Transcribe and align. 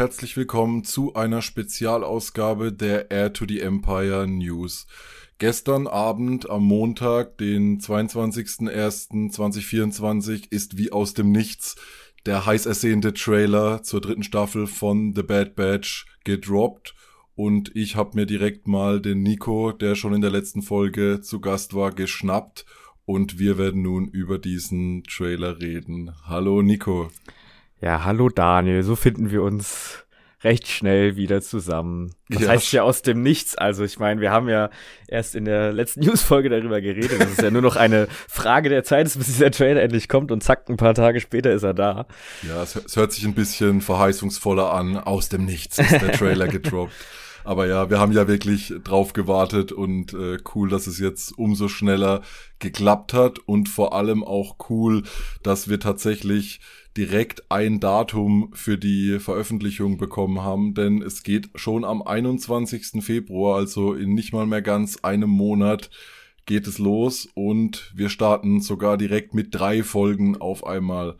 Herzlich 0.00 0.32
willkommen 0.38 0.82
zu 0.82 1.12
einer 1.12 1.42
Spezialausgabe 1.42 2.72
der 2.72 3.10
Air 3.10 3.34
to 3.34 3.44
the 3.46 3.60
Empire 3.60 4.26
News. 4.26 4.86
Gestern 5.36 5.86
Abend 5.86 6.48
am 6.48 6.64
Montag, 6.64 7.36
den 7.36 7.82
22.01.2024, 7.82 10.50
ist 10.50 10.78
wie 10.78 10.90
aus 10.90 11.12
dem 11.12 11.32
Nichts 11.32 11.76
der 12.24 12.46
heiß 12.46 12.64
ersehnte 12.64 13.12
Trailer 13.12 13.82
zur 13.82 14.00
dritten 14.00 14.22
Staffel 14.22 14.66
von 14.66 15.14
The 15.14 15.22
Bad 15.22 15.54
Batch 15.54 16.06
gedroppt. 16.24 16.94
Und 17.34 17.76
ich 17.76 17.94
habe 17.94 18.12
mir 18.14 18.24
direkt 18.24 18.66
mal 18.66 19.02
den 19.02 19.22
Nico, 19.22 19.70
der 19.70 19.96
schon 19.96 20.14
in 20.14 20.22
der 20.22 20.30
letzten 20.30 20.62
Folge 20.62 21.20
zu 21.20 21.42
Gast 21.42 21.74
war, 21.74 21.92
geschnappt. 21.92 22.64
Und 23.04 23.38
wir 23.38 23.58
werden 23.58 23.82
nun 23.82 24.08
über 24.08 24.38
diesen 24.38 25.04
Trailer 25.04 25.60
reden. 25.60 26.14
Hallo 26.24 26.62
Nico. 26.62 27.10
Ja, 27.82 28.04
hallo 28.04 28.28
Daniel, 28.28 28.82
so 28.82 28.94
finden 28.94 29.30
wir 29.30 29.42
uns 29.42 30.04
recht 30.42 30.68
schnell 30.68 31.16
wieder 31.16 31.40
zusammen. 31.40 32.14
Das 32.28 32.42
ja. 32.42 32.48
heißt 32.48 32.72
ja 32.72 32.82
aus 32.82 33.00
dem 33.00 33.22
Nichts. 33.22 33.56
Also 33.56 33.84
ich 33.84 33.98
meine, 33.98 34.20
wir 34.20 34.30
haben 34.30 34.50
ja 34.50 34.68
erst 35.08 35.34
in 35.34 35.46
der 35.46 35.72
letzten 35.72 36.00
Newsfolge 36.04 36.50
darüber 36.50 36.82
geredet. 36.82 37.20
Das 37.20 37.30
ist 37.30 37.42
ja 37.42 37.50
nur 37.50 37.62
noch 37.62 37.76
eine 37.76 38.06
Frage 38.28 38.68
der 38.68 38.84
Zeit, 38.84 39.04
bis 39.04 39.26
dieser 39.26 39.50
Trailer 39.50 39.82
endlich 39.82 40.08
kommt 40.08 40.30
und 40.30 40.42
zack, 40.42 40.68
ein 40.68 40.76
paar 40.76 40.94
Tage 40.94 41.20
später 41.20 41.52
ist 41.52 41.62
er 41.62 41.72
da. 41.72 42.06
Ja, 42.46 42.62
es, 42.62 42.76
es 42.76 42.96
hört 42.96 43.12
sich 43.12 43.24
ein 43.24 43.34
bisschen 43.34 43.80
verheißungsvoller 43.80 44.72
an. 44.72 44.98
Aus 44.98 45.30
dem 45.30 45.46
Nichts 45.46 45.78
ist 45.78 45.92
der 45.92 46.12
Trailer 46.12 46.48
gedroppt. 46.48 46.92
Aber 47.44 47.66
ja, 47.66 47.88
wir 47.88 47.98
haben 47.98 48.12
ja 48.12 48.28
wirklich 48.28 48.74
drauf 48.84 49.14
gewartet 49.14 49.72
und 49.72 50.12
äh, 50.12 50.36
cool, 50.54 50.68
dass 50.68 50.86
es 50.86 50.98
jetzt 50.98 51.36
umso 51.38 51.68
schneller 51.68 52.20
geklappt 52.58 53.14
hat 53.14 53.38
und 53.38 53.70
vor 53.70 53.94
allem 53.94 54.22
auch 54.22 54.56
cool, 54.68 55.04
dass 55.42 55.68
wir 55.68 55.80
tatsächlich 55.80 56.60
direkt 56.96 57.50
ein 57.50 57.80
Datum 57.80 58.50
für 58.52 58.76
die 58.76 59.18
Veröffentlichung 59.20 59.96
bekommen 59.96 60.42
haben, 60.42 60.74
denn 60.74 61.02
es 61.02 61.22
geht 61.22 61.50
schon 61.54 61.84
am 61.84 62.02
21. 62.02 63.04
Februar, 63.04 63.56
also 63.56 63.94
in 63.94 64.14
nicht 64.14 64.32
mal 64.32 64.46
mehr 64.46 64.62
ganz 64.62 64.98
einem 65.02 65.30
Monat, 65.30 65.90
geht 66.46 66.66
es 66.66 66.78
los 66.78 67.28
und 67.34 67.92
wir 67.94 68.08
starten 68.08 68.60
sogar 68.60 68.96
direkt 68.96 69.34
mit 69.34 69.54
drei 69.54 69.82
Folgen 69.84 70.36
auf 70.36 70.66
einmal. 70.66 71.16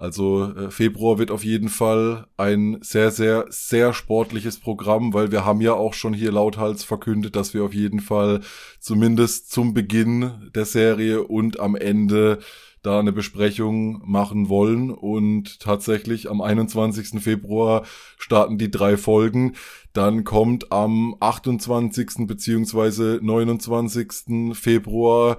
Also 0.00 0.50
äh, 0.54 0.70
Februar 0.70 1.18
wird 1.18 1.30
auf 1.30 1.44
jeden 1.44 1.68
Fall 1.68 2.26
ein 2.38 2.78
sehr, 2.80 3.10
sehr, 3.10 3.44
sehr 3.50 3.92
sportliches 3.92 4.58
Programm, 4.58 5.12
weil 5.12 5.30
wir 5.30 5.44
haben 5.44 5.60
ja 5.60 5.74
auch 5.74 5.92
schon 5.92 6.14
hier 6.14 6.32
lauthals 6.32 6.84
verkündet, 6.84 7.36
dass 7.36 7.52
wir 7.52 7.64
auf 7.64 7.74
jeden 7.74 8.00
Fall 8.00 8.40
zumindest 8.78 9.50
zum 9.50 9.74
Beginn 9.74 10.50
der 10.54 10.64
Serie 10.64 11.22
und 11.24 11.60
am 11.60 11.76
Ende 11.76 12.38
da 12.82 12.98
eine 12.98 13.12
Besprechung 13.12 14.02
machen 14.04 14.48
wollen. 14.48 14.90
Und 14.90 15.60
tatsächlich 15.60 16.30
am 16.30 16.40
21. 16.40 17.22
Februar 17.22 17.84
starten 18.18 18.58
die 18.58 18.70
drei 18.70 18.96
Folgen. 18.96 19.54
Dann 19.92 20.24
kommt 20.24 20.72
am 20.72 21.16
28. 21.20 22.26
beziehungsweise 22.26 23.18
29. 23.22 24.54
Februar 24.54 25.38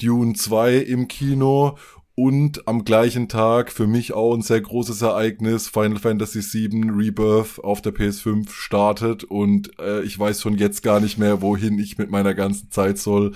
Dune 0.00 0.34
2 0.34 0.76
im 0.76 1.08
Kino 1.08 1.76
und 2.18 2.66
am 2.66 2.84
gleichen 2.84 3.28
Tag 3.28 3.70
für 3.70 3.86
mich 3.86 4.12
auch 4.12 4.34
ein 4.34 4.42
sehr 4.42 4.60
großes 4.60 5.02
Ereignis, 5.02 5.68
Final 5.68 6.00
Fantasy 6.00 6.40
VII 6.40 6.90
Rebirth 6.90 7.62
auf 7.62 7.80
der 7.80 7.94
PS5 7.94 8.50
startet 8.50 9.22
und 9.22 9.78
äh, 9.78 10.02
ich 10.02 10.18
weiß 10.18 10.42
schon 10.42 10.56
jetzt 10.56 10.82
gar 10.82 10.98
nicht 10.98 11.16
mehr, 11.16 11.42
wohin 11.42 11.78
ich 11.78 11.96
mit 11.96 12.10
meiner 12.10 12.34
ganzen 12.34 12.72
Zeit 12.72 12.98
soll 12.98 13.34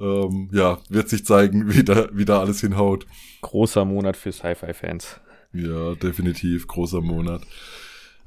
ähm, 0.00 0.48
ja, 0.52 0.78
wird 0.88 1.08
sich 1.08 1.24
zeigen, 1.24 1.72
wie 1.74 1.84
da, 1.84 2.08
wie 2.12 2.24
da 2.24 2.40
alles 2.40 2.60
hinhaut. 2.60 3.06
Großer 3.42 3.84
Monat 3.84 4.16
für 4.16 4.32
Sci-Fi-Fans. 4.32 5.20
Ja, 5.52 5.94
definitiv, 5.94 6.66
großer 6.66 7.00
Monat. 7.00 7.42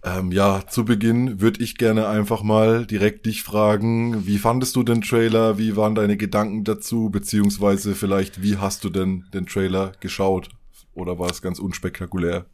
Ähm, 0.03 0.31
ja, 0.31 0.65
zu 0.67 0.83
Beginn 0.83 1.41
würde 1.41 1.63
ich 1.63 1.77
gerne 1.77 2.07
einfach 2.07 2.41
mal 2.41 2.87
direkt 2.87 3.27
dich 3.27 3.43
fragen, 3.43 4.25
wie 4.25 4.39
fandest 4.39 4.75
du 4.75 4.81
den 4.81 5.01
Trailer, 5.01 5.59
wie 5.59 5.75
waren 5.75 5.93
deine 5.93 6.17
Gedanken 6.17 6.63
dazu, 6.63 7.11
beziehungsweise 7.11 7.93
vielleicht, 7.93 8.41
wie 8.41 8.57
hast 8.57 8.83
du 8.83 8.89
denn 8.89 9.25
den 9.31 9.45
Trailer 9.45 9.91
geschaut? 9.99 10.49
Oder 10.93 11.19
war 11.19 11.29
es 11.29 11.43
ganz 11.43 11.59
unspektakulär? 11.59 12.47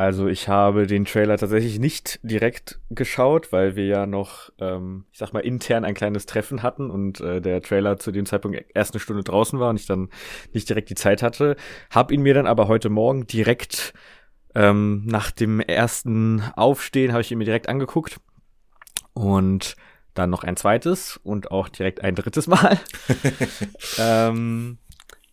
Also 0.00 0.28
ich 0.28 0.48
habe 0.48 0.86
den 0.86 1.04
Trailer 1.04 1.36
tatsächlich 1.36 1.78
nicht 1.78 2.20
direkt 2.22 2.80
geschaut, 2.88 3.52
weil 3.52 3.76
wir 3.76 3.84
ja 3.84 4.06
noch, 4.06 4.48
ähm, 4.58 5.04
ich 5.12 5.18
sag 5.18 5.34
mal, 5.34 5.40
intern 5.40 5.84
ein 5.84 5.92
kleines 5.92 6.24
Treffen 6.24 6.62
hatten 6.62 6.90
und 6.90 7.20
äh, 7.20 7.42
der 7.42 7.60
Trailer 7.60 7.98
zu 7.98 8.10
dem 8.10 8.24
Zeitpunkt 8.24 8.64
erst 8.72 8.94
eine 8.94 9.00
Stunde 9.00 9.24
draußen 9.24 9.60
war 9.60 9.68
und 9.68 9.78
ich 9.78 9.84
dann 9.84 10.08
nicht 10.54 10.70
direkt 10.70 10.88
die 10.88 10.94
Zeit 10.94 11.22
hatte. 11.22 11.54
Hab 11.90 12.12
ihn 12.12 12.22
mir 12.22 12.32
dann 12.32 12.46
aber 12.46 12.66
heute 12.66 12.88
Morgen 12.88 13.26
direkt 13.26 13.92
ähm, 14.54 15.04
nach 15.04 15.30
dem 15.30 15.60
ersten 15.60 16.44
Aufstehen 16.56 17.12
habe 17.12 17.20
ich 17.20 17.30
ihn 17.30 17.36
mir 17.36 17.44
direkt 17.44 17.68
angeguckt 17.68 18.22
und 19.12 19.76
dann 20.14 20.30
noch 20.30 20.44
ein 20.44 20.56
zweites 20.56 21.20
und 21.22 21.50
auch 21.50 21.68
direkt 21.68 22.02
ein 22.02 22.14
drittes 22.14 22.46
Mal. 22.46 22.80
ähm, 23.98 24.78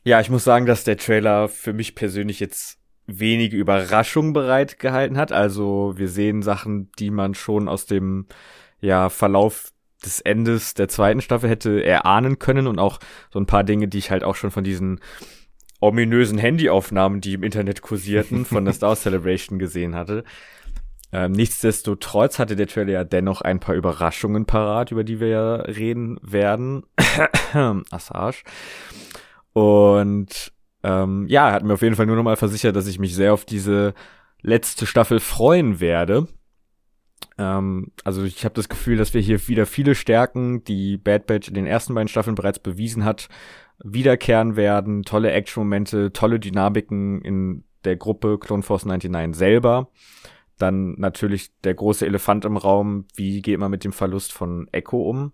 ja, 0.04 0.20
ich 0.20 0.30
muss 0.30 0.44
sagen, 0.44 0.66
dass 0.66 0.84
der 0.84 0.98
Trailer 0.98 1.48
für 1.48 1.72
mich 1.72 1.96
persönlich 1.96 2.42
jetzt 2.42 2.80
wenige 3.08 3.58
Überraschungen 3.58 4.34
bereitgehalten 4.34 5.18
hat. 5.18 5.32
Also 5.32 5.94
wir 5.96 6.10
sehen 6.10 6.44
Sachen, 6.44 6.92
die 7.00 7.10
man 7.10 7.34
schon 7.34 7.68
aus 7.68 7.86
dem 7.86 8.28
ja, 8.80 9.10
Verlauf 9.10 9.72
des 10.06 10.22
Endes 10.22 10.74
der 10.76 10.90
zweiten 10.90 11.22
Staffel 11.22 11.50
hätte 11.50 11.84
erahnen 11.84 12.38
können 12.38 12.68
und 12.68 12.78
auch 12.78 13.00
so 13.32 13.40
ein 13.40 13.48
paar 13.48 13.64
Dinge, 13.64 13.88
die 13.88 13.98
ich 13.98 14.12
halt 14.12 14.24
auch 14.24 14.36
schon 14.36 14.52
von 14.52 14.64
diesen 14.64 15.00
ominösen 15.80 16.38
Handyaufnahmen, 16.38 17.22
die 17.22 17.34
im 17.34 17.44
Internet 17.44 17.82
kursierten, 17.82 18.46
von 18.46 18.66
der 18.66 18.74
Star 18.76 18.96
Celebration 18.96 19.58
gesehen 19.58 19.96
hatte. 19.96 20.24
Ähm, 21.14 21.32
nichtsdestotrotz 21.32 22.38
hatte 22.38 22.56
der 22.56 22.68
Trailer 22.68 22.92
ja 22.92 23.04
dennoch 23.04 23.42
ein 23.42 23.60
paar 23.60 23.76
Überraschungen 23.76 24.46
parat, 24.46 24.92
über 24.92 25.04
die 25.04 25.20
wir 25.20 25.28
ja 25.28 25.56
reden 25.56 26.20
werden. 26.22 26.84
Assage. 27.92 28.44
Und 29.54 30.52
ähm, 30.88 31.26
ja, 31.28 31.50
er 31.50 31.54
hat 31.54 31.64
mir 31.64 31.74
auf 31.74 31.82
jeden 31.82 31.96
Fall 31.96 32.06
nur 32.06 32.16
nochmal 32.16 32.38
versichert, 32.38 32.76
dass 32.78 32.88
ich 32.88 32.98
mich 32.98 33.14
sehr 33.14 33.34
auf 33.34 33.44
diese 33.44 33.94
letzte 34.42 34.86
Staffel 34.86 35.20
freuen 35.20 35.82
werde. 35.82 36.28
Ähm, 37.38 37.92
also 38.06 38.24
ich 38.24 38.46
habe 38.46 38.56
das 38.56 38.70
Gefühl, 38.70 38.96
dass 38.96 39.14
wir 39.14 39.20
hier 39.20 39.46
wieder 39.50 39.66
viele 39.66 39.96
Stärken, 39.96 40.64
die 40.64 40.98
Bad 40.98 41.28
Batch 41.28 41.50
in 41.50 41.56
den 41.56 41.66
ersten 41.66 41.94
beiden 41.94 42.08
Staffeln 42.08 42.36
bereits 42.36 42.60
bewiesen 42.60 43.04
hat, 43.04 43.28
wiederkehren 43.84 44.56
werden. 44.56 45.04
Tolle 45.04 45.32
Action-Momente, 45.32 46.14
tolle 46.14 46.40
Dynamiken 46.40 47.22
in 47.22 47.66
der 47.84 47.98
Gruppe 47.98 48.40
Clone 48.40 48.64
Force 48.64 48.86
99 48.86 49.38
selber. 49.38 49.90
Dann 50.58 50.94
natürlich 50.94 51.52
der 51.66 51.74
große 51.74 52.06
Elefant 52.06 52.46
im 52.46 52.56
Raum, 52.56 53.06
wie 53.14 53.42
geht 53.42 53.60
man 53.60 53.72
mit 53.72 53.84
dem 53.84 53.92
Verlust 53.92 54.32
von 54.32 54.70
Echo 54.72 55.02
um? 55.02 55.34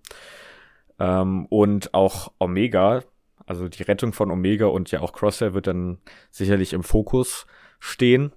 Ähm, 0.99 1.45
und 1.45 1.93
auch 1.93 2.31
Omega, 2.39 3.03
also 3.45 3.67
die 3.67 3.83
Rettung 3.83 4.13
von 4.13 4.31
Omega 4.31 4.67
und 4.67 4.91
ja 4.91 5.01
auch 5.01 5.13
Crosshair 5.13 5.53
wird 5.53 5.67
dann 5.67 5.97
sicherlich 6.31 6.73
im 6.73 6.83
Fokus 6.83 7.45
stehen. 7.79 8.31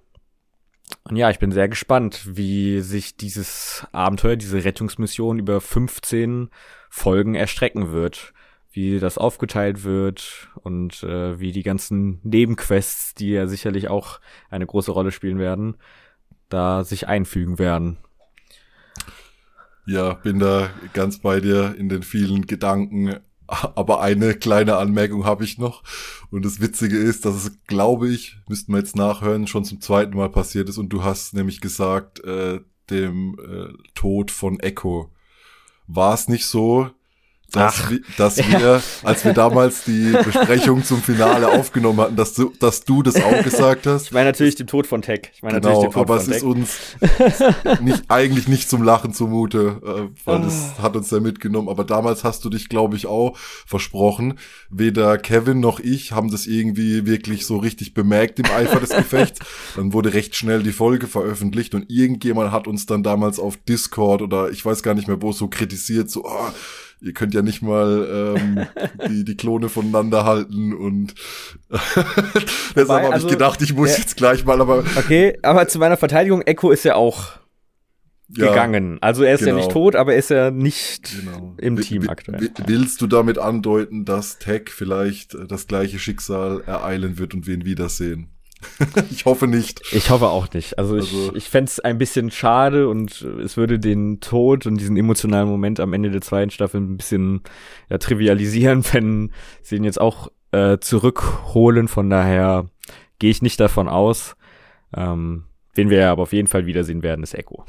Und 1.03 1.15
ja, 1.17 1.29
ich 1.29 1.39
bin 1.39 1.51
sehr 1.51 1.67
gespannt, 1.67 2.21
wie 2.37 2.81
sich 2.81 3.17
dieses 3.17 3.85
Abenteuer, 3.91 4.35
diese 4.35 4.63
Rettungsmission 4.63 5.39
über 5.39 5.59
15 5.61 6.49
Folgen 6.89 7.35
erstrecken 7.35 7.91
wird. 7.91 8.33
Wie 8.71 8.99
das 8.99 9.17
aufgeteilt 9.17 9.83
wird 9.83 10.49
und 10.61 11.01
äh, 11.01 11.39
wie 11.39 11.51
die 11.51 11.63
ganzen 11.63 12.19
Nebenquests, 12.23 13.15
die 13.15 13.29
ja 13.31 13.47
sicherlich 13.47 13.87
auch 13.87 14.19
eine 14.51 14.67
große 14.67 14.91
Rolle 14.91 15.11
spielen 15.11 15.39
werden, 15.39 15.77
da 16.49 16.83
sich 16.83 17.07
einfügen 17.07 17.57
werden. 17.57 17.97
Ja, 19.87 20.13
bin 20.13 20.37
da 20.37 20.69
ganz 20.93 21.19
bei 21.19 21.39
dir 21.39 21.73
in 21.77 21.89
den 21.89 22.03
vielen 22.03 22.45
Gedanken. 22.45 23.15
Aber 23.47 24.01
eine 24.01 24.33
kleine 24.35 24.77
Anmerkung 24.77 25.25
habe 25.25 25.43
ich 25.43 25.57
noch. 25.57 25.83
Und 26.31 26.43
das 26.43 26.59
Witzige 26.59 26.97
ist, 26.97 27.25
dass 27.25 27.35
es, 27.35 27.51
glaube 27.67 28.09
ich, 28.09 28.37
müssten 28.47 28.73
wir 28.73 28.79
jetzt 28.79 28.95
nachhören, 28.95 29.47
schon 29.47 29.65
zum 29.65 29.81
zweiten 29.81 30.17
Mal 30.17 30.29
passiert 30.29 30.69
ist. 30.69 30.77
Und 30.77 30.89
du 30.89 31.03
hast 31.03 31.33
nämlich 31.33 31.61
gesagt, 31.61 32.23
äh, 32.23 32.59
dem 32.89 33.37
äh, 33.39 33.73
Tod 33.93 34.31
von 34.31 34.59
Echo. 34.59 35.11
War 35.87 36.13
es 36.13 36.27
nicht 36.27 36.45
so, 36.45 36.89
dass, 37.51 37.89
wir, 37.89 38.01
dass 38.17 38.37
ja. 38.37 38.59
wir, 38.59 38.83
als 39.03 39.23
wir 39.23 39.33
damals 39.33 39.85
die 39.85 40.11
Besprechung 40.25 40.83
zum 40.83 41.01
Finale 41.01 41.47
aufgenommen 41.47 41.99
hatten, 42.01 42.15
dass 42.17 42.33
du, 42.33 42.51
dass 42.59 42.83
du 42.83 43.03
das 43.03 43.15
auch 43.15 43.43
gesagt 43.43 43.87
hast. 43.87 44.07
Ich 44.07 44.11
meine 44.11 44.25
natürlich 44.25 44.55
den 44.55 44.67
Tod 44.67 44.85
von 44.85 45.01
Tech. 45.01 45.31
Ich 45.33 45.43
meine 45.43 45.61
genau, 45.61 45.81
natürlich 45.81 45.93
den 45.93 45.93
Tod 45.93 46.09
aber 46.09 46.19
von 46.19 46.23
es 46.23 46.27
Tech. 46.27 46.37
ist 46.37 46.43
uns 46.43 47.81
nicht, 47.81 48.03
eigentlich 48.09 48.47
nicht 48.49 48.69
zum 48.69 48.83
Lachen 48.83 49.13
zumute, 49.13 49.81
äh, 49.81 50.25
weil 50.25 50.41
oh. 50.41 50.43
das 50.43 50.73
ah. 50.77 50.83
hat 50.83 50.95
uns 50.97 51.09
ja 51.09 51.21
mitgenommen. 51.21 51.69
Aber 51.69 51.85
damals 51.85 52.25
hast 52.25 52.43
du 52.43 52.49
dich, 52.49 52.67
glaube 52.67 52.97
ich, 52.97 53.05
auch 53.05 53.37
versprochen. 53.37 54.39
Weder 54.69 55.17
Kevin 55.17 55.61
noch 55.61 55.79
ich 55.79 56.11
haben 56.11 56.29
das 56.29 56.47
irgendwie 56.47 57.05
wirklich 57.05 57.45
so 57.45 57.57
richtig 57.57 57.93
bemerkt 57.93 58.39
im 58.39 58.45
Eifer 58.45 58.81
des 58.81 58.89
Gefechts. 58.97 59.39
Dann 59.77 59.93
wurde 59.93 60.13
recht 60.13 60.35
schnell 60.35 60.63
die 60.63 60.73
Folge 60.73 61.07
veröffentlicht 61.07 61.73
und 61.75 61.89
irgendjemand 61.89 62.51
hat 62.51 62.67
uns 62.67 62.85
dann 62.85 63.03
damals 63.03 63.39
auf 63.39 63.55
Discord 63.55 64.21
oder 64.21 64.49
ich 64.51 64.65
weiß 64.65 64.83
gar 64.83 64.93
nicht 64.93 65.07
mehr 65.07 65.21
wo 65.21 65.31
so 65.31 65.47
kritisiert, 65.47 66.09
so, 66.11 66.25
oh, 66.25 66.51
ihr 67.01 67.13
könnt 67.13 67.33
ja 67.33 67.41
nicht 67.41 67.61
mal 67.61 68.35
ähm, 68.37 68.67
die, 69.09 69.23
die 69.23 69.37
Klone 69.37 69.69
voneinander 69.69 70.25
halten 70.25 70.73
und 70.73 71.13
deshalb 72.75 73.03
habe 73.03 73.13
also, 73.13 73.27
ich 73.27 73.33
gedacht, 73.33 73.61
ich 73.61 73.73
muss 73.73 73.91
ja, 73.91 73.99
jetzt 73.99 74.17
gleich 74.17 74.45
mal, 74.45 74.59
aber. 74.61 74.83
Okay, 74.97 75.37
aber 75.43 75.67
zu 75.67 75.79
meiner 75.79 75.97
Verteidigung, 75.97 76.41
Echo 76.41 76.71
ist 76.71 76.83
ja 76.83 76.95
auch 76.95 77.37
ja, 78.29 78.49
gegangen. 78.49 78.97
Also 79.01 79.23
er 79.23 79.35
ist 79.35 79.39
genau. 79.39 79.51
ja 79.51 79.55
nicht 79.57 79.69
genau. 79.69 79.85
tot, 79.85 79.95
aber 79.95 80.13
er 80.13 80.19
ist 80.19 80.29
ja 80.29 80.51
nicht 80.51 81.19
genau. 81.19 81.55
im 81.57 81.79
Team 81.79 82.09
aktuell. 82.09 82.51
Willst 82.65 83.01
du 83.01 83.07
damit 83.07 83.37
andeuten, 83.37 84.05
dass 84.05 84.39
Tech 84.39 84.69
vielleicht 84.69 85.37
das 85.47 85.67
gleiche 85.67 85.99
Schicksal 85.99 86.61
ereilen 86.65 87.17
wird 87.17 87.33
und 87.33 87.47
wir 87.47 87.53
ihn 87.53 87.65
wiedersehen? 87.65 88.29
ich 89.11 89.25
hoffe 89.25 89.47
nicht. 89.47 89.81
Ich 89.91 90.09
hoffe 90.09 90.27
auch 90.27 90.51
nicht. 90.53 90.77
Also, 90.79 90.95
also 90.95 91.29
ich, 91.29 91.35
ich 91.35 91.49
fände 91.49 91.69
es 91.69 91.79
ein 91.79 91.97
bisschen 91.97 92.31
schade 92.31 92.89
und 92.89 93.21
es 93.21 93.57
würde 93.57 93.79
den 93.79 94.19
Tod 94.19 94.65
und 94.65 94.77
diesen 94.77 94.97
emotionalen 94.97 95.47
Moment 95.47 95.79
am 95.79 95.93
Ende 95.93 96.09
der 96.09 96.21
zweiten 96.21 96.51
Staffel 96.51 96.81
ein 96.81 96.97
bisschen 96.97 97.41
ja, 97.89 97.97
trivialisieren, 97.97 98.83
wenn 98.91 99.31
sie 99.61 99.75
ihn 99.75 99.83
jetzt 99.83 100.01
auch 100.01 100.31
äh, 100.51 100.77
zurückholen. 100.79 101.87
Von 101.87 102.09
daher 102.09 102.69
gehe 103.19 103.31
ich 103.31 103.41
nicht 103.41 103.59
davon 103.59 103.87
aus. 103.87 104.35
Ähm, 104.95 105.43
wen 105.73 105.89
wir 105.89 106.09
aber 106.09 106.23
auf 106.23 106.33
jeden 106.33 106.47
Fall 106.47 106.65
wiedersehen 106.65 107.03
werden, 107.03 107.23
ist 107.23 107.35
Echo. 107.35 107.65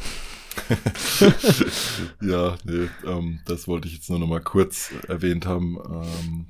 ja, 2.21 2.57
nee, 2.65 2.89
ähm, 3.07 3.41
das 3.47 3.69
wollte 3.69 3.87
ich 3.87 3.95
jetzt 3.95 4.11
nur 4.11 4.19
noch 4.19 4.27
mal 4.27 4.41
kurz 4.41 4.93
erwähnt 5.07 5.47
haben. 5.47 5.79
Ähm, 5.79 6.47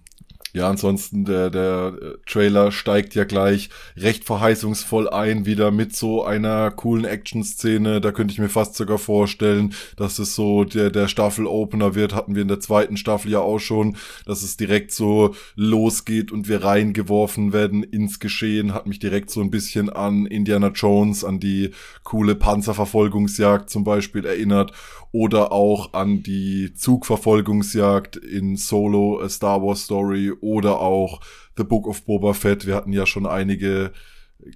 ja, 0.58 0.68
ansonsten 0.68 1.24
der, 1.24 1.50
der 1.50 1.94
äh, 2.02 2.14
Trailer 2.26 2.72
steigt 2.72 3.14
ja 3.14 3.22
gleich 3.22 3.70
recht 3.96 4.24
verheißungsvoll 4.24 5.08
ein, 5.08 5.46
wieder 5.46 5.70
mit 5.70 5.94
so 5.94 6.24
einer 6.24 6.72
coolen 6.72 7.04
Action-Szene. 7.04 8.00
Da 8.00 8.10
könnte 8.10 8.32
ich 8.32 8.40
mir 8.40 8.48
fast 8.48 8.74
sogar 8.74 8.98
vorstellen, 8.98 9.72
dass 9.96 10.18
es 10.18 10.34
so 10.34 10.64
der, 10.64 10.90
der 10.90 11.06
Staffel-Opener 11.06 11.94
wird. 11.94 12.12
Hatten 12.12 12.34
wir 12.34 12.42
in 12.42 12.48
der 12.48 12.58
zweiten 12.58 12.96
Staffel 12.96 13.30
ja 13.30 13.38
auch 13.38 13.60
schon, 13.60 13.96
dass 14.26 14.42
es 14.42 14.56
direkt 14.56 14.90
so 14.90 15.36
losgeht 15.54 16.32
und 16.32 16.48
wir 16.48 16.64
reingeworfen 16.64 17.52
werden 17.52 17.84
ins 17.84 18.18
Geschehen. 18.18 18.74
Hat 18.74 18.88
mich 18.88 18.98
direkt 18.98 19.30
so 19.30 19.40
ein 19.40 19.52
bisschen 19.52 19.90
an 19.90 20.26
Indiana 20.26 20.72
Jones, 20.74 21.22
an 21.22 21.38
die 21.38 21.70
coole 22.02 22.34
Panzerverfolgungsjagd 22.34 23.70
zum 23.70 23.84
Beispiel 23.84 24.26
erinnert 24.26 24.72
oder 25.12 25.52
auch 25.52 25.94
an 25.94 26.22
die 26.22 26.74
Zugverfolgungsjagd 26.74 28.16
in 28.16 28.56
Solo 28.56 29.20
A 29.22 29.28
Star 29.28 29.62
Wars 29.62 29.84
Story 29.84 30.32
oder 30.48 30.80
auch 30.80 31.20
The 31.56 31.64
Book 31.64 31.86
of 31.86 32.04
Boba 32.04 32.32
Fett. 32.32 32.66
Wir 32.66 32.74
hatten 32.74 32.92
ja 32.92 33.06
schon 33.06 33.26
einige 33.26 33.92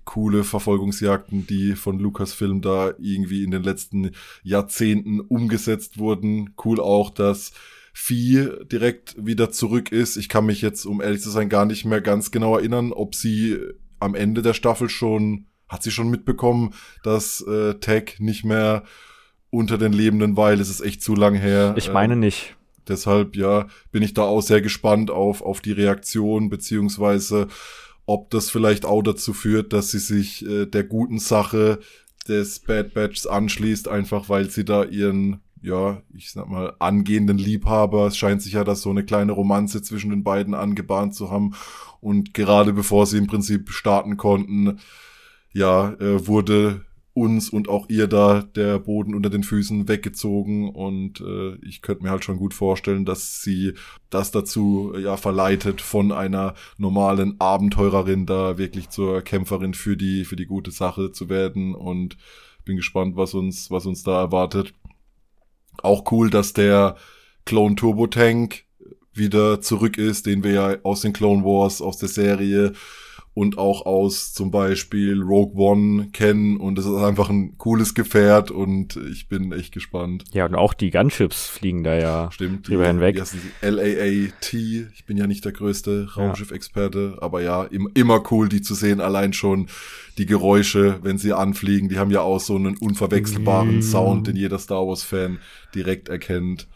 coole 0.05 0.45
Verfolgungsjagden, 0.45 1.47
die 1.47 1.75
von 1.75 1.99
Lucasfilm 1.99 2.61
da 2.61 2.95
irgendwie 2.99 3.45
in 3.45 3.51
den 3.51 3.63
letzten 3.63 4.13
Jahrzehnten 4.43 5.21
umgesetzt 5.21 5.99
wurden. 5.99 6.55
Cool 6.65 6.81
auch, 6.81 7.11
dass 7.11 7.53
Vieh 7.93 8.49
direkt 8.71 9.15
wieder 9.19 9.51
zurück 9.51 9.93
ist. 9.93 10.17
Ich 10.17 10.29
kann 10.29 10.47
mich 10.47 10.63
jetzt, 10.63 10.87
um 10.87 11.03
ehrlich 11.03 11.21
zu 11.21 11.31
sein, 11.31 11.51
gar 11.51 11.67
nicht 11.67 11.85
mehr 11.85 12.01
ganz 12.01 12.31
genau 12.31 12.57
erinnern, 12.57 12.93
ob 12.93 13.15
sie 13.15 13.59
am 14.01 14.15
Ende 14.15 14.41
der 14.41 14.55
Staffel 14.55 14.89
schon, 14.89 15.47
hat 15.69 15.83
sie 15.83 15.91
schon 15.91 16.11
mitbekommen, 16.11 16.73
dass 17.03 17.43
äh, 17.43 17.75
Tag 17.75 18.19
nicht 18.19 18.45
mehr 18.45 18.85
unter 19.51 19.77
den 19.77 19.93
Lebenden, 19.93 20.37
weil 20.39 20.59
es 20.59 20.71
ist 20.71 20.81
echt 20.81 21.03
zu 21.03 21.15
lang 21.15 21.35
her. 21.35 21.75
Ich 21.77 21.93
meine 21.93 22.17
nicht. 22.17 22.57
Deshalb, 22.89 23.37
ja, 23.37 23.67
bin 23.91 24.03
ich 24.03 24.15
da 24.15 24.23
auch 24.23 24.43
sehr 24.43 24.61
gespannt 24.61 25.11
auf, 25.11 25.43
auf 25.43 25.61
die 25.61 25.73
Reaktion, 25.73 26.51
beziehungsweise 26.51 27.49
ob 28.07 28.31
das 28.31 28.51
vielleicht 28.51 28.85
auch 28.85 29.03
dazu 29.03 29.33
führt, 29.33 29.73
dass 29.73 29.91
sie 29.91 29.99
sich 29.99 30.47
äh, 30.47 30.67
der 30.67 30.85
guten 30.85 31.19
Sache 31.19 31.79
des 32.29 32.61
Bad 32.61 32.95
Batches 32.95 33.27
anschließt, 33.27 33.89
einfach 33.89 34.29
weil 34.29 34.51
sie 34.51 34.65
da 34.65 34.85
ihren, 34.85 35.41
ja, 35.61 36.03
ich 36.15 36.33
sag 36.33 36.49
mal, 36.49 36.75
angehenden 36.79 37.39
Liebhaber, 37.39 38.07
es 38.07 38.17
scheint 38.17 38.43
sich 38.43 38.55
ja, 38.55 38.65
dass 38.65 38.83
so 38.83 38.91
eine 38.91 39.05
kleine 39.05 39.33
Romanze 39.33 39.83
zwischen 39.83 40.11
den 40.11 40.25
beiden 40.25 40.55
angebahnt 40.55 41.15
zu 41.15 41.31
haben. 41.31 41.55
Und 42.01 42.35
gerade 42.35 42.73
bevor 42.73 43.07
sie 43.07 43.19
im 43.19 43.29
Prinzip 43.29 43.71
starten 43.71 44.17
konnten, 44.17 44.79
ja, 45.53 45.93
äh, 45.95 46.27
wurde 46.27 46.85
uns 47.15 47.51
und 47.51 47.69
auch 47.69 47.89
ihr 47.89 48.07
da 48.07 48.43
der 48.43 48.79
Boden 48.79 49.15
unter 49.15 49.29
den 49.29 49.43
Füßen 49.43 49.87
weggezogen 49.87 50.71
und 50.71 51.21
äh, 51.21 51.57
ich 51.57 51.83
könnte 51.83 52.03
mir 52.03 52.11
halt 52.11 52.25
schon 52.25 52.39
gut 52.39 52.55
vorstellen, 52.55 53.05
dass 53.05 53.43
sie 53.43 53.75
das 54.09 54.31
dazu 54.31 54.95
ja 54.99 55.17
verleitet 55.17 55.83
von 55.83 56.11
einer 56.11 56.55
normalen 56.79 57.39
Abenteurerin 57.39 58.25
da 58.25 58.57
wirklich 58.57 58.89
zur 58.89 59.21
Kämpferin 59.21 59.75
für 59.75 59.97
die 59.97 60.25
für 60.25 60.37
die 60.37 60.47
gute 60.47 60.71
Sache 60.71 61.13
zu 61.13 61.29
werden 61.29 61.75
und 61.75 62.17
bin 62.65 62.77
gespannt, 62.77 63.17
was 63.17 63.35
uns 63.35 63.71
was 63.71 63.85
uns 63.85 64.03
da 64.03 64.21
erwartet. 64.21 64.73
Auch 65.83 66.11
cool, 66.13 66.31
dass 66.31 66.55
der 66.55 66.97
Clone 67.45 67.75
Turbo 67.75 68.07
Tank 68.07 68.65
wieder 69.13 69.61
zurück 69.61 69.99
ist, 69.99 70.25
den 70.25 70.45
wir 70.45 70.53
ja 70.53 70.77
aus 70.83 71.03
den 71.03 71.13
Clone 71.13 71.45
Wars 71.45 71.83
aus 71.83 71.99
der 71.99 72.09
Serie 72.09 72.73
und 73.35 73.57
auch 73.57 73.87
aus 73.87 74.35
zum 74.35 74.51
Beispiel 74.51 75.23
Rogue 75.23 75.55
One 75.55 76.09
kennen 76.13 76.59
und 76.59 76.79
es 76.79 76.85
ist 76.85 76.97
einfach 76.97 77.31
ein 77.31 77.57
cooles 77.57 77.95
Gefährt 77.95 78.51
und 78.51 78.97
ich 79.11 79.29
bin 79.29 79.53
echt 79.53 79.73
gespannt. 79.73 80.25
Ja, 80.33 80.45
und 80.45 80.55
auch 80.55 80.75
die 80.75 80.91
Gunships 80.91 81.47
fliegen 81.47 81.83
da 81.83 81.95
ja 81.95 82.31
Stimmt, 82.31 82.69
drüber 82.69 82.85
die, 82.85 82.89
hinweg. 82.89 83.23
Die 83.63 83.67
LAAT, 83.67 84.53
ich 84.53 85.05
bin 85.07 85.17
ja 85.17 85.27
nicht 85.27 85.45
der 85.47 85.53
größte 85.53 86.11
Raumschiff-Experte, 86.15 87.19
aber 87.23 87.41
ja, 87.41 87.65
im, 87.65 87.89
immer 87.95 88.23
cool, 88.31 88.51
die 88.51 88.61
zu 88.61 88.75
sehen, 88.75 89.01
allein 89.01 89.33
schon 89.33 89.69
die 90.19 90.27
Geräusche, 90.27 90.99
wenn 91.03 91.17
sie 91.17 91.33
anfliegen, 91.33 91.89
die 91.89 91.99
haben 91.99 92.11
ja 92.11 92.21
auch 92.21 92.41
so 92.41 92.55
einen 92.55 92.77
unverwechselbaren 92.77 93.79
mm. 93.79 93.83
Sound, 93.83 94.27
den 94.27 94.37
jeder 94.37 94.59
Star 94.59 94.87
Wars-Fan 94.87 95.39
direkt 95.75 96.11
erkennt. 96.11 96.69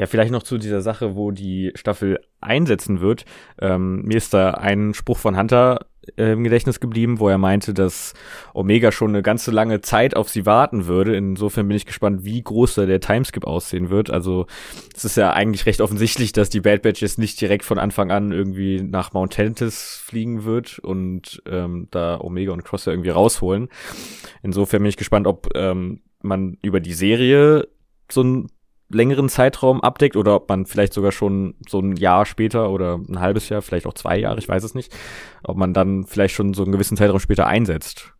Ja, 0.00 0.06
vielleicht 0.06 0.32
noch 0.32 0.42
zu 0.42 0.56
dieser 0.56 0.80
Sache, 0.80 1.14
wo 1.14 1.30
die 1.30 1.72
Staffel 1.74 2.20
einsetzen 2.40 3.02
wird. 3.02 3.26
Ähm, 3.60 4.00
mir 4.06 4.16
ist 4.16 4.32
da 4.32 4.52
ein 4.52 4.94
Spruch 4.94 5.18
von 5.18 5.36
Hunter 5.36 5.88
äh, 6.16 6.32
im 6.32 6.42
Gedächtnis 6.42 6.80
geblieben, 6.80 7.20
wo 7.20 7.28
er 7.28 7.36
meinte, 7.36 7.74
dass 7.74 8.14
Omega 8.54 8.92
schon 8.92 9.10
eine 9.10 9.20
ganze 9.20 9.50
lange 9.50 9.82
Zeit 9.82 10.16
auf 10.16 10.30
sie 10.30 10.46
warten 10.46 10.86
würde. 10.86 11.14
Insofern 11.14 11.68
bin 11.68 11.76
ich 11.76 11.84
gespannt, 11.84 12.24
wie 12.24 12.42
groß 12.42 12.76
da 12.76 12.86
der 12.86 13.00
Timeskip 13.00 13.44
aussehen 13.44 13.90
wird. 13.90 14.08
Also 14.08 14.46
es 14.96 15.04
ist 15.04 15.18
ja 15.18 15.34
eigentlich 15.34 15.66
recht 15.66 15.82
offensichtlich, 15.82 16.32
dass 16.32 16.48
die 16.48 16.62
Bad 16.62 16.80
Batch 16.80 17.02
jetzt 17.02 17.18
nicht 17.18 17.38
direkt 17.38 17.66
von 17.66 17.78
Anfang 17.78 18.10
an 18.10 18.32
irgendwie 18.32 18.80
nach 18.80 19.12
Mount 19.12 19.34
Tentis 19.34 20.00
fliegen 20.02 20.44
wird 20.44 20.78
und 20.78 21.42
ähm, 21.44 21.88
da 21.90 22.18
Omega 22.18 22.54
und 22.54 22.64
Cross 22.64 22.86
irgendwie 22.86 23.10
rausholen. 23.10 23.68
Insofern 24.42 24.80
bin 24.80 24.88
ich 24.88 24.96
gespannt, 24.96 25.26
ob 25.26 25.54
ähm, 25.54 26.00
man 26.22 26.56
über 26.62 26.80
die 26.80 26.94
Serie 26.94 27.68
so 28.10 28.22
ein 28.22 28.46
längeren 28.90 29.28
Zeitraum 29.28 29.80
abdeckt 29.80 30.16
oder 30.16 30.36
ob 30.36 30.48
man 30.48 30.66
vielleicht 30.66 30.92
sogar 30.92 31.12
schon 31.12 31.54
so 31.68 31.80
ein 31.80 31.96
Jahr 31.96 32.26
später 32.26 32.70
oder 32.70 33.00
ein 33.08 33.20
halbes 33.20 33.48
Jahr, 33.48 33.62
vielleicht 33.62 33.86
auch 33.86 33.94
zwei 33.94 34.18
Jahre, 34.18 34.38
ich 34.38 34.48
weiß 34.48 34.64
es 34.64 34.74
nicht, 34.74 34.92
ob 35.42 35.56
man 35.56 35.72
dann 35.72 36.04
vielleicht 36.04 36.34
schon 36.34 36.54
so 36.54 36.62
einen 36.62 36.72
gewissen 36.72 36.96
Zeitraum 36.96 37.20
später 37.20 37.46
einsetzt. 37.46 38.12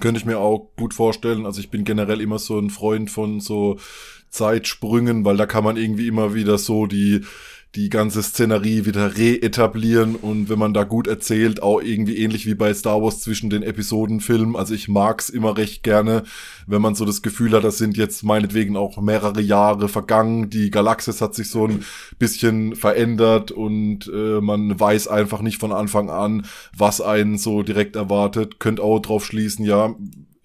Könnte 0.00 0.18
ich 0.18 0.26
mir 0.26 0.38
auch 0.38 0.70
gut 0.76 0.92
vorstellen. 0.92 1.46
Also 1.46 1.60
ich 1.60 1.70
bin 1.70 1.84
generell 1.84 2.20
immer 2.20 2.38
so 2.38 2.58
ein 2.58 2.68
Freund 2.68 3.10
von 3.10 3.40
so 3.40 3.78
Zeitsprüngen, 4.28 5.24
weil 5.24 5.36
da 5.36 5.46
kann 5.46 5.64
man 5.64 5.76
irgendwie 5.76 6.08
immer 6.08 6.34
wieder 6.34 6.58
so 6.58 6.86
die 6.86 7.22
die 7.76 7.90
ganze 7.90 8.22
Szenerie 8.22 8.86
wieder 8.86 9.18
reetablieren 9.18 10.16
und 10.16 10.48
wenn 10.48 10.58
man 10.58 10.72
da 10.72 10.84
gut 10.84 11.06
erzählt, 11.06 11.62
auch 11.62 11.82
irgendwie 11.82 12.16
ähnlich 12.16 12.46
wie 12.46 12.54
bei 12.54 12.72
Star 12.72 13.02
Wars 13.02 13.20
zwischen 13.20 13.50
den 13.50 13.62
Episodenfilmen. 13.62 14.56
Also 14.56 14.72
ich 14.72 14.88
mag's 14.88 15.28
immer 15.28 15.58
recht 15.58 15.82
gerne, 15.82 16.22
wenn 16.66 16.80
man 16.80 16.94
so 16.94 17.04
das 17.04 17.20
Gefühl 17.20 17.52
hat, 17.52 17.64
das 17.64 17.76
sind 17.76 17.98
jetzt 17.98 18.22
meinetwegen 18.24 18.78
auch 18.78 19.00
mehrere 19.00 19.42
Jahre 19.42 19.88
vergangen, 19.88 20.48
die 20.48 20.70
Galaxis 20.70 21.20
hat 21.20 21.34
sich 21.34 21.50
so 21.50 21.66
ein 21.66 21.84
bisschen 22.18 22.74
verändert 22.74 23.50
und 23.52 24.10
äh, 24.12 24.40
man 24.40 24.80
weiß 24.80 25.08
einfach 25.08 25.42
nicht 25.42 25.60
von 25.60 25.72
Anfang 25.72 26.08
an, 26.08 26.46
was 26.74 27.02
einen 27.02 27.36
so 27.36 27.62
direkt 27.62 27.94
erwartet. 27.94 28.58
Könnt 28.58 28.80
auch 28.80 29.00
drauf 29.00 29.26
schließen, 29.26 29.66
ja, 29.66 29.94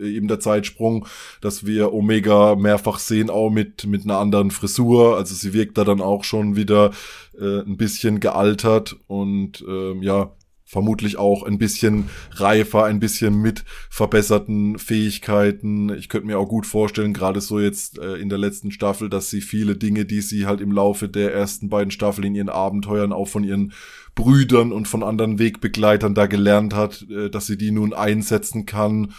eben 0.02 0.28
der 0.28 0.40
Zeitsprung, 0.40 1.08
dass 1.42 1.66
wir 1.66 1.94
Omega 1.94 2.56
mehrfach 2.56 3.00
sehen, 3.00 3.30
auch 3.30 3.50
mit, 3.50 3.86
mit 3.86 4.04
einer 4.04 4.18
anderen 4.18 4.52
Frisur. 4.52 5.18
Also 5.18 5.36
sie 5.36 5.54
wirkt 5.54 5.78
da 5.78 5.84
dann 5.84 6.02
auch 6.02 6.24
schon 6.24 6.56
wieder 6.56 6.92
äh, 7.40 7.60
ein 7.60 7.78
bisschen 7.78 8.20
gealtert 8.20 8.96
und 9.08 9.64
ähm, 9.68 10.02
ja, 10.02 10.32
vermutlich 10.72 11.18
auch 11.18 11.44
ein 11.44 11.58
bisschen 11.58 12.06
reifer, 12.32 12.86
ein 12.86 13.02
bisschen 13.02 13.42
mit 13.42 13.66
verbesserten 13.90 14.80
Fähigkeiten. 14.80 15.94
Ich 15.94 16.08
könnte 16.08 16.28
mir 16.28 16.40
auch 16.40 16.48
gut 16.48 16.66
vorstellen, 16.66 17.14
gerade 17.14 17.42
so 17.42 17.60
jetzt 17.60 18.00
äh, 18.00 18.16
in 18.16 18.30
der 18.30 18.38
letzten 18.38 18.72
Staffel, 18.72 19.10
dass 19.10 19.30
sie 19.30 19.42
viele 19.42 19.76
Dinge, 19.76 20.06
die 20.06 20.22
sie 20.22 20.46
halt 20.46 20.62
im 20.62 20.72
Laufe 20.72 21.10
der 21.10 21.34
ersten 21.34 21.68
beiden 21.68 21.92
Staffeln 21.92 22.26
in 22.26 22.36
ihren 22.36 22.48
Abenteuern 22.48 23.12
auch 23.12 23.28
von 23.28 23.44
ihren 23.44 23.74
Brüdern 24.16 24.72
und 24.72 24.88
von 24.88 25.04
anderen 25.04 25.40
Wegbegleitern 25.40 26.16
da 26.16 26.26
gelernt 26.28 26.74
hat, 26.74 27.06
äh, 27.10 27.30
dass 27.30 27.48
sie 27.48 27.58
die 27.58 27.72
nun 27.72 27.94
einsetzen 27.94 28.66
kann 28.66 29.14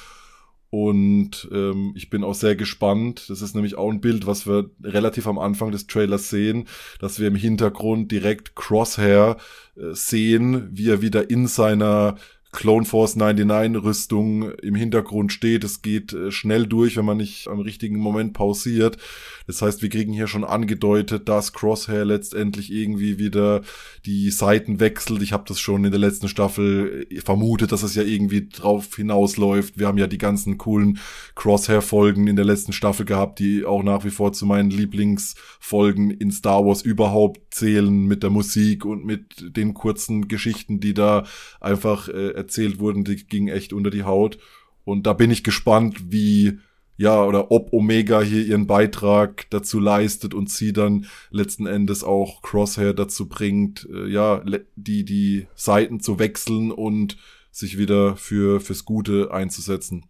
und 0.74 1.50
ähm, 1.52 1.92
ich 1.94 2.08
bin 2.08 2.24
auch 2.24 2.34
sehr 2.34 2.56
gespannt. 2.56 3.28
Das 3.28 3.42
ist 3.42 3.54
nämlich 3.54 3.76
auch 3.76 3.90
ein 3.90 4.00
Bild, 4.00 4.26
was 4.26 4.46
wir 4.46 4.70
relativ 4.82 5.26
am 5.26 5.38
Anfang 5.38 5.70
des 5.70 5.86
Trailers 5.86 6.30
sehen, 6.30 6.66
dass 6.98 7.20
wir 7.20 7.28
im 7.28 7.34
Hintergrund 7.34 8.10
direkt 8.10 8.56
Crosshair 8.56 9.36
äh, 9.76 9.92
sehen, 9.92 10.70
wie 10.72 10.88
er 10.88 11.02
wieder 11.02 11.28
in 11.28 11.46
seiner 11.46 12.16
Clone 12.52 12.84
Force 12.84 13.16
99 13.16 13.82
Rüstung 13.82 14.50
im 14.50 14.74
Hintergrund 14.74 15.32
steht. 15.32 15.64
Es 15.64 15.80
geht 15.80 16.12
äh, 16.12 16.30
schnell 16.30 16.66
durch, 16.66 16.98
wenn 16.98 17.06
man 17.06 17.16
nicht 17.16 17.48
am 17.48 17.60
richtigen 17.60 17.98
Moment 17.98 18.34
pausiert. 18.34 18.98
Das 19.46 19.62
heißt, 19.62 19.80
wir 19.80 19.88
kriegen 19.88 20.12
hier 20.12 20.26
schon 20.26 20.44
angedeutet, 20.44 21.30
dass 21.30 21.54
Crosshair 21.54 22.04
letztendlich 22.04 22.70
irgendwie 22.70 23.18
wieder 23.18 23.62
die 24.04 24.30
Seiten 24.30 24.80
wechselt. 24.80 25.22
Ich 25.22 25.32
habe 25.32 25.44
das 25.48 25.60
schon 25.60 25.84
in 25.84 25.90
der 25.90 25.98
letzten 25.98 26.28
Staffel 26.28 27.06
äh, 27.10 27.20
vermutet, 27.20 27.72
dass 27.72 27.82
es 27.82 27.94
ja 27.94 28.02
irgendwie 28.02 28.48
drauf 28.48 28.94
hinausläuft. 28.94 29.78
Wir 29.78 29.86
haben 29.86 29.98
ja 29.98 30.06
die 30.06 30.18
ganzen 30.18 30.58
coolen 30.58 30.98
Crosshair-Folgen 31.34 32.26
in 32.26 32.36
der 32.36 32.44
letzten 32.44 32.74
Staffel 32.74 33.06
gehabt, 33.06 33.38
die 33.38 33.64
auch 33.64 33.82
nach 33.82 34.04
wie 34.04 34.10
vor 34.10 34.34
zu 34.34 34.44
meinen 34.44 34.70
Lieblingsfolgen 34.70 36.10
in 36.10 36.30
Star 36.30 36.66
Wars 36.66 36.82
überhaupt 36.82 37.54
zählen 37.54 38.04
mit 38.04 38.22
der 38.22 38.30
Musik 38.30 38.84
und 38.84 39.06
mit 39.06 39.56
den 39.56 39.72
kurzen 39.72 40.28
Geschichten, 40.28 40.80
die 40.80 40.92
da 40.92 41.24
einfach 41.58 42.08
äh, 42.08 42.41
erzählt 42.42 42.78
wurden. 42.78 43.04
Die 43.04 43.16
gingen 43.16 43.48
echt 43.48 43.72
unter 43.72 43.90
die 43.90 44.04
Haut. 44.04 44.38
Und 44.84 45.06
da 45.06 45.12
bin 45.12 45.30
ich 45.30 45.44
gespannt, 45.44 46.12
wie 46.12 46.58
ja, 46.96 47.24
oder 47.24 47.50
ob 47.50 47.72
Omega 47.72 48.20
hier 48.20 48.44
ihren 48.44 48.66
Beitrag 48.66 49.50
dazu 49.50 49.80
leistet 49.80 50.34
und 50.34 50.50
sie 50.50 50.72
dann 50.72 51.06
letzten 51.30 51.66
Endes 51.66 52.04
auch 52.04 52.42
Crosshair 52.42 52.94
dazu 52.94 53.28
bringt, 53.28 53.88
äh, 53.92 54.08
ja, 54.08 54.44
die, 54.76 55.04
die 55.04 55.48
Seiten 55.54 56.00
zu 56.00 56.18
wechseln 56.18 56.70
und 56.70 57.16
sich 57.50 57.78
wieder 57.78 58.16
für, 58.16 58.60
fürs 58.60 58.84
Gute 58.84 59.32
einzusetzen. 59.32 60.04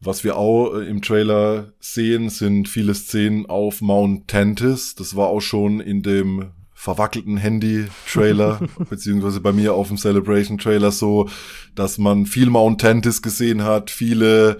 Was 0.00 0.24
wir 0.24 0.36
auch 0.36 0.74
äh, 0.74 0.88
im 0.88 1.00
Trailer 1.00 1.72
sehen, 1.78 2.28
sind 2.28 2.68
viele 2.68 2.94
Szenen 2.94 3.46
auf 3.46 3.80
Mount 3.80 4.28
Tantis. 4.28 4.94
Das 4.94 5.16
war 5.16 5.28
auch 5.28 5.40
schon 5.40 5.80
in 5.80 6.02
dem 6.02 6.50
verwackelten 6.76 7.38
Handy-Trailer, 7.38 8.60
beziehungsweise 8.90 9.40
bei 9.40 9.52
mir 9.52 9.74
auf 9.74 9.88
dem 9.88 9.96
Celebration-Trailer 9.96 10.92
so, 10.92 11.28
dass 11.74 11.98
man 11.98 12.26
viel 12.26 12.50
Mount 12.50 12.82
Tantis 12.82 13.22
gesehen 13.22 13.64
hat, 13.64 13.90
viele 13.90 14.58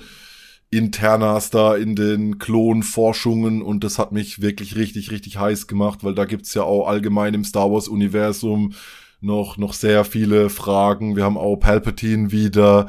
Internas 0.70 1.50
da 1.50 1.76
in 1.76 1.94
den 1.94 2.38
Klonforschungen 2.38 3.62
und 3.62 3.84
das 3.84 3.98
hat 3.98 4.12
mich 4.12 4.40
wirklich 4.40 4.76
richtig, 4.76 5.10
richtig 5.10 5.38
heiß 5.38 5.68
gemacht, 5.68 6.02
weil 6.02 6.14
da 6.14 6.24
gibt's 6.24 6.54
ja 6.54 6.62
auch 6.62 6.88
allgemein 6.88 7.34
im 7.34 7.44
Star 7.44 7.70
Wars-Universum 7.70 8.72
noch, 9.20 9.58
noch 9.58 9.74
sehr 9.74 10.04
viele 10.04 10.50
Fragen. 10.50 11.16
Wir 11.16 11.24
haben 11.24 11.38
auch 11.38 11.56
Palpatine 11.56 12.32
wieder. 12.32 12.88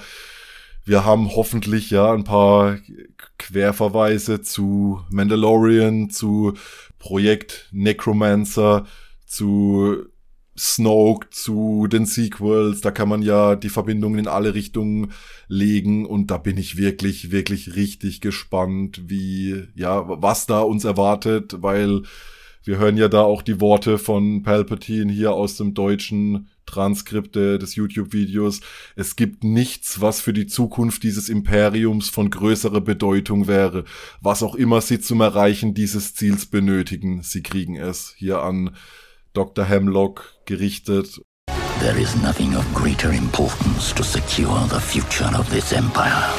Wir 0.86 1.04
haben 1.04 1.36
hoffentlich 1.36 1.92
ja 1.92 2.14
ein 2.14 2.24
paar 2.24 2.78
Querverweise 3.38 4.42
zu 4.42 5.02
Mandalorian, 5.12 6.10
zu 6.10 6.54
Projekt 6.98 7.68
Necromancer, 7.72 8.86
zu 9.28 10.08
Snoke 10.58 11.30
zu 11.30 11.88
den 11.88 12.06
Sequels, 12.08 12.82
da 12.82 12.90
kann 12.90 13.10
man 13.10 13.22
ja 13.22 13.56
die 13.56 13.70
Verbindungen 13.70 14.18
in 14.18 14.28
alle 14.28 14.56
Richtungen 14.56 15.12
legen 15.48 16.06
und 16.06 16.32
da 16.32 16.38
bin 16.38 16.58
ich 16.58 16.78
wirklich, 16.78 17.32
wirklich 17.32 17.76
richtig 17.76 18.22
gespannt, 18.22 19.04
wie, 19.06 19.68
ja, 19.76 20.04
was 20.08 20.48
da 20.48 20.62
uns 20.62 20.84
erwartet, 20.84 21.58
weil 21.62 22.02
wir 22.64 22.80
hören 22.80 22.98
ja 22.98 23.08
da 23.08 23.22
auch 23.22 23.44
die 23.44 23.62
Worte 23.62 23.98
von 23.98 24.42
Palpatine 24.44 25.14
hier 25.14 25.32
aus 25.32 25.56
dem 25.56 25.74
deutschen 25.74 26.50
Transkripte 26.66 27.60
des 27.60 27.76
YouTube-Videos. 27.76 28.60
Es 28.96 29.16
gibt 29.16 29.44
nichts, 29.44 30.02
was 30.02 30.20
für 30.20 30.34
die 30.34 30.48
Zukunft 30.48 31.04
dieses 31.04 31.30
Imperiums 31.30 32.10
von 32.10 32.30
größerer 32.30 32.82
Bedeutung 32.82 33.48
wäre. 33.48 33.86
Was 34.22 34.44
auch 34.44 34.54
immer 34.54 34.82
sie 34.82 35.00
zum 35.00 35.22
Erreichen 35.22 35.76
dieses 35.76 36.14
Ziels 36.14 36.46
benötigen, 36.46 37.22
sie 37.24 37.42
kriegen 37.42 37.78
es 37.78 38.14
hier 38.18 38.42
an 38.42 38.76
Dr. 39.38 39.66
Hemlock 39.66 40.34
gerichtet. 40.46 41.22
There 41.80 41.96
is 42.02 42.16
nothing 42.24 42.56
of 42.56 42.66
greater 42.74 43.12
importance 43.12 43.94
to 43.94 44.02
secure 44.02 44.68
the 44.68 44.80
future 44.80 45.30
of 45.38 45.48
this 45.52 45.74
empire. 45.74 46.34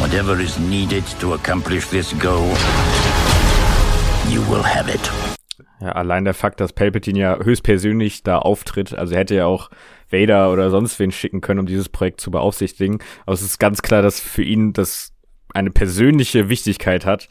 Whatever 0.00 0.40
is 0.40 0.58
needed 0.58 1.04
to 1.20 1.34
accomplish 1.34 1.86
this 1.86 2.12
goal, 2.18 2.50
you 4.28 4.42
will 4.50 4.64
have 4.64 4.92
it. 4.92 5.12
Ja, 5.80 5.92
allein 5.92 6.24
der 6.24 6.34
Fakt, 6.34 6.58
dass 6.58 6.72
Palpatine 6.72 7.20
ja 7.20 7.38
höchstpersönlich 7.38 8.24
da 8.24 8.38
auftritt, 8.38 8.92
also 8.92 9.14
er 9.14 9.20
hätte 9.20 9.36
ja 9.36 9.46
auch 9.46 9.70
Vader 10.10 10.50
oder 10.50 10.70
sonst 10.70 10.98
wen 10.98 11.12
schicken 11.12 11.40
können, 11.40 11.60
um 11.60 11.66
dieses 11.66 11.88
Projekt 11.88 12.20
zu 12.20 12.32
beaufsichtigen. 12.32 12.98
Aber 13.24 13.34
es 13.34 13.42
ist 13.42 13.60
ganz 13.60 13.82
klar, 13.82 14.02
dass 14.02 14.18
für 14.18 14.42
ihn 14.42 14.72
das 14.72 15.12
eine 15.54 15.70
persönliche 15.70 16.48
Wichtigkeit 16.48 17.06
hat, 17.06 17.28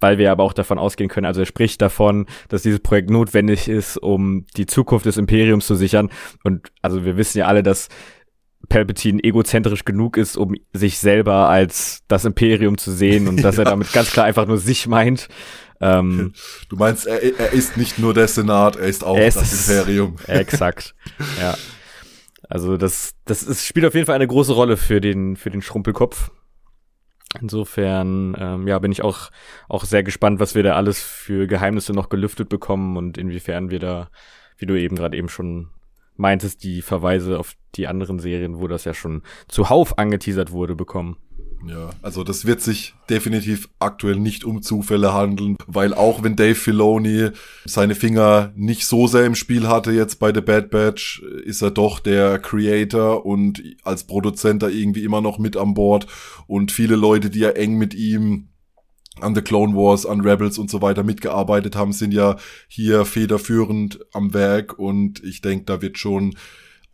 weil 0.00 0.18
wir 0.18 0.32
aber 0.32 0.42
auch 0.42 0.52
davon 0.52 0.78
ausgehen 0.78 1.08
können, 1.08 1.26
also 1.26 1.40
er 1.40 1.46
spricht 1.46 1.82
davon, 1.82 2.26
dass 2.48 2.62
dieses 2.62 2.80
Projekt 2.80 3.10
notwendig 3.10 3.68
ist, 3.68 3.96
um 3.96 4.46
die 4.56 4.66
Zukunft 4.66 5.06
des 5.06 5.16
Imperiums 5.16 5.66
zu 5.66 5.74
sichern. 5.74 6.10
Und 6.44 6.72
also 6.82 7.04
wir 7.04 7.16
wissen 7.16 7.38
ja 7.38 7.46
alle, 7.46 7.62
dass 7.62 7.88
Palpatine 8.68 9.22
egozentrisch 9.22 9.84
genug 9.84 10.16
ist, 10.16 10.36
um 10.36 10.54
sich 10.72 10.98
selber 10.98 11.48
als 11.48 12.02
das 12.08 12.24
Imperium 12.24 12.78
zu 12.78 12.90
sehen 12.92 13.28
und 13.28 13.42
dass 13.42 13.56
ja. 13.56 13.62
er 13.62 13.70
damit 13.70 13.92
ganz 13.92 14.10
klar 14.10 14.26
einfach 14.26 14.46
nur 14.46 14.58
sich 14.58 14.86
meint. 14.86 15.28
Ähm, 15.80 16.32
du 16.68 16.76
meinst, 16.76 17.06
er, 17.06 17.22
er 17.22 17.52
ist 17.52 17.76
nicht 17.76 17.98
nur 17.98 18.14
der 18.14 18.28
Senat, 18.28 18.76
er 18.76 18.86
ist 18.86 19.04
auch 19.04 19.16
er 19.16 19.28
ist 19.28 19.36
das 19.36 19.68
Imperium. 19.68 20.16
Exakt. 20.26 20.94
ja. 21.40 21.54
Also 22.48 22.76
das, 22.76 23.14
das 23.24 23.42
ist, 23.42 23.64
spielt 23.66 23.86
auf 23.86 23.94
jeden 23.94 24.06
Fall 24.06 24.14
eine 24.14 24.26
große 24.26 24.52
Rolle 24.52 24.76
für 24.76 25.00
den, 25.00 25.36
für 25.36 25.50
den 25.50 25.62
Schrumpelkopf. 25.62 26.30
Insofern 27.40 28.36
ähm, 28.38 28.66
ja, 28.66 28.78
bin 28.78 28.92
ich 28.92 29.02
auch, 29.02 29.30
auch 29.68 29.84
sehr 29.84 30.02
gespannt, 30.02 30.40
was 30.40 30.54
wir 30.54 30.62
da 30.62 30.74
alles 30.74 31.02
für 31.02 31.46
Geheimnisse 31.46 31.92
noch 31.92 32.08
gelüftet 32.08 32.48
bekommen 32.48 32.96
und 32.96 33.18
inwiefern 33.18 33.70
wir 33.70 33.78
da, 33.78 34.08
wie 34.56 34.66
du 34.66 34.78
eben 34.78 34.96
gerade 34.96 35.16
eben 35.16 35.28
schon 35.28 35.70
meintest, 36.16 36.64
die 36.64 36.82
Verweise 36.82 37.38
auf 37.38 37.54
die 37.74 37.86
anderen 37.86 38.18
Serien, 38.18 38.58
wo 38.58 38.68
das 38.68 38.84
ja 38.84 38.94
schon 38.94 39.22
zuhauf 39.48 39.98
angeteasert 39.98 40.50
wurde, 40.50 40.74
bekommen. 40.74 41.18
Ja, 41.64 41.90
also 42.02 42.22
das 42.22 42.44
wird 42.44 42.60
sich 42.60 42.94
definitiv 43.10 43.68
aktuell 43.78 44.16
nicht 44.16 44.44
um 44.44 44.62
Zufälle 44.62 45.12
handeln, 45.12 45.56
weil 45.66 45.94
auch 45.94 46.22
wenn 46.22 46.36
Dave 46.36 46.54
Filoni 46.54 47.30
seine 47.64 47.94
Finger 47.94 48.52
nicht 48.54 48.86
so 48.86 49.06
sehr 49.06 49.24
im 49.24 49.34
Spiel 49.34 49.66
hatte 49.66 49.90
jetzt 49.90 50.18
bei 50.18 50.32
The 50.32 50.40
Bad 50.40 50.70
Batch, 50.70 51.22
ist 51.44 51.62
er 51.62 51.70
doch 51.70 51.98
der 51.98 52.38
Creator 52.38 53.26
und 53.26 53.62
als 53.82 54.04
Produzent 54.04 54.62
da 54.62 54.68
irgendwie 54.68 55.04
immer 55.04 55.20
noch 55.20 55.38
mit 55.38 55.56
an 55.56 55.74
Bord. 55.74 56.06
Und 56.46 56.72
viele 56.72 56.96
Leute, 56.96 57.30
die 57.30 57.40
ja 57.40 57.50
eng 57.50 57.76
mit 57.78 57.94
ihm 57.94 58.48
an 59.20 59.34
The 59.34 59.42
Clone 59.42 59.74
Wars, 59.74 60.06
an 60.06 60.20
Rebels 60.20 60.58
und 60.58 60.70
so 60.70 60.82
weiter 60.82 61.02
mitgearbeitet 61.02 61.74
haben, 61.74 61.92
sind 61.92 62.12
ja 62.12 62.36
hier 62.68 63.04
federführend 63.04 64.00
am 64.12 64.34
Werk. 64.34 64.78
Und 64.78 65.24
ich 65.24 65.40
denke, 65.40 65.64
da 65.64 65.82
wird 65.82 65.98
schon 65.98 66.36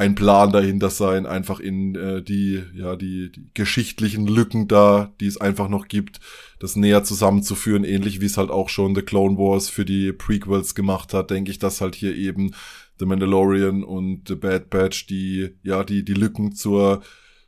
ein 0.02 0.16
Plan 0.16 0.52
dahinter 0.52 0.90
sein, 0.90 1.26
einfach 1.26 1.60
in 1.60 1.94
äh, 1.94 2.22
die, 2.22 2.60
ja, 2.74 2.96
die, 2.96 3.30
die 3.30 3.46
geschichtlichen 3.54 4.26
Lücken 4.26 4.66
da, 4.66 5.12
die 5.20 5.26
es 5.26 5.40
einfach 5.40 5.68
noch 5.68 5.86
gibt, 5.86 6.18
das 6.58 6.74
näher 6.74 7.04
zusammenzuführen, 7.04 7.84
ähnlich 7.84 8.20
wie 8.20 8.26
es 8.26 8.36
halt 8.36 8.50
auch 8.50 8.68
schon 8.68 8.96
The 8.96 9.02
Clone 9.02 9.38
Wars 9.38 9.68
für 9.68 9.84
die 9.84 10.12
Prequels 10.12 10.74
gemacht 10.74 11.14
hat, 11.14 11.30
denke 11.30 11.52
ich, 11.52 11.60
dass 11.60 11.80
halt 11.80 11.94
hier 11.94 12.16
eben 12.16 12.50
The 12.98 13.06
Mandalorian 13.06 13.84
und 13.84 14.26
The 14.26 14.34
Bad 14.34 14.70
Batch 14.70 15.06
die, 15.06 15.50
ja, 15.62 15.84
die, 15.84 16.04
die 16.04 16.14
Lücken 16.14 16.52
zur, 16.52 17.02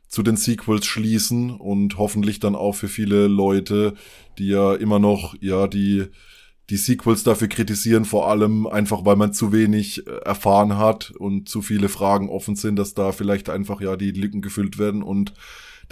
zu 0.07 0.23
den 0.23 0.37
Sequels 0.37 0.85
schließen 0.85 1.51
und 1.51 1.97
hoffentlich 1.97 2.39
dann 2.39 2.55
auch 2.55 2.73
für 2.75 2.87
viele 2.87 3.27
Leute, 3.27 3.95
die 4.37 4.47
ja 4.47 4.75
immer 4.75 4.99
noch, 4.99 5.35
ja, 5.41 5.67
die, 5.67 6.05
die 6.69 6.77
Sequels 6.77 7.23
dafür 7.23 7.47
kritisieren, 7.47 8.05
vor 8.05 8.29
allem 8.29 8.65
einfach, 8.67 9.05
weil 9.05 9.15
man 9.15 9.33
zu 9.33 9.51
wenig 9.51 10.07
äh, 10.07 10.11
erfahren 10.25 10.77
hat 10.77 11.11
und 11.11 11.47
zu 11.47 11.61
viele 11.61 11.89
Fragen 11.89 12.29
offen 12.29 12.55
sind, 12.55 12.77
dass 12.77 12.93
da 12.93 13.11
vielleicht 13.11 13.49
einfach 13.49 13.81
ja 13.81 13.95
die 13.95 14.11
Lücken 14.11 14.41
gefüllt 14.41 14.77
werden 14.77 15.03
und 15.03 15.33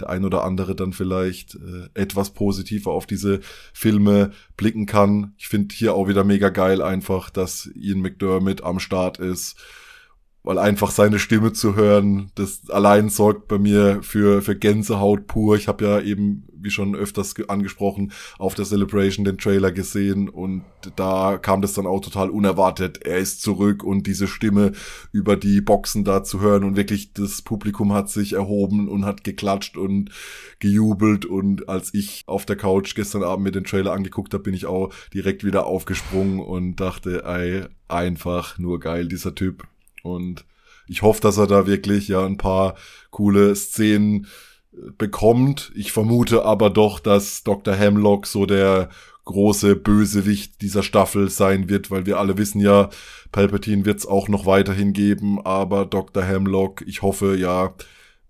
der 0.00 0.10
ein 0.10 0.24
oder 0.24 0.42
andere 0.42 0.74
dann 0.74 0.92
vielleicht 0.92 1.54
äh, 1.54 1.88
etwas 1.94 2.30
positiver 2.30 2.90
auf 2.90 3.06
diese 3.06 3.40
Filme 3.72 4.32
blicken 4.56 4.86
kann. 4.86 5.34
Ich 5.38 5.48
finde 5.48 5.74
hier 5.74 5.94
auch 5.94 6.08
wieder 6.08 6.24
mega 6.24 6.48
geil 6.48 6.82
einfach, 6.82 7.30
dass 7.30 7.70
Ian 7.74 8.00
McDermott 8.00 8.64
am 8.64 8.80
Start 8.80 9.18
ist 9.18 9.56
weil 10.44 10.58
einfach 10.58 10.90
seine 10.90 11.18
Stimme 11.18 11.54
zu 11.54 11.74
hören, 11.74 12.30
das 12.34 12.68
allein 12.68 13.08
sorgt 13.08 13.48
bei 13.48 13.58
mir 13.58 14.02
für, 14.02 14.42
für 14.42 14.54
Gänsehaut 14.54 15.26
pur. 15.26 15.56
Ich 15.56 15.68
habe 15.68 15.84
ja 15.84 16.00
eben, 16.00 16.44
wie 16.54 16.70
schon 16.70 16.94
öfters 16.94 17.34
angesprochen, 17.48 18.12
auf 18.38 18.54
der 18.54 18.66
Celebration 18.66 19.24
den 19.24 19.38
Trailer 19.38 19.72
gesehen 19.72 20.28
und 20.28 20.64
da 20.96 21.38
kam 21.38 21.62
das 21.62 21.72
dann 21.72 21.86
auch 21.86 22.00
total 22.00 22.28
unerwartet. 22.28 23.06
Er 23.06 23.16
ist 23.16 23.40
zurück 23.40 23.82
und 23.82 24.06
diese 24.06 24.26
Stimme 24.26 24.72
über 25.12 25.36
die 25.36 25.62
Boxen 25.62 26.04
da 26.04 26.22
zu 26.22 26.40
hören 26.40 26.64
und 26.64 26.76
wirklich 26.76 27.14
das 27.14 27.40
Publikum 27.40 27.94
hat 27.94 28.10
sich 28.10 28.34
erhoben 28.34 28.88
und 28.88 29.06
hat 29.06 29.24
geklatscht 29.24 29.78
und 29.78 30.10
gejubelt 30.58 31.24
und 31.24 31.70
als 31.70 31.94
ich 31.94 32.22
auf 32.26 32.44
der 32.44 32.56
Couch 32.56 32.94
gestern 32.94 33.22
Abend 33.22 33.44
mir 33.44 33.52
den 33.52 33.64
Trailer 33.64 33.92
angeguckt 33.92 34.34
habe, 34.34 34.44
bin 34.44 34.54
ich 34.54 34.66
auch 34.66 34.92
direkt 35.14 35.42
wieder 35.42 35.64
aufgesprungen 35.64 36.38
und 36.38 36.76
dachte, 36.76 37.24
ey, 37.24 37.64
einfach 37.88 38.58
nur 38.58 38.78
geil, 38.78 39.08
dieser 39.08 39.34
Typ. 39.34 39.66
Und 40.04 40.44
ich 40.86 41.02
hoffe, 41.02 41.20
dass 41.20 41.38
er 41.38 41.46
da 41.46 41.66
wirklich 41.66 42.08
ja 42.08 42.24
ein 42.24 42.36
paar 42.36 42.76
coole 43.10 43.56
Szenen 43.56 44.26
bekommt. 44.98 45.72
Ich 45.74 45.92
vermute 45.92 46.44
aber 46.44 46.70
doch, 46.70 47.00
dass 47.00 47.42
Dr. 47.42 47.74
Hemlock 47.74 48.26
so 48.26 48.44
der 48.44 48.90
große 49.24 49.76
Bösewicht 49.76 50.60
dieser 50.60 50.82
Staffel 50.82 51.30
sein 51.30 51.68
wird, 51.70 51.90
weil 51.90 52.04
wir 52.04 52.18
alle 52.18 52.36
wissen 52.36 52.60
ja, 52.60 52.90
Palpatine 53.32 53.86
wird 53.86 54.00
es 54.00 54.06
auch 54.06 54.28
noch 54.28 54.44
weiterhin 54.44 54.92
geben, 54.92 55.40
aber 55.44 55.86
Dr. 55.86 56.22
Hemlock, 56.22 56.82
ich 56.86 57.00
hoffe 57.00 57.34
ja, 57.36 57.74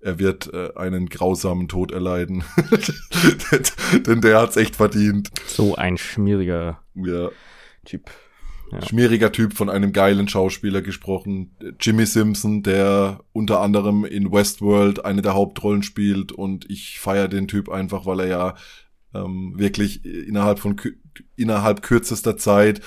er 0.01 0.19
wird 0.19 0.53
äh, 0.53 0.71
einen 0.77 1.09
grausamen 1.09 1.67
Tod 1.67 1.91
erleiden. 1.91 2.45
Denn 4.07 4.21
der 4.21 4.41
hat's 4.41 4.57
echt 4.57 4.77
verdient. 4.77 5.31
So 5.47 5.75
ein 5.75 5.97
schmieriger 5.97 6.81
ja. 6.95 7.31
Typ. 7.85 8.11
Schmieriger 8.87 9.31
Typ 9.31 9.55
von 9.55 9.71
einem 9.71 9.93
geilen 9.93 10.27
Schauspieler 10.29 10.83
gesprochen. 10.83 11.57
Jimmy 11.81 12.07
Simpson, 12.07 12.63
der 12.63 13.21
unter 13.33 13.61
anderem 13.61 14.05
in 14.05 14.33
Westworld 14.33 15.05
eine 15.05 15.23
der 15.23 15.35
Hauptrollen 15.35 15.83
spielt 15.83 16.33
und 16.33 16.69
ich 16.71 16.99
feiere 16.99 17.29
den 17.29 17.47
Typ 17.47 17.69
einfach, 17.69 18.07
weil 18.07 18.21
er 18.21 18.27
ja 18.27 18.55
ähm, 19.15 19.55
wirklich 19.57 20.05
innerhalb 20.05 20.59
von 20.59 20.77
innerhalb 21.37 21.83
kürzester 21.83 22.37
Zeit 22.37 22.81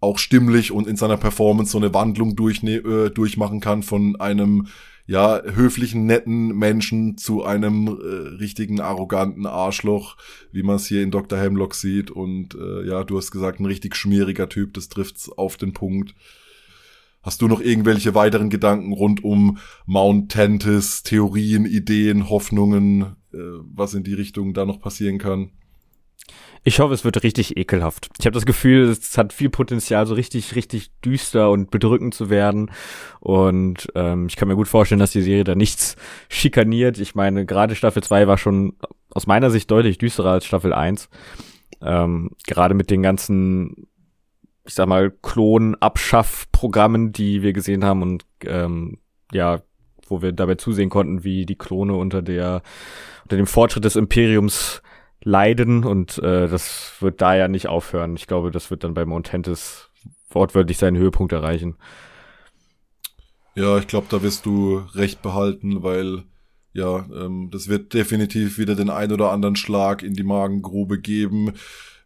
auch 0.00 0.18
stimmlich 0.18 0.72
und 0.72 0.86
in 0.86 0.96
seiner 0.96 1.16
Performance 1.16 1.72
so 1.72 1.78
eine 1.78 1.94
Wandlung 1.94 2.34
durch, 2.36 2.62
äh, 2.64 3.10
durchmachen 3.10 3.60
kann 3.60 3.82
von 3.82 4.16
einem 4.16 4.66
ja, 5.12 5.42
höflichen, 5.44 6.06
netten 6.06 6.56
Menschen 6.56 7.18
zu 7.18 7.44
einem 7.44 7.86
äh, 7.86 8.28
richtigen, 8.38 8.80
arroganten 8.80 9.44
Arschloch, 9.44 10.16
wie 10.52 10.62
man 10.62 10.76
es 10.76 10.86
hier 10.86 11.02
in 11.02 11.10
Dr. 11.10 11.38
Hemlock 11.38 11.74
sieht. 11.74 12.10
Und 12.10 12.54
äh, 12.54 12.88
ja, 12.88 13.04
du 13.04 13.18
hast 13.18 13.30
gesagt, 13.30 13.60
ein 13.60 13.66
richtig 13.66 13.94
schmieriger 13.94 14.48
Typ, 14.48 14.72
das 14.72 14.88
trifft's 14.88 15.28
auf 15.28 15.58
den 15.58 15.74
Punkt. 15.74 16.14
Hast 17.22 17.42
du 17.42 17.46
noch 17.46 17.60
irgendwelche 17.60 18.14
weiteren 18.14 18.48
Gedanken 18.48 18.94
rund 18.94 19.22
um 19.22 19.58
Mount 19.84 20.32
Tentis, 20.32 21.02
Theorien, 21.02 21.66
Ideen, 21.66 22.30
Hoffnungen, 22.30 23.16
äh, 23.34 23.36
was 23.70 23.92
in 23.92 24.04
die 24.04 24.14
Richtung 24.14 24.54
da 24.54 24.64
noch 24.64 24.80
passieren 24.80 25.18
kann? 25.18 25.50
Ich 26.64 26.78
hoffe, 26.78 26.94
es 26.94 27.04
wird 27.04 27.24
richtig 27.24 27.56
ekelhaft. 27.56 28.08
Ich 28.20 28.26
habe 28.26 28.34
das 28.34 28.46
Gefühl, 28.46 28.84
es 28.84 29.18
hat 29.18 29.32
viel 29.32 29.50
Potenzial, 29.50 30.06
so 30.06 30.14
richtig, 30.14 30.54
richtig 30.54 30.92
düster 31.00 31.50
und 31.50 31.72
bedrückend 31.72 32.14
zu 32.14 32.30
werden. 32.30 32.70
Und 33.18 33.88
ähm, 33.96 34.26
ich 34.28 34.36
kann 34.36 34.46
mir 34.46 34.54
gut 34.54 34.68
vorstellen, 34.68 35.00
dass 35.00 35.10
die 35.10 35.22
Serie 35.22 35.42
da 35.42 35.56
nichts 35.56 35.96
schikaniert. 36.28 36.98
Ich 36.98 37.16
meine, 37.16 37.46
gerade 37.46 37.74
Staffel 37.74 38.02
2 38.02 38.28
war 38.28 38.38
schon 38.38 38.74
aus 39.10 39.26
meiner 39.26 39.50
Sicht 39.50 39.70
deutlich 39.72 39.98
düsterer 39.98 40.30
als 40.30 40.46
Staffel 40.46 40.72
1. 40.72 41.08
Ähm, 41.80 42.30
gerade 42.46 42.74
mit 42.74 42.90
den 42.90 43.02
ganzen, 43.02 43.88
ich 44.64 44.74
sag 44.74 44.86
mal, 44.86 45.10
Klon-Abschaff-Programmen, 45.10 47.10
die 47.10 47.42
wir 47.42 47.52
gesehen 47.52 47.84
haben 47.84 48.02
und 48.02 48.24
ähm, 48.44 48.98
ja, 49.32 49.62
wo 50.06 50.22
wir 50.22 50.30
dabei 50.30 50.54
zusehen 50.54 50.90
konnten, 50.90 51.24
wie 51.24 51.44
die 51.44 51.56
Klone 51.56 51.94
unter 51.94 52.22
der 52.22 52.62
unter 53.24 53.36
dem 53.36 53.46
Fortschritt 53.46 53.84
des 53.84 53.96
Imperiums 53.96 54.82
leiden 55.24 55.84
und 55.84 56.18
äh, 56.18 56.48
das 56.48 56.92
wird 57.00 57.20
da 57.20 57.34
ja 57.34 57.48
nicht 57.48 57.68
aufhören. 57.68 58.16
Ich 58.16 58.26
glaube, 58.26 58.50
das 58.50 58.70
wird 58.70 58.84
dann 58.84 58.94
bei 58.94 59.04
Montentis 59.04 59.90
wortwörtlich 60.30 60.78
seinen 60.78 60.96
Höhepunkt 60.96 61.32
erreichen. 61.32 61.76
Ja, 63.54 63.78
ich 63.78 63.86
glaube, 63.86 64.06
da 64.10 64.22
wirst 64.22 64.46
du 64.46 64.82
recht 64.94 65.22
behalten, 65.22 65.82
weil 65.82 66.24
ja, 66.72 67.04
ähm, 67.14 67.50
das 67.50 67.68
wird 67.68 67.92
definitiv 67.92 68.58
wieder 68.58 68.74
den 68.74 68.88
ein 68.88 69.12
oder 69.12 69.30
anderen 69.30 69.56
Schlag 69.56 70.02
in 70.02 70.14
die 70.14 70.22
Magengrube 70.22 70.98
geben. 70.98 71.52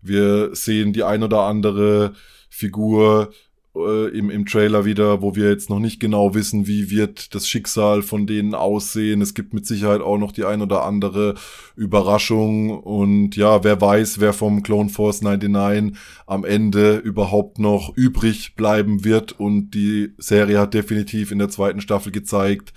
Wir 0.03 0.55
sehen 0.55 0.93
die 0.93 1.05
ein 1.05 1.23
oder 1.23 1.43
andere 1.43 2.15
Figur 2.51 3.33
äh, 3.77 4.09
im, 4.09 4.31
im 4.31 4.47
Trailer 4.47 4.85
wieder, 4.85 5.23
wo 5.23 5.35
wir 5.35 5.49
jetzt 5.49 5.71
noch 5.71 5.79
nicht 5.79 6.01
genau 6.01 6.35
wissen, 6.35 6.67
wie 6.67 6.91
wird 6.91 7.35
das 7.35 7.49
Schicksal 7.49 8.03
von 8.03 8.27
denen 8.27 8.55
aussehen. 8.55 9.21
Es 9.21 9.35
gibt 9.35 9.55
mit 9.55 9.67
Sicherheit 9.67 10.01
auch 10.01 10.19
noch 10.19 10.33
die 10.33 10.45
ein 10.45 10.63
oder 10.63 10.85
andere 10.85 11.35
Überraschung 11.77 12.71
und 12.71 13.37
ja, 13.37 13.65
wer 13.65 13.81
weiß, 13.81 14.21
wer 14.21 14.33
vom 14.33 14.63
Clone 14.63 14.89
Force 14.89 15.23
99 15.23 15.99
am 16.27 16.45
Ende 16.45 16.97
überhaupt 16.97 17.59
noch 17.59 17.97
übrig 17.97 18.55
bleiben 18.57 19.05
wird 19.05 19.39
und 19.39 19.71
die 19.71 20.13
Serie 20.19 20.59
hat 20.59 20.75
definitiv 20.75 21.31
in 21.31 21.39
der 21.39 21.49
zweiten 21.49 21.81
Staffel 21.81 22.13
gezeigt, 22.13 22.73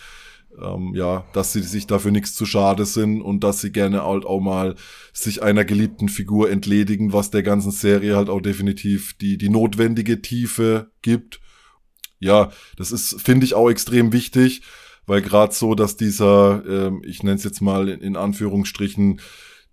ähm, 0.62 0.94
ja, 0.96 1.26
dass 1.34 1.54
sie 1.54 1.62
sich 1.62 1.88
dafür 1.88 2.12
nichts 2.12 2.36
zu 2.36 2.46
schade 2.46 2.86
sind 2.86 3.22
und 3.22 3.44
dass 3.44 3.62
sie 3.62 3.72
gerne 3.72 4.04
halt 4.04 4.26
auch 4.26 4.40
mal 4.40 4.76
sich 5.14 5.44
einer 5.44 5.66
geliebten 5.66 6.10
Figur 6.10 6.50
entledigen, 6.50 7.14
was 7.14 7.32
der 7.32 7.44
ganzen 7.44 7.72
Serie 7.72 8.16
halt 8.16 8.30
auch 8.30 8.42
definitiv 8.42 9.14
die, 9.18 9.38
die 9.38 9.50
notwendige 9.50 10.22
Tiefe 10.22 10.92
gibt. 11.02 11.40
Ja, 12.20 12.52
das 12.78 12.92
ist, 12.92 13.22
finde 13.22 13.46
ich, 13.46 13.54
auch 13.54 13.70
extrem 13.70 14.12
wichtig, 14.12 14.62
weil 15.06 15.22
gerade 15.22 15.54
so, 15.54 15.76
dass 15.76 15.98
dieser, 15.98 16.64
ähm, 16.68 17.02
ich 17.06 17.24
nenne 17.24 17.38
es 17.38 17.44
jetzt 17.44 17.62
mal 17.62 17.90
in, 17.90 18.02
in 18.02 18.16
Anführungsstrichen, 18.16 19.22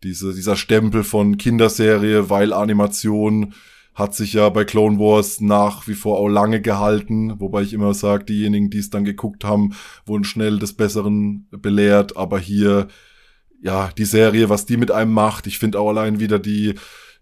diese, 0.02 0.34
dieser 0.34 0.56
Stempel 0.56 1.04
von 1.04 1.38
Kinderserie, 1.38 2.30
weil 2.30 2.52
Animation 2.52 3.54
hat 3.96 4.14
sich 4.14 4.34
ja 4.34 4.50
bei 4.50 4.64
Clone 4.64 4.98
Wars 4.98 5.40
nach 5.40 5.88
wie 5.88 5.94
vor 5.94 6.18
auch 6.18 6.28
lange 6.28 6.60
gehalten, 6.60 7.40
wobei 7.40 7.62
ich 7.62 7.72
immer 7.72 7.94
sage, 7.94 8.24
diejenigen, 8.24 8.68
die 8.68 8.78
es 8.78 8.90
dann 8.90 9.06
geguckt 9.06 9.42
haben, 9.42 9.74
wurden 10.04 10.24
schnell 10.24 10.58
des 10.58 10.74
Besseren 10.74 11.48
belehrt, 11.50 12.14
aber 12.14 12.38
hier, 12.38 12.88
ja, 13.62 13.90
die 13.96 14.04
Serie, 14.04 14.50
was 14.50 14.66
die 14.66 14.76
mit 14.76 14.90
einem 14.90 15.12
macht, 15.12 15.46
ich 15.46 15.58
finde 15.58 15.80
auch 15.80 15.88
allein 15.88 16.20
wieder 16.20 16.38
die, 16.38 16.74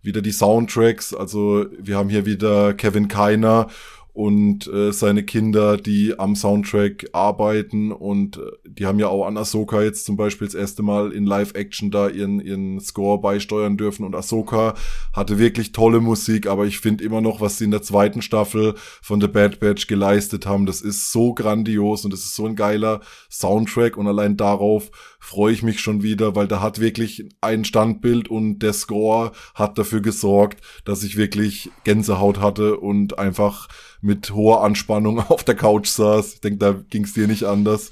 wieder 0.03 0.21
die 0.21 0.33
Soundtracks, 0.33 1.15
also 1.15 1.67
wir 1.79 1.97
haben 1.97 2.11
hier 2.11 2.27
wieder 2.27 2.75
Kevin 2.75 3.07
Keiner 3.07 3.69
und 4.15 4.69
äh, 4.69 4.93
seine 4.93 5.25
Kinder, 5.25 5.77
die 5.77 6.17
am 6.17 6.37
Soundtrack 6.37 7.07
arbeiten 7.13 7.91
und 7.91 8.37
äh, 8.37 8.43
die 8.65 8.87
haben 8.87 9.01
ja 9.01 9.09
auch 9.09 9.27
an 9.27 9.37
Ahsoka 9.37 9.83
jetzt 9.83 10.07
zum 10.07 10.17
Beispiel 10.17 10.47
das 10.47 10.55
erste 10.55 10.85
Mal 10.85 11.11
in 11.11 11.27
Live-Action 11.27 11.91
da 11.91 12.09
ihren, 12.09 12.39
ihren 12.39 12.79
Score 12.79 13.21
beisteuern 13.21 13.77
dürfen 13.77 14.05
und 14.05 14.15
Ahsoka 14.15 14.75
hatte 15.13 15.41
wirklich 15.41 15.73
tolle 15.73 15.99
Musik, 15.99 16.47
aber 16.47 16.65
ich 16.65 16.79
finde 16.79 17.03
immer 17.03 17.21
noch, 17.21 17.41
was 17.41 17.59
sie 17.59 17.65
in 17.65 17.73
der 17.73 17.83
zweiten 17.83 18.23
Staffel 18.23 18.77
von 19.03 19.21
The 19.21 19.27
Bad 19.27 19.59
Batch 19.59 19.89
geleistet 19.89 20.47
haben, 20.47 20.65
das 20.65 20.81
ist 20.81 21.11
so 21.11 21.35
grandios 21.35 22.05
und 22.05 22.15
es 22.15 22.25
ist 22.25 22.37
so 22.37 22.47
ein 22.47 22.55
geiler 22.55 23.01
Soundtrack 23.33 23.97
und 23.97 24.07
allein 24.07 24.37
darauf 24.37 24.93
freue 25.19 25.53
ich 25.53 25.65
mich 25.65 25.81
schon 25.81 26.05
wieder, 26.05 26.37
weil 26.37 26.47
da 26.47 26.61
hat 26.61 26.79
wirklich 26.79 27.29
ein 27.41 27.65
Standbild 27.65 28.29
und 28.29 28.61
der 28.61 28.75
Score 28.75 29.33
hat 29.55 29.77
dafür 29.77 30.03
gesorgt, 30.03 30.61
dass 30.85 31.03
ich 31.03 31.17
wirklich 31.17 31.71
Gänsehaut 31.83 32.39
hatte 32.39 32.77
und 32.77 33.19
einfach 33.19 33.69
mit 34.05 34.33
hoher 34.33 34.63
Anspannung 34.63 35.19
auf 35.29 35.45
der 35.45 35.57
Couch 35.57 35.89
saß. 35.89 36.35
Ich 36.35 36.41
denke, 36.41 36.59
da 36.59 36.73
ging 36.91 37.05
es 37.05 37.15
dir 37.15 37.27
nicht 37.27 37.45
anders. 37.45 37.91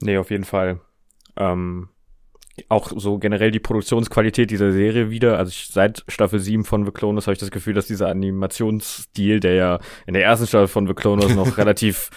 Nee, 0.00 0.18
auf 0.18 0.30
jeden 0.30 0.44
Fall. 0.44 0.80
Ähm, 1.36 1.88
auch 2.68 2.90
so 2.94 3.18
generell 3.18 3.50
die 3.50 3.60
Produktionsqualität 3.60 4.50
dieser 4.50 4.72
Serie 4.72 5.10
wieder. 5.10 5.38
Also 5.38 5.50
ich, 5.50 5.68
seit 5.70 6.04
Staffel 6.08 6.40
7 6.40 6.64
von 6.64 6.86
The 6.86 6.90
Cloners 6.90 7.26
habe 7.26 7.34
ich 7.34 7.38
das 7.38 7.50
Gefühl, 7.50 7.74
dass 7.74 7.86
dieser 7.86 8.08
Animationsstil, 8.08 9.40
der 9.40 9.54
ja 9.54 9.78
in 10.06 10.14
der 10.14 10.24
ersten 10.24 10.46
Staffel 10.46 10.68
von 10.68 10.86
The 10.86 10.94
Cloners 10.94 11.34
noch 11.34 11.58
relativ 11.58 12.10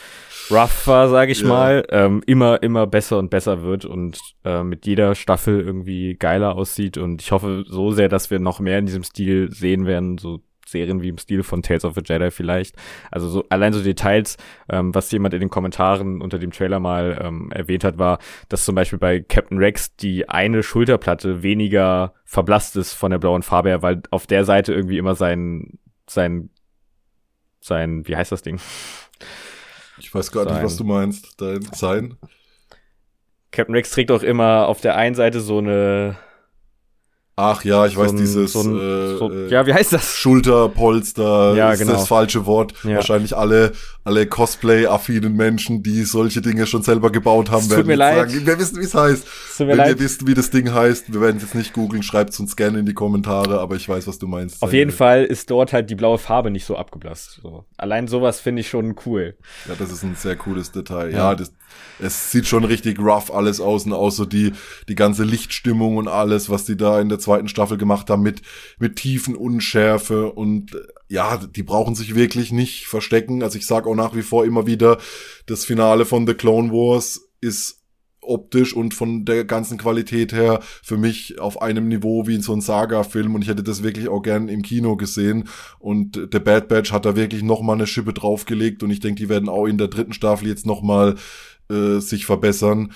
rough 0.49 0.87
war, 0.87 1.09
sage 1.09 1.31
ich 1.33 1.41
ja. 1.41 1.47
mal, 1.47 1.85
ähm, 1.89 2.23
immer, 2.25 2.63
immer 2.63 2.87
besser 2.87 3.19
und 3.19 3.29
besser 3.29 3.61
wird 3.61 3.85
und 3.85 4.17
äh, 4.45 4.63
mit 4.63 4.85
jeder 4.85 5.13
Staffel 5.13 5.59
irgendwie 5.59 6.15
geiler 6.15 6.55
aussieht. 6.55 6.97
Und 6.97 7.21
ich 7.21 7.31
hoffe 7.31 7.65
so 7.67 7.91
sehr, 7.91 8.07
dass 8.07 8.31
wir 8.31 8.39
noch 8.39 8.59
mehr 8.59 8.79
in 8.79 8.85
diesem 8.85 9.03
Stil 9.03 9.51
sehen 9.51 9.85
werden, 9.85 10.17
so 10.17 10.39
Serien 10.71 11.01
wie 11.01 11.09
im 11.09 11.17
Stil 11.17 11.43
von 11.43 11.61
Tales 11.61 11.85
of 11.85 11.95
the 11.95 12.01
Jedi 12.03 12.31
vielleicht. 12.31 12.75
Also 13.11 13.27
so 13.27 13.45
allein 13.49 13.73
so 13.73 13.81
Details, 13.81 14.37
ähm, 14.69 14.93
was 14.93 15.11
jemand 15.11 15.33
in 15.33 15.39
den 15.39 15.49
Kommentaren 15.49 16.21
unter 16.21 16.39
dem 16.39 16.51
Trailer 16.51 16.79
mal 16.79 17.19
ähm, 17.21 17.51
erwähnt 17.51 17.83
hat, 17.83 17.97
war, 17.97 18.19
dass 18.49 18.65
zum 18.65 18.75
Beispiel 18.75 18.99
bei 18.99 19.19
Captain 19.21 19.57
Rex 19.57 19.95
die 19.95 20.29
eine 20.29 20.63
Schulterplatte 20.63 21.43
weniger 21.43 22.13
verblasst 22.25 22.75
ist 22.75 22.93
von 22.93 23.11
der 23.11 23.19
blauen 23.19 23.43
Farbe 23.43 23.69
her, 23.69 23.81
weil 23.81 24.01
auf 24.11 24.27
der 24.27 24.45
Seite 24.45 24.73
irgendwie 24.73 24.97
immer 24.97 25.15
sein 25.15 25.79
sein 26.07 26.49
sein 27.61 28.07
wie 28.07 28.15
heißt 28.15 28.31
das 28.31 28.41
Ding? 28.41 28.59
Ich 29.97 30.13
weiß 30.13 30.31
gar 30.31 30.45
sein. 30.45 30.53
nicht, 30.53 30.63
was 30.63 30.77
du 30.77 30.83
meinst. 30.83 31.41
Dein 31.41 31.61
sein. 31.73 32.17
Captain 33.51 33.75
Rex 33.75 33.91
trägt 33.91 34.11
auch 34.11 34.23
immer 34.23 34.67
auf 34.67 34.81
der 34.81 34.95
einen 34.95 35.15
Seite 35.15 35.39
so 35.39 35.57
eine 35.57 36.17
Ach 37.41 37.63
ja, 37.63 37.85
ich 37.85 37.93
so 37.93 38.01
weiß 38.01 38.11
ein, 38.11 38.17
dieses 38.17 38.51
so 38.51 38.61
ein, 38.61 38.75
äh, 38.75 39.17
so, 39.17 39.31
äh, 39.31 39.47
ja, 39.47 39.65
wie 39.65 39.73
heißt 39.73 39.93
das? 39.93 40.17
Schulterpolster 40.17 41.55
ja, 41.55 41.71
ist 41.71 41.79
genau. 41.79 41.93
das 41.93 42.07
falsche 42.07 42.45
Wort. 42.45 42.73
Ja. 42.83 42.97
Wahrscheinlich 42.97 43.37
alle 43.37 43.71
alle 44.09 44.25
Cosplay-affinen 44.25 45.35
Menschen, 45.35 45.83
die 45.83 46.03
solche 46.03 46.41
Dinge 46.41 46.65
schon 46.65 46.81
selber 46.81 47.11
gebaut 47.11 47.51
haben, 47.51 47.61
es 47.61 47.69
werden 47.69 47.87
mir 47.87 47.95
leid. 47.95 48.31
sagen, 48.31 48.45
wir 48.45 48.59
wissen, 48.59 48.79
wie 48.79 48.85
es 48.85 48.95
heißt. 48.95 49.27
Wenn 49.59 49.77
leid. 49.77 49.89
ihr 49.89 49.99
wisst, 49.99 50.25
wie 50.25 50.33
das 50.33 50.49
Ding 50.49 50.73
heißt, 50.73 51.13
wir 51.13 51.21
werden 51.21 51.37
es 51.37 51.43
jetzt 51.43 51.55
nicht 51.55 51.73
googeln, 51.73 52.01
schreibt 52.01 52.31
es 52.31 52.39
uns 52.39 52.55
gerne 52.55 52.79
in 52.79 52.85
die 52.85 52.93
Kommentare, 52.93 53.59
aber 53.59 53.75
ich 53.75 53.87
weiß, 53.87 54.07
was 54.07 54.17
du 54.17 54.27
meinst. 54.27 54.61
Auf 54.63 54.73
jeden 54.73 54.91
Fall 54.91 55.25
ist 55.25 55.51
dort 55.51 55.73
halt 55.73 55.89
die 55.89 55.95
blaue 55.95 56.17
Farbe 56.17 56.49
nicht 56.49 56.65
so 56.65 56.75
abgeblasst. 56.75 57.39
So. 57.43 57.65
Allein 57.77 58.07
sowas 58.07 58.39
finde 58.39 58.61
ich 58.61 58.69
schon 58.69 58.95
cool. 59.05 59.37
Ja, 59.67 59.75
das 59.77 59.91
ist 59.91 60.03
ein 60.03 60.15
sehr 60.15 60.35
cooles 60.35 60.71
Detail. 60.71 61.11
Ja, 61.11 61.17
ja 61.17 61.35
das, 61.35 61.51
es 61.99 62.31
sieht 62.31 62.47
schon 62.47 62.63
richtig 62.63 62.99
rough 62.99 63.31
alles 63.31 63.59
außen 63.59 63.93
aus, 63.93 64.15
so 64.15 64.25
die, 64.25 64.53
die 64.87 64.95
ganze 64.95 65.23
Lichtstimmung 65.23 65.97
und 65.97 66.07
alles, 66.07 66.49
was 66.49 66.65
die 66.65 66.77
da 66.77 66.99
in 66.99 67.09
der 67.09 67.19
zweiten 67.29 67.47
Staffel 67.47 67.77
gemacht 67.77 68.09
haben 68.09 68.23
mit, 68.23 68.41
mit 68.79 68.95
tiefen 68.95 69.35
Unschärfe 69.35 70.31
und 70.31 70.75
ja, 71.07 71.37
die 71.37 71.63
brauchen 71.63 71.93
sich 71.93 72.15
wirklich 72.15 72.51
nicht 72.51 72.87
verstecken. 72.87 73.43
Also 73.43 73.57
ich 73.57 73.67
sage 73.67 73.87
auch 73.87 73.95
nach 73.95 74.15
wie 74.15 74.23
vor 74.23 74.45
immer 74.45 74.65
wieder, 74.65 74.97
das 75.45 75.63
Finale 75.63 76.05
von 76.05 76.25
The 76.25 76.33
Clone 76.33 76.71
Wars 76.71 77.21
ist 77.39 77.83
optisch 78.21 78.75
und 78.75 78.93
von 78.93 79.25
der 79.25 79.45
ganzen 79.45 79.77
Qualität 79.77 80.33
her 80.33 80.59
für 80.83 80.97
mich 80.97 81.39
auf 81.39 81.61
einem 81.61 81.87
Niveau 81.87 82.27
wie 82.27 82.35
in 82.35 82.41
so 82.41 82.51
einem 82.51 82.61
Saga-Film 82.61 83.35
und 83.35 83.43
ich 83.43 83.47
hätte 83.47 83.63
das 83.63 83.83
wirklich 83.83 84.07
auch 84.07 84.21
gern 84.21 84.49
im 84.49 84.61
Kino 84.61 84.97
gesehen 84.97 85.47
und 85.79 86.15
The 86.31 86.39
Bad 86.39 86.67
Batch 86.67 86.91
hat 86.91 87.05
da 87.05 87.15
wirklich 87.15 87.43
nochmal 87.43 87.75
eine 87.75 87.87
Schippe 87.87 88.13
draufgelegt 88.13 88.83
und 88.83 88.91
ich 88.91 88.99
denke, 88.99 89.21
die 89.21 89.29
werden 89.29 89.49
auch 89.49 89.65
in 89.65 89.77
der 89.77 89.87
dritten 89.87 90.13
Staffel 90.13 90.47
jetzt 90.47 90.65
nochmal 90.65 91.15
äh, 91.71 91.99
sich 91.99 92.25
verbessern 92.25 92.91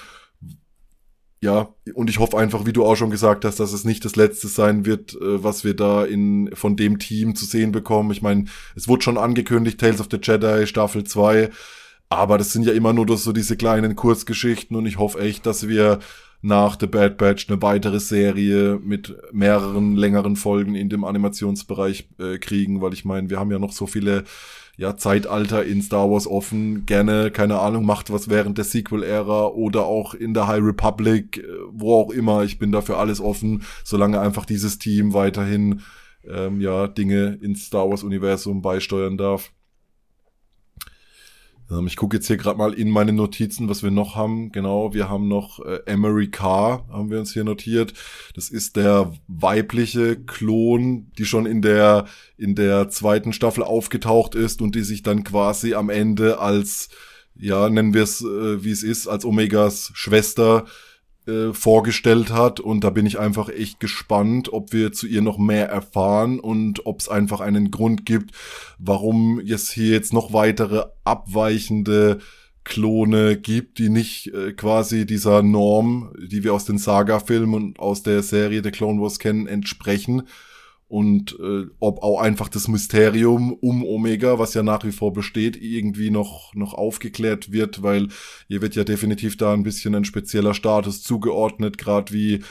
ja, 1.44 1.74
und 1.94 2.10
ich 2.10 2.20
hoffe 2.20 2.38
einfach, 2.38 2.66
wie 2.66 2.72
du 2.72 2.86
auch 2.86 2.96
schon 2.96 3.10
gesagt 3.10 3.44
hast, 3.44 3.60
dass 3.60 3.74
es 3.74 3.84
nicht 3.84 4.06
das 4.06 4.16
letzte 4.16 4.48
sein 4.48 4.86
wird, 4.86 5.14
äh, 5.16 5.44
was 5.44 5.66
wir 5.66 5.76
da 5.76 6.06
in 6.06 6.50
von 6.54 6.78
dem 6.78 7.00
Team 7.00 7.36
zu 7.36 7.44
sehen 7.44 7.74
bekommen. 7.74 8.12
Ich 8.12 8.22
meine, 8.22 8.46
es 8.78 8.88
wurde 8.88 9.04
schon 9.04 9.18
angekündigt, 9.18 9.78
Tales 9.78 10.00
of 10.00 10.08
the 10.10 10.20
Jedi 10.24 10.66
Staffel 10.66 11.04
2, 11.04 11.50
aber 12.08 12.38
das 12.38 12.54
sind 12.54 12.66
ja 12.66 12.72
immer 12.72 12.94
nur 12.94 13.18
so 13.18 13.34
diese 13.34 13.58
kleinen 13.58 13.98
Kurzgeschichten 13.98 14.78
und 14.78 14.86
ich 14.86 14.98
hoffe 14.98 15.20
echt, 15.20 15.46
dass 15.46 15.68
wir 15.68 16.00
nach 16.42 16.78
The 16.80 16.88
Bad 16.88 17.18
Batch 17.18 17.50
eine 17.50 17.62
weitere 17.62 18.00
Serie 18.00 18.80
mit 18.82 19.14
mehreren 19.34 19.98
längeren 19.98 20.38
Folgen 20.38 20.76
in 20.76 20.88
dem 20.88 21.04
Animationsbereich 21.04 22.08
äh, 22.20 22.38
kriegen, 22.38 22.82
weil 22.82 22.94
ich 22.94 23.04
meine, 23.04 23.30
wir 23.30 23.40
haben 23.40 23.52
ja 23.52 23.60
noch 23.60 23.74
so 23.74 23.86
viele 23.86 24.24
ja, 24.76 24.98
Zeitalter 24.98 25.64
in 25.64 25.82
Star 25.82 26.10
Wars 26.10 26.28
offen, 26.28 26.86
gerne, 26.86 27.30
keine 27.30 27.60
Ahnung, 27.60 27.86
macht 27.86 28.12
was 28.12 28.30
während 28.30 28.58
der 28.58 28.66
Sequel-Ära 28.66 29.48
oder 29.48 29.86
auch 29.86 30.16
in 30.16 30.34
der 30.34 30.48
High 30.48 30.64
Republic, 30.64 31.38
äh, 31.38 31.44
wo 31.72 31.96
auch 31.96 32.12
immer. 32.12 32.44
Ich 32.44 32.58
bin 32.58 32.72
dafür 32.72 32.98
alles 32.98 33.22
offen, 33.22 33.64
solange 33.84 34.20
einfach 34.20 34.46
dieses 34.46 34.80
Team 34.80 35.14
weiterhin 35.14 35.82
ähm, 36.28 36.60
ja, 36.60 36.88
Dinge 36.88 37.38
ins 37.42 37.66
Star 37.66 37.90
Wars-Universum 37.90 38.62
beisteuern 38.62 39.18
darf. 39.18 39.52
Ähm, 41.72 41.88
ich 41.88 41.96
gucke 41.96 42.18
jetzt 42.18 42.28
hier 42.28 42.38
gerade 42.38 42.58
mal 42.58 42.74
in 42.74 42.90
meine 42.90 43.14
Notizen, 43.14 43.70
was 43.70 43.84
wir 43.84 43.92
noch 43.92 44.16
haben. 44.16 44.52
Genau, 44.52 44.94
wir 44.94 45.10
haben 45.10 45.28
noch 45.28 45.60
äh, 45.60 45.80
Emery 45.86 46.30
Carr, 46.30 46.86
haben 46.90 47.10
wir 47.10 47.20
uns 47.20 47.34
hier 47.34 47.44
notiert. 47.44 47.94
Das 48.36 48.50
ist 48.50 48.76
der 48.76 49.14
weibliche 49.28 50.18
Klon, 50.18 51.12
die 51.18 51.26
schon 51.26 51.46
in 51.46 51.62
der, 51.62 52.06
in 52.38 52.56
der 52.56 52.90
zweiten 52.90 53.34
Staffel 53.34 53.64
aufgetaucht 53.64 54.36
ist 54.36 54.62
und 54.62 54.76
die 54.76 54.84
sich 54.84 55.04
dann 55.04 55.24
quasi 55.24 55.74
am 55.74 55.90
Ende 55.90 56.40
als, 56.40 56.90
ja, 57.36 57.70
nennen 57.70 57.94
wir 57.94 58.04
es, 58.04 58.22
äh, 58.22 58.64
wie 58.64 58.72
es 58.72 58.84
ist, 58.84 59.08
als 59.08 59.26
Omegas 59.26 59.92
Schwester 59.94 60.66
äh, 61.28 61.54
vorgestellt 61.54 62.32
hat. 62.32 62.60
Und 62.60 62.84
da 62.84 62.90
bin 62.90 63.06
ich 63.06 63.20
einfach 63.20 63.50
echt 63.50 63.80
gespannt, 63.80 64.52
ob 64.52 64.74
wir 64.74 64.92
zu 64.92 65.08
ihr 65.08 65.22
noch 65.22 65.38
mehr 65.38 65.70
erfahren 65.70 66.40
und 66.40 66.86
ob 66.86 67.00
es 67.00 67.10
einfach 67.10 67.40
einen 67.40 67.72
Grund 67.72 68.06
gibt, 68.06 68.32
warum 68.78 69.40
es 69.40 69.72
hier 69.72 69.92
jetzt 69.92 70.14
noch 70.14 70.34
weitere 70.34 70.86
abweichende 71.04 72.20
Klone 72.64 73.38
gibt, 73.38 73.78
die 73.78 73.90
nicht 73.90 74.34
äh, 74.34 74.54
quasi 74.54 75.06
dieser 75.06 75.44
Norm, 75.44 76.14
die 76.18 76.44
wir 76.44 76.54
aus 76.54 76.66
den 76.66 76.78
Saga-Filmen 76.78 77.54
und 77.54 77.80
aus 77.80 78.04
der 78.04 78.24
Serie 78.24 78.64
The 78.64 78.72
Clone 78.72 79.02
Wars 79.02 79.20
kennen, 79.20 79.48
entsprechen 79.48 80.24
und 80.88 81.36
äh, 81.40 81.66
ob 81.80 82.04
auch 82.04 82.20
einfach 82.20 82.50
das 82.50 82.68
Mysterium 82.68 83.54
um 83.54 83.84
Omega, 83.84 84.38
was 84.38 84.54
ja 84.54 84.64
nach 84.64 84.84
wie 84.84 84.92
vor 84.92 85.14
besteht, 85.14 85.56
irgendwie 85.60 86.12
noch 86.12 86.54
noch 86.54 86.74
aufgeklärt 86.74 87.52
wird, 87.52 87.82
weil 87.82 88.10
ihr 88.48 88.62
wird 88.62 88.76
ja 88.76 88.84
definitiv 88.84 89.38
da 89.38 89.54
ein 89.54 89.64
bisschen 89.64 89.96
ein 89.96 90.06
spezieller 90.06 90.54
Status 90.54 91.02
zugeordnet, 91.02 91.78
gerade 91.78 92.14
wie 92.14 92.44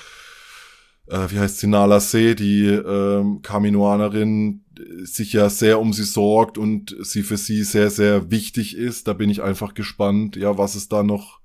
äh, 1.08 1.30
wie 1.30 1.38
heißt 1.38 1.58
sie 1.58 1.66
Nala 1.66 2.00
Se, 2.00 2.34
die 2.34 2.66
äh, 2.66 3.24
Kaminoanerin 3.42 4.64
sich 5.04 5.32
ja 5.34 5.48
sehr 5.48 5.78
um 5.78 5.92
sie 5.92 6.04
sorgt 6.04 6.58
und 6.58 6.96
sie 7.00 7.22
für 7.22 7.36
sie 7.36 7.62
sehr 7.62 7.90
sehr 7.90 8.30
wichtig 8.30 8.76
ist. 8.76 9.06
Da 9.06 9.12
bin 9.12 9.30
ich 9.30 9.42
einfach 9.42 9.74
gespannt, 9.74 10.36
ja, 10.36 10.58
was 10.58 10.74
es 10.74 10.88
da 10.88 11.02
noch 11.02 11.41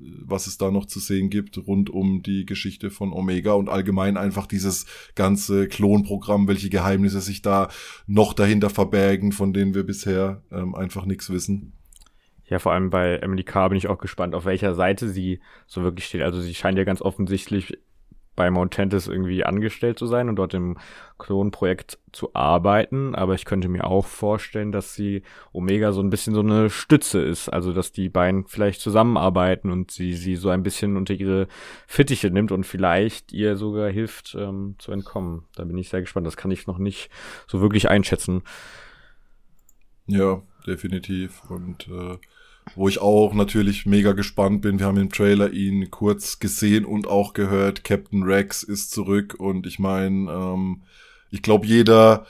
was 0.00 0.46
es 0.46 0.58
da 0.58 0.70
noch 0.70 0.86
zu 0.86 0.98
sehen 0.98 1.30
gibt 1.30 1.58
rund 1.66 1.90
um 1.90 2.22
die 2.22 2.46
Geschichte 2.46 2.90
von 2.90 3.12
Omega 3.12 3.52
und 3.52 3.68
allgemein 3.68 4.16
einfach 4.16 4.46
dieses 4.46 4.86
ganze 5.14 5.68
Klonprogramm, 5.68 6.48
welche 6.48 6.70
Geheimnisse 6.70 7.20
sich 7.20 7.42
da 7.42 7.68
noch 8.06 8.32
dahinter 8.32 8.70
verbergen, 8.70 9.32
von 9.32 9.52
denen 9.52 9.74
wir 9.74 9.84
bisher 9.84 10.42
ähm, 10.50 10.74
einfach 10.74 11.04
nichts 11.04 11.30
wissen. 11.30 11.74
Ja, 12.46 12.58
vor 12.58 12.72
allem 12.72 12.90
bei 12.90 13.16
Emily 13.16 13.44
Carr 13.44 13.68
bin 13.68 13.78
ich 13.78 13.86
auch 13.86 13.98
gespannt, 13.98 14.34
auf 14.34 14.44
welcher 14.44 14.74
Seite 14.74 15.08
sie 15.08 15.40
so 15.66 15.82
wirklich 15.82 16.06
steht. 16.06 16.22
Also 16.22 16.40
sie 16.40 16.54
scheint 16.54 16.78
ja 16.78 16.84
ganz 16.84 17.00
offensichtlich 17.00 17.78
bei 18.40 18.50
Montantis 18.50 19.06
irgendwie 19.06 19.44
angestellt 19.44 19.98
zu 19.98 20.06
sein 20.06 20.30
und 20.30 20.36
dort 20.36 20.54
im 20.54 20.78
Klonprojekt 21.18 21.98
zu 22.10 22.34
arbeiten, 22.34 23.14
aber 23.14 23.34
ich 23.34 23.44
könnte 23.44 23.68
mir 23.68 23.84
auch 23.84 24.06
vorstellen, 24.06 24.72
dass 24.72 24.94
sie 24.94 25.24
Omega 25.52 25.92
so 25.92 26.00
ein 26.00 26.08
bisschen 26.08 26.32
so 26.32 26.40
eine 26.40 26.70
Stütze 26.70 27.20
ist, 27.20 27.50
also 27.50 27.74
dass 27.74 27.92
die 27.92 28.08
beiden 28.08 28.46
vielleicht 28.46 28.80
zusammenarbeiten 28.80 29.70
und 29.70 29.90
sie 29.90 30.14
sie 30.14 30.36
so 30.36 30.48
ein 30.48 30.62
bisschen 30.62 30.96
unter 30.96 31.12
ihre 31.12 31.48
Fittiche 31.86 32.30
nimmt 32.30 32.50
und 32.50 32.64
vielleicht 32.64 33.30
ihr 33.30 33.58
sogar 33.58 33.90
hilft 33.90 34.34
ähm, 34.40 34.76
zu 34.78 34.90
entkommen. 34.90 35.44
Da 35.54 35.64
bin 35.64 35.76
ich 35.76 35.90
sehr 35.90 36.00
gespannt. 36.00 36.26
Das 36.26 36.38
kann 36.38 36.50
ich 36.50 36.66
noch 36.66 36.78
nicht 36.78 37.10
so 37.46 37.60
wirklich 37.60 37.90
einschätzen. 37.90 38.42
Ja, 40.06 40.40
definitiv. 40.66 41.42
Und 41.50 41.88
äh, 41.88 42.16
wo 42.74 42.88
ich 42.88 43.00
auch 43.00 43.34
natürlich 43.34 43.86
mega 43.86 44.12
gespannt 44.12 44.62
bin. 44.62 44.78
Wir 44.78 44.86
haben 44.86 44.96
im 44.96 45.10
Trailer 45.10 45.52
ihn 45.52 45.90
kurz 45.90 46.38
gesehen 46.38 46.84
und 46.84 47.06
auch 47.06 47.32
gehört. 47.32 47.84
Captain 47.84 48.22
Rex 48.22 48.62
ist 48.62 48.90
zurück 48.90 49.34
und 49.38 49.66
ich 49.66 49.78
meine, 49.78 50.30
ähm, 50.30 50.82
ich 51.30 51.42
glaube, 51.42 51.66
jeder, 51.66 52.26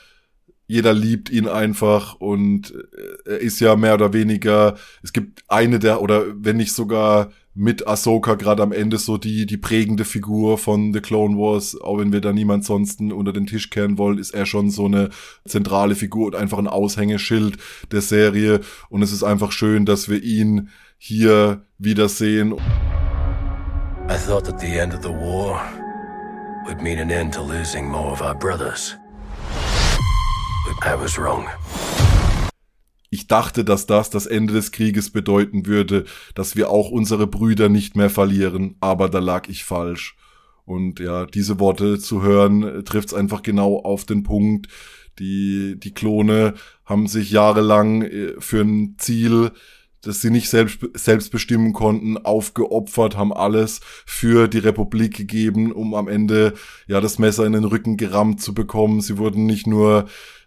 jeder 0.67 0.93
liebt 0.93 1.31
ihn 1.31 1.49
einfach 1.49 2.15
und 2.15 2.73
äh, 2.73 3.31
er 3.31 3.39
ist 3.39 3.61
ja 3.61 3.77
mehr 3.77 3.95
oder 3.95 4.13
weniger, 4.13 4.77
es 5.03 5.13
gibt 5.13 5.45
eine 5.49 5.79
der, 5.79 6.01
oder 6.03 6.25
wenn 6.35 6.57
nicht 6.57 6.73
sogar 6.73 7.33
mit 7.55 7.87
Ahsoka 7.87 8.35
gerade 8.35 8.63
am 8.63 8.73
Ende 8.73 8.99
so 8.99 9.19
die, 9.19 9.45
die 9.45 9.57
prägende 9.57 10.05
Figur 10.05 10.57
von 10.57 10.93
The 10.93 11.01
Clone 11.01 11.37
Wars, 11.37 11.79
auch 11.81 11.99
wenn 11.99 12.13
wir 12.13 12.21
da 12.21 12.33
niemand 12.33 12.65
sonst 12.65 13.01
unter 13.01 13.33
den 13.33 13.47
Tisch 13.47 13.71
kehren 13.71 13.99
wollen, 13.99 14.19
ist 14.19 14.33
er 14.33 14.47
schon 14.47 14.71
so 14.71 14.87
eine 14.87 15.11
zentrale 15.47 15.95
Figur 15.95 16.27
und 16.27 16.37
einfach 16.37 16.59
ein 16.59 16.69
Aushängeschild 16.69 17.59
der 17.91 18.03
Serie. 18.03 18.61
Und 18.89 19.03
es 19.03 19.13
ist 19.13 19.25
einfach 19.25 19.53
schön, 19.53 19.85
dass 19.85 20.09
wir 20.09 20.23
ihn 20.23 20.69
hier 20.97 21.65
wiedersehen. 21.79 22.55
I 24.09 24.17
thought 24.27 24.45
that 24.45 24.61
the 24.61 24.79
end 24.79 24.95
of 24.95 25.03
the 25.03 25.11
war 25.11 25.61
would 26.67 26.83
mean 26.83 26.99
an 26.99 27.11
end 27.11 27.35
to 27.35 27.43
losing 27.43 27.89
more 27.89 28.13
of 28.13 28.21
our 28.21 28.35
brothers. 28.35 28.97
But 30.67 30.87
I 30.87 30.95
was 30.95 31.19
wrong. 31.19 31.49
Ich 33.11 33.27
dachte, 33.27 33.65
dass 33.65 33.87
das 33.87 34.09
das 34.09 34.27
Ende 34.27 34.55
des 34.55 34.71
Krieges 34.71 35.11
bedeuten 35.11 35.67
würde, 35.67 36.05
dass 36.37 36.55
wir 36.55 36.71
auch 36.71 36.91
unsere 36.91 37.27
Brüder 37.27 37.69
nicht 37.69 37.97
mehr 37.97 38.09
verlieren, 38.09 38.77
aber 38.81 39.09
da 39.09 39.19
lag 39.19 39.49
ich 39.49 39.65
falsch. 39.65 40.17
Und 40.65 41.01
ja, 41.01 41.27
diese 41.27 41.59
Worte 41.59 41.99
zu 41.99 42.23
hören, 42.23 42.85
trifft's 42.85 43.13
einfach 43.13 43.43
genau 43.43 43.81
auf 43.81 44.05
den 44.05 44.23
Punkt. 44.23 44.69
Die, 45.19 45.75
die 45.79 45.93
Klone 45.93 46.55
haben 46.85 47.09
sich 47.09 47.33
jahrelang 47.33 48.03
äh, 48.03 48.35
für 48.39 48.61
ein 48.61 48.95
Ziel, 48.99 49.51
das 50.03 50.21
sie 50.21 50.31
nicht 50.31 50.49
selbst, 50.49 50.79
selbst 50.95 51.33
bestimmen 51.33 51.73
konnten, 51.73 52.17
aufgeopfert, 52.17 53.17
haben 53.17 53.33
alles 53.33 53.81
für 54.07 54.47
die 54.47 54.59
Republik 54.59 55.17
gegeben, 55.17 55.73
um 55.73 55.95
am 55.95 56.07
Ende 56.07 56.55
ja 56.87 57.01
das 57.01 57.19
Messer 57.19 57.45
in 57.45 57.53
den 57.53 57.65
Rücken 57.65 57.97
gerammt 57.97 58.41
zu 58.41 58.55
bekommen. 58.55 59.01
Sie 59.01 59.19
wurden 59.19 59.47
nicht 59.47 59.67
nur 59.67 60.07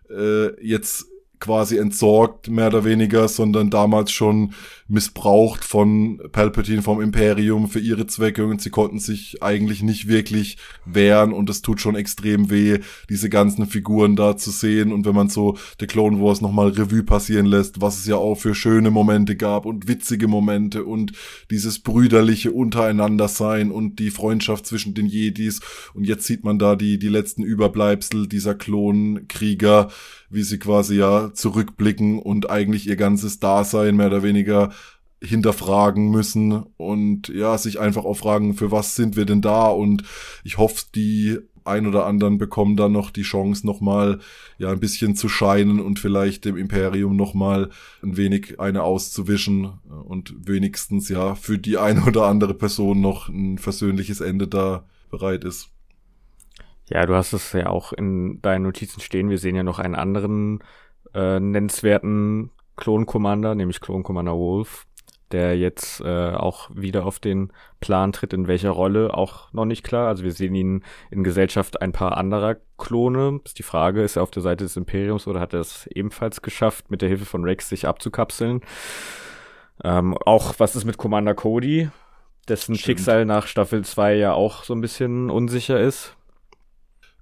äh, 0.09 0.65
jetzt 0.65 1.07
quasi 1.43 1.77
entsorgt, 1.77 2.49
mehr 2.49 2.67
oder 2.67 2.85
weniger, 2.85 3.27
sondern 3.27 3.69
damals 3.69 4.13
schon 4.13 4.53
missbraucht 4.87 5.65
von 5.65 6.21
Palpatine 6.31 6.81
vom 6.81 7.01
Imperium 7.01 7.67
für 7.67 7.81
ihre 7.81 8.07
Zwecke. 8.07 8.45
Und 8.45 8.61
sie 8.61 8.69
konnten 8.69 8.99
sich 8.99 9.43
eigentlich 9.43 9.83
nicht 9.83 10.07
wirklich 10.07 10.57
wehren. 10.85 11.33
Und 11.33 11.49
es 11.49 11.61
tut 11.61 11.81
schon 11.81 11.97
extrem 11.97 12.49
weh, 12.49 12.79
diese 13.09 13.29
ganzen 13.29 13.65
Figuren 13.65 14.15
da 14.15 14.37
zu 14.37 14.51
sehen. 14.51 14.93
Und 14.93 15.05
wenn 15.05 15.15
man 15.15 15.27
so 15.27 15.57
The 15.81 15.87
Clone 15.87 16.21
Wars 16.21 16.39
nochmal 16.39 16.69
Revue 16.69 17.03
passieren 17.03 17.45
lässt, 17.45 17.81
was 17.81 17.97
es 17.97 18.07
ja 18.07 18.15
auch 18.15 18.35
für 18.35 18.55
schöne 18.55 18.89
Momente 18.89 19.35
gab 19.35 19.65
und 19.65 19.89
witzige 19.89 20.29
Momente 20.29 20.85
und 20.85 21.11
dieses 21.51 21.79
brüderliche 21.79 22.53
untereinander 22.53 23.27
sein 23.27 23.69
und 23.69 23.99
die 23.99 24.11
Freundschaft 24.11 24.65
zwischen 24.65 24.93
den 24.93 25.07
Jedis. 25.07 25.59
Und 25.93 26.05
jetzt 26.05 26.25
sieht 26.25 26.45
man 26.45 26.57
da 26.57 26.77
die, 26.77 26.97
die 26.99 27.09
letzten 27.09 27.43
Überbleibsel 27.43 28.27
dieser 28.27 28.55
Klonkrieger, 28.55 29.89
wie 30.33 30.43
sie 30.43 30.59
quasi 30.59 30.97
ja 30.97 31.33
zurückblicken 31.33 32.19
und 32.19 32.49
eigentlich 32.49 32.87
ihr 32.87 32.95
ganzes 32.95 33.39
Dasein 33.39 33.95
mehr 33.95 34.07
oder 34.07 34.23
weniger 34.23 34.71
hinterfragen 35.21 36.09
müssen 36.09 36.63
und 36.75 37.29
ja, 37.29 37.57
sich 37.57 37.79
einfach 37.79 38.03
auch 38.03 38.15
fragen, 38.15 38.55
für 38.55 38.71
was 38.71 38.95
sind 38.95 39.15
wir 39.15 39.25
denn 39.25 39.41
da? 39.41 39.67
Und 39.67 40.03
ich 40.43 40.57
hoffe, 40.57 40.85
die 40.93 41.39
ein 41.65 41.87
oder 41.87 42.05
anderen 42.05 42.37
bekommen 42.37 42.75
dann 42.75 42.91
noch 42.91 43.09
die 43.09 43.21
Chance, 43.21 43.65
nochmal 43.65 44.19
ja 44.57 44.71
ein 44.71 44.79
bisschen 44.79 45.15
zu 45.15 45.29
scheinen 45.29 45.79
und 45.79 45.99
vielleicht 45.99 46.45
dem 46.45 46.57
Imperium 46.57 47.15
nochmal 47.15 47.69
ein 48.01 48.17
wenig 48.17 48.59
eine 48.59 48.83
auszuwischen 48.83 49.79
und 50.05 50.35
wenigstens 50.45 51.09
ja 51.09 51.35
für 51.35 51.57
die 51.57 51.77
eine 51.77 52.03
oder 52.03 52.25
andere 52.25 52.53
Person 52.53 53.01
noch 53.01 53.29
ein 53.29 53.57
versöhnliches 53.57 54.19
Ende 54.19 54.47
da 54.47 54.85
bereit 55.09 55.43
ist. 55.43 55.72
Ja, 56.89 57.05
du 57.05 57.15
hast 57.15 57.33
es 57.33 57.53
ja 57.53 57.67
auch 57.67 57.93
in 57.93 58.41
deinen 58.41 58.63
Notizen 58.63 58.99
stehen. 58.99 59.29
Wir 59.29 59.37
sehen 59.37 59.55
ja 59.55 59.63
noch 59.63 59.79
einen 59.79 59.95
anderen 59.95 60.63
äh, 61.13 61.39
nennenswerten 61.39 62.51
Klon-Commander, 62.75 63.55
nämlich 63.55 63.81
Klon-Commander 63.81 64.35
Wolf, 64.35 64.85
der 65.31 65.57
jetzt 65.57 66.01
äh, 66.01 66.31
auch 66.31 66.69
wieder 66.73 67.05
auf 67.05 67.19
den 67.19 67.51
Plan 67.79 68.11
tritt, 68.11 68.33
in 68.33 68.47
welcher 68.47 68.71
Rolle, 68.71 69.13
auch 69.13 69.51
noch 69.53 69.65
nicht 69.65 69.83
klar. 69.83 70.07
Also 70.07 70.23
wir 70.23 70.31
sehen 70.31 70.55
ihn 70.55 70.83
in 71.09 71.23
Gesellschaft 71.23 71.81
ein 71.81 71.91
paar 71.91 72.17
anderer 72.17 72.57
Klone. 72.77 73.39
Ist 73.45 73.59
die 73.59 73.63
Frage, 73.63 74.03
ist 74.03 74.15
er 74.15 74.23
auf 74.23 74.31
der 74.31 74.43
Seite 74.43 74.63
des 74.63 74.75
Imperiums 74.75 75.27
oder 75.27 75.39
hat 75.39 75.53
er 75.53 75.61
es 75.61 75.87
ebenfalls 75.87 76.41
geschafft, 76.41 76.91
mit 76.91 77.01
der 77.01 77.09
Hilfe 77.09 77.25
von 77.25 77.43
Rex 77.43 77.69
sich 77.69 77.87
abzukapseln? 77.87 78.61
Ähm, 79.83 80.17
auch 80.25 80.55
was 80.57 80.75
ist 80.75 80.85
mit 80.85 80.97
Commander 80.97 81.33
Cody, 81.33 81.89
dessen 82.47 82.75
Stimmt. 82.75 82.85
Schicksal 82.85 83.25
nach 83.25 83.47
Staffel 83.47 83.83
2 83.83 84.15
ja 84.15 84.33
auch 84.33 84.63
so 84.63 84.73
ein 84.73 84.81
bisschen 84.81 85.29
unsicher 85.29 85.79
ist. 85.79 86.15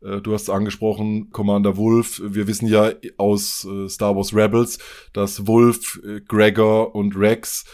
Äh, 0.04 0.22
du 0.22 0.34
hast 0.34 0.50
angesprochen, 0.50 1.30
Commander 1.32 1.78
Wolf. 1.78 2.22
Wir 2.24 2.48
wissen 2.48 2.68
ja 2.68 2.92
aus 3.18 3.66
äh, 3.66 3.88
Star 3.88 4.16
Wars 4.16 4.36
Rebels, 4.36 4.80
dass 5.14 5.48
Wolf, 5.48 6.02
äh, 6.06 6.22
Gregor 6.22 6.96
und 6.96 7.16
Rex 7.16 7.66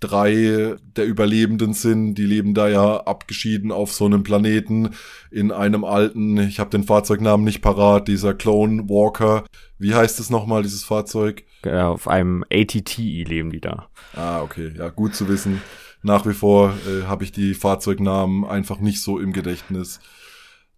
drei 0.00 0.76
der 0.96 1.06
Überlebenden 1.06 1.72
sind. 1.72 2.16
Die 2.16 2.26
leben 2.26 2.54
da 2.54 2.68
ja 2.68 2.98
abgeschieden 2.98 3.72
auf 3.72 3.92
so 3.92 4.04
einem 4.04 4.22
Planeten 4.22 4.90
in 5.30 5.52
einem 5.52 5.84
alten, 5.84 6.36
ich 6.38 6.60
habe 6.60 6.70
den 6.70 6.84
Fahrzeugnamen 6.84 7.44
nicht 7.44 7.62
parat, 7.62 8.08
dieser 8.08 8.34
Clone 8.34 8.88
Walker. 8.88 9.44
Wie 9.78 9.94
heißt 9.94 10.20
es 10.20 10.30
nochmal, 10.30 10.62
dieses 10.62 10.84
Fahrzeug? 10.84 11.44
Ja, 11.64 11.88
auf 11.88 12.08
einem 12.08 12.44
ATTI 12.50 13.24
leben 13.24 13.50
die 13.50 13.60
da. 13.60 13.88
Ah, 14.14 14.42
okay. 14.42 14.72
Ja, 14.76 14.90
gut 14.90 15.14
zu 15.14 15.28
wissen. 15.28 15.62
Nach 16.02 16.26
wie 16.26 16.34
vor 16.34 16.74
äh, 16.86 17.06
habe 17.06 17.24
ich 17.24 17.32
die 17.32 17.54
Fahrzeugnamen 17.54 18.44
einfach 18.44 18.78
nicht 18.78 19.02
so 19.02 19.18
im 19.18 19.32
Gedächtnis. 19.32 20.00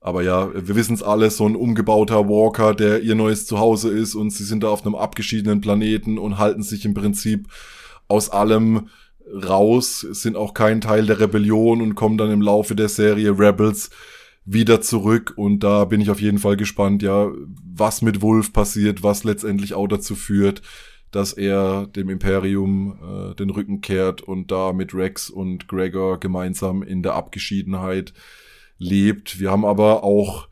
Aber 0.00 0.22
ja, 0.22 0.50
wir 0.54 0.76
wissen 0.76 0.94
es 0.94 1.02
alle, 1.02 1.30
so 1.30 1.46
ein 1.46 1.56
umgebauter 1.56 2.28
Walker, 2.28 2.74
der 2.74 3.02
ihr 3.02 3.14
neues 3.14 3.46
Zuhause 3.46 3.90
ist 3.90 4.14
und 4.14 4.30
sie 4.30 4.44
sind 4.44 4.62
da 4.62 4.68
auf 4.68 4.86
einem 4.86 4.94
abgeschiedenen 4.94 5.60
Planeten 5.60 6.18
und 6.18 6.38
halten 6.38 6.62
sich 6.62 6.84
im 6.84 6.94
Prinzip 6.94 7.48
aus 8.06 8.30
allem 8.30 8.88
raus, 9.30 10.00
sind 10.00 10.36
auch 10.36 10.54
kein 10.54 10.80
Teil 10.80 11.06
der 11.06 11.20
Rebellion 11.20 11.82
und 11.82 11.94
kommen 11.94 12.16
dann 12.16 12.30
im 12.30 12.42
Laufe 12.42 12.74
der 12.74 12.88
Serie 12.88 13.38
Rebels 13.38 13.90
wieder 14.44 14.80
zurück. 14.80 15.34
Und 15.36 15.60
da 15.60 15.84
bin 15.84 16.00
ich 16.00 16.10
auf 16.10 16.20
jeden 16.20 16.38
Fall 16.38 16.56
gespannt, 16.56 17.02
ja, 17.02 17.30
was 17.74 18.00
mit 18.00 18.22
Wolf 18.22 18.52
passiert, 18.52 19.02
was 19.02 19.24
letztendlich 19.24 19.74
auch 19.74 19.88
dazu 19.88 20.14
führt, 20.14 20.62
dass 21.10 21.32
er 21.32 21.86
dem 21.86 22.08
Imperium 22.08 22.98
äh, 23.02 23.34
den 23.34 23.50
Rücken 23.50 23.80
kehrt 23.80 24.22
und 24.22 24.50
da 24.50 24.72
mit 24.72 24.94
Rex 24.94 25.30
und 25.30 25.68
Gregor 25.68 26.20
gemeinsam 26.20 26.82
in 26.82 27.02
der 27.02 27.14
Abgeschiedenheit 27.14 28.12
lebt. 28.78 29.40
Wir 29.40 29.50
haben 29.50 29.64
aber 29.64 30.04
auch 30.04 30.48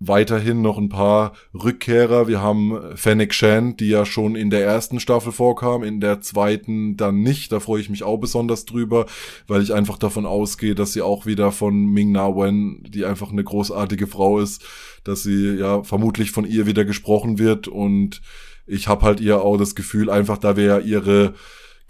weiterhin 0.00 0.62
noch 0.62 0.78
ein 0.78 0.88
paar 0.88 1.34
Rückkehrer. 1.52 2.26
Wir 2.26 2.40
haben 2.40 2.96
Fennec 2.96 3.34
Shan, 3.34 3.76
die 3.76 3.90
ja 3.90 4.06
schon 4.06 4.34
in 4.34 4.48
der 4.48 4.64
ersten 4.64 4.98
Staffel 4.98 5.30
vorkam, 5.30 5.82
in 5.82 6.00
der 6.00 6.22
zweiten 6.22 6.96
dann 6.96 7.20
nicht. 7.20 7.52
Da 7.52 7.60
freue 7.60 7.82
ich 7.82 7.90
mich 7.90 8.02
auch 8.02 8.16
besonders 8.16 8.64
drüber, 8.64 9.04
weil 9.46 9.62
ich 9.62 9.74
einfach 9.74 9.98
davon 9.98 10.24
ausgehe, 10.24 10.74
dass 10.74 10.94
sie 10.94 11.02
auch 11.02 11.26
wieder 11.26 11.52
von 11.52 11.84
Ming 11.84 12.12
Na 12.12 12.34
Wen, 12.34 12.82
die 12.88 13.04
einfach 13.04 13.30
eine 13.30 13.44
großartige 13.44 14.06
Frau 14.06 14.38
ist, 14.40 14.64
dass 15.04 15.22
sie 15.22 15.54
ja 15.56 15.82
vermutlich 15.82 16.30
von 16.30 16.46
ihr 16.46 16.66
wieder 16.66 16.86
gesprochen 16.86 17.38
wird 17.38 17.68
und 17.68 18.22
ich 18.66 18.88
habe 18.88 19.04
halt 19.04 19.20
ihr 19.20 19.42
auch 19.42 19.58
das 19.58 19.74
Gefühl, 19.74 20.08
einfach 20.08 20.38
da 20.38 20.56
wir 20.56 20.64
ja 20.64 20.78
ihre 20.78 21.34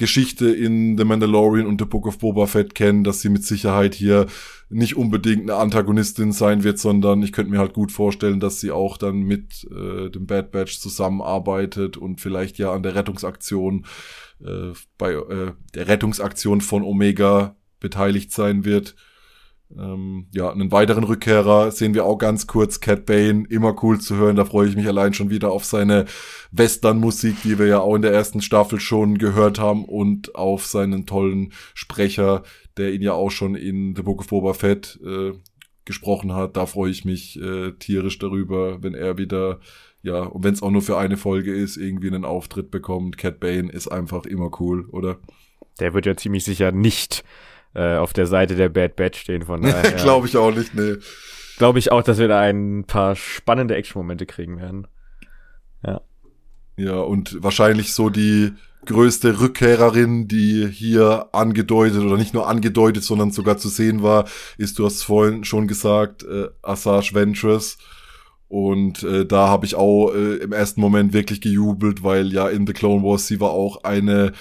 Geschichte 0.01 0.51
in 0.51 0.97
The 0.97 1.05
Mandalorian 1.05 1.67
und 1.67 1.79
The 1.79 1.85
Book 1.85 2.07
of 2.07 2.19
Boba 2.19 2.47
Fett 2.47 2.75
kennen, 2.75 3.05
dass 3.05 3.21
sie 3.21 3.29
mit 3.29 3.45
Sicherheit 3.45 3.95
hier 3.95 4.27
nicht 4.71 4.97
unbedingt 4.97 5.43
eine 5.43 5.57
Antagonistin 5.57 6.33
sein 6.33 6.65
wird, 6.65 6.79
sondern 6.79 7.23
ich 7.23 7.33
könnte 7.33 7.51
mir 7.51 7.59
halt 7.59 7.75
gut 7.75 7.93
vorstellen, 7.93 8.41
dass 8.41 8.61
sie 8.61 8.71
auch 8.71 8.97
dann 8.97 9.17
mit 9.17 9.69
äh, 9.71 10.09
dem 10.09 10.25
Bad 10.25 10.53
Batch 10.53 10.79
zusammenarbeitet 10.79 11.99
und 11.99 12.19
vielleicht 12.19 12.57
ja 12.57 12.73
an 12.73 12.83
der 12.83 12.95
Rettungsaktion 12.95 13.85
äh, 14.43 14.73
bei 14.97 15.13
äh, 15.13 15.53
der 15.75 15.87
Rettungsaktion 15.87 16.63
von 16.63 16.83
Omega 16.83 17.57
beteiligt 17.79 18.33
sein 18.33 18.65
wird. 18.65 18.97
Ähm, 19.79 20.27
ja, 20.33 20.51
einen 20.51 20.73
weiteren 20.73 21.05
Rückkehrer 21.05 21.71
sehen 21.71 21.95
wir 21.95 22.05
auch 22.05 22.19
ganz 22.19 22.47
kurz, 22.47 22.81
Cat 22.81 23.07
Bane, 23.07 23.45
immer 23.49 23.77
cool 23.83 24.01
zu 24.01 24.17
hören, 24.17 24.37
da 24.37 24.45
freue 24.45 24.69
ich 24.69 24.75
mich 24.75 24.87
allein 24.87 25.15
schon 25.15 25.31
wieder 25.31 25.53
auf 25.53 25.65
seine 25.65 26.07
Western-Musik, 26.51 27.37
die 27.45 27.59
wir 27.59 27.67
ja 27.67 27.81
auch 27.81 27.95
in 27.95 28.03
der 28.03 28.13
ersten 28.13 28.43
Staffel 28.43 28.81
schon 28.81 29.19
gehört 29.19 29.61
haben 29.61 29.85
und 29.85 30.35
auf 30.35 30.67
seinen 30.67 31.07
tollen 31.07 31.53
Sprecher, 31.75 32.43
der 32.77 32.93
ihn 32.93 33.03
ja 33.03 33.13
auch 33.13 33.31
schon 33.31 33.55
in 33.55 33.95
The 33.95 34.03
Book 34.03 34.21
of 34.21 34.29
Boba 34.29 34.55
Fett 34.55 34.99
äh, 35.05 35.33
gesprochen 35.85 36.35
hat, 36.35 36.57
da 36.57 36.67
freue 36.67 36.91
ich 36.91 37.05
mich 37.05 37.41
äh, 37.41 37.73
tierisch 37.73 38.19
darüber, 38.19 38.83
wenn 38.83 38.95
er 38.95 39.19
wieder, 39.19 39.61
ja, 40.03 40.23
und 40.23 40.43
wenn 40.43 40.55
es 40.55 40.63
auch 40.63 40.71
nur 40.71 40.83
für 40.83 40.99
eine 40.99 41.17
Folge 41.17 41.55
ist, 41.55 41.77
irgendwie 41.77 42.09
einen 42.09 42.25
Auftritt 42.25 42.71
bekommt. 42.71 43.19
Cat 43.19 43.39
Bane 43.39 43.71
ist 43.71 43.89
einfach 43.89 44.27
immer 44.27 44.51
cool, 44.61 44.89
oder? 44.91 45.19
Der 45.79 45.95
wird 45.95 46.07
ja 46.07 46.17
ziemlich 46.17 46.45
sicher 46.45 46.73
nicht 46.73 47.25
äh, 47.75 47.97
auf 47.97 48.13
der 48.13 48.27
Seite 48.27 48.57
der 48.57 48.69
Bad 48.69 48.97
Batch 48.97 49.21
stehen. 49.21 49.43
Von 49.43 49.63
daher 49.63 49.93
glaube 49.93 50.27
ich 50.27 50.37
auch 50.37 50.55
nicht, 50.55 50.75
nee. 50.75 50.95
Glaube 51.59 51.79
ich 51.79 51.93
auch, 51.93 52.03
dass 52.03 52.19
wir 52.19 52.29
da 52.29 52.41
ein 52.41 52.85
paar 52.85 53.17
spannende 53.17 53.75
Action-Momente 53.75 54.27
kriegen 54.27 54.59
werden. 54.59 54.87
Ja. 55.85 56.01
Ja, 56.77 57.01
und 57.01 57.43
wahrscheinlich 57.43 57.93
so 57.93 58.09
die 58.09 58.53
größte 58.87 59.41
Rückkehrerin, 59.41 60.27
die 60.27 60.67
hier 60.67 61.29
angedeutet 61.33 62.03
oder 62.03 62.17
nicht 62.17 62.33
nur 62.33 62.49
angedeutet, 62.49 63.05
sondern 63.05 63.31
sogar 63.31 63.59
zu 63.59 63.69
sehen 63.69 64.03
war, 64.03 64.27
ist, 64.57 64.79
du 64.79 64.87
hast 64.87 64.95
es 64.95 65.03
vorhin 65.03 65.45
schon 65.45 65.69
gesagt, 65.69 66.23
äh, 66.23 66.49
Asajj 66.63 67.15
Ventress. 67.15 67.77
Und 68.49 69.05
äh, 69.05 69.27
da 69.27 69.49
habe 69.49 69.65
ich 69.65 69.77
auch 69.77 70.13
äh, 70.13 70.37
im 70.37 70.53
ersten 70.53 70.81
Moment 70.81 71.13
wirklich 71.13 71.41
gejubelt, 71.41 72.03
weil 72.03 72.33
ja 72.33 72.49
in 72.49 72.67
The 72.67 72.73
Clone 72.73 73.05
Wars 73.05 73.27
sie 73.27 73.41
war 73.41 73.51
auch 73.51 73.85
eine 73.85 74.33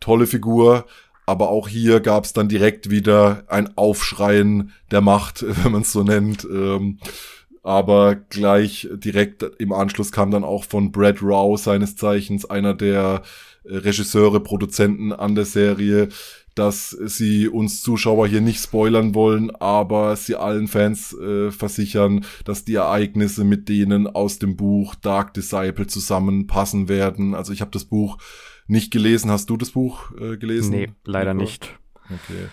tolle 0.00 0.26
Figur, 0.26 0.86
aber 1.26 1.50
auch 1.50 1.68
hier 1.68 2.00
gab 2.00 2.24
es 2.24 2.32
dann 2.32 2.48
direkt 2.48 2.90
wieder 2.90 3.44
ein 3.48 3.76
Aufschreien 3.76 4.72
der 4.90 5.00
Macht, 5.00 5.44
wenn 5.64 5.72
man 5.72 5.82
es 5.82 5.92
so 5.92 6.02
nennt. 6.02 6.44
Ähm, 6.44 6.98
aber 7.62 8.16
gleich 8.16 8.88
direkt 8.92 9.44
im 9.58 9.72
Anschluss 9.72 10.10
kam 10.10 10.32
dann 10.32 10.42
auch 10.42 10.64
von 10.64 10.90
Brad 10.90 11.18
Rao, 11.22 11.56
seines 11.56 11.94
Zeichens 11.94 12.44
einer 12.44 12.74
der 12.74 13.22
äh, 13.64 13.76
Regisseure, 13.76 14.40
Produzenten 14.40 15.12
an 15.12 15.36
der 15.36 15.44
Serie, 15.44 16.08
dass 16.54 16.90
sie 16.90 17.48
uns 17.48 17.82
Zuschauer 17.82 18.26
hier 18.28 18.40
nicht 18.40 18.62
spoilern 18.62 19.14
wollen, 19.14 19.50
aber 19.56 20.16
sie 20.16 20.36
allen 20.36 20.68
Fans 20.68 21.14
äh, 21.14 21.50
versichern, 21.50 22.26
dass 22.44 22.64
die 22.64 22.74
Ereignisse 22.74 23.44
mit 23.44 23.68
denen 23.68 24.06
aus 24.06 24.38
dem 24.38 24.56
Buch 24.56 24.94
Dark 24.96 25.32
Disciple 25.32 25.86
zusammenpassen 25.86 26.88
werden. 26.88 27.34
Also 27.34 27.52
ich 27.52 27.62
habe 27.62 27.70
das 27.70 27.86
Buch 27.86 28.18
nicht 28.72 28.90
gelesen. 28.90 29.30
Hast 29.30 29.48
du 29.50 29.56
das 29.56 29.70
Buch 29.70 30.10
äh, 30.18 30.36
gelesen? 30.36 30.70
Nee, 30.70 30.88
leider 31.04 31.34
nicht. 31.34 31.78
Okay. 32.06 32.48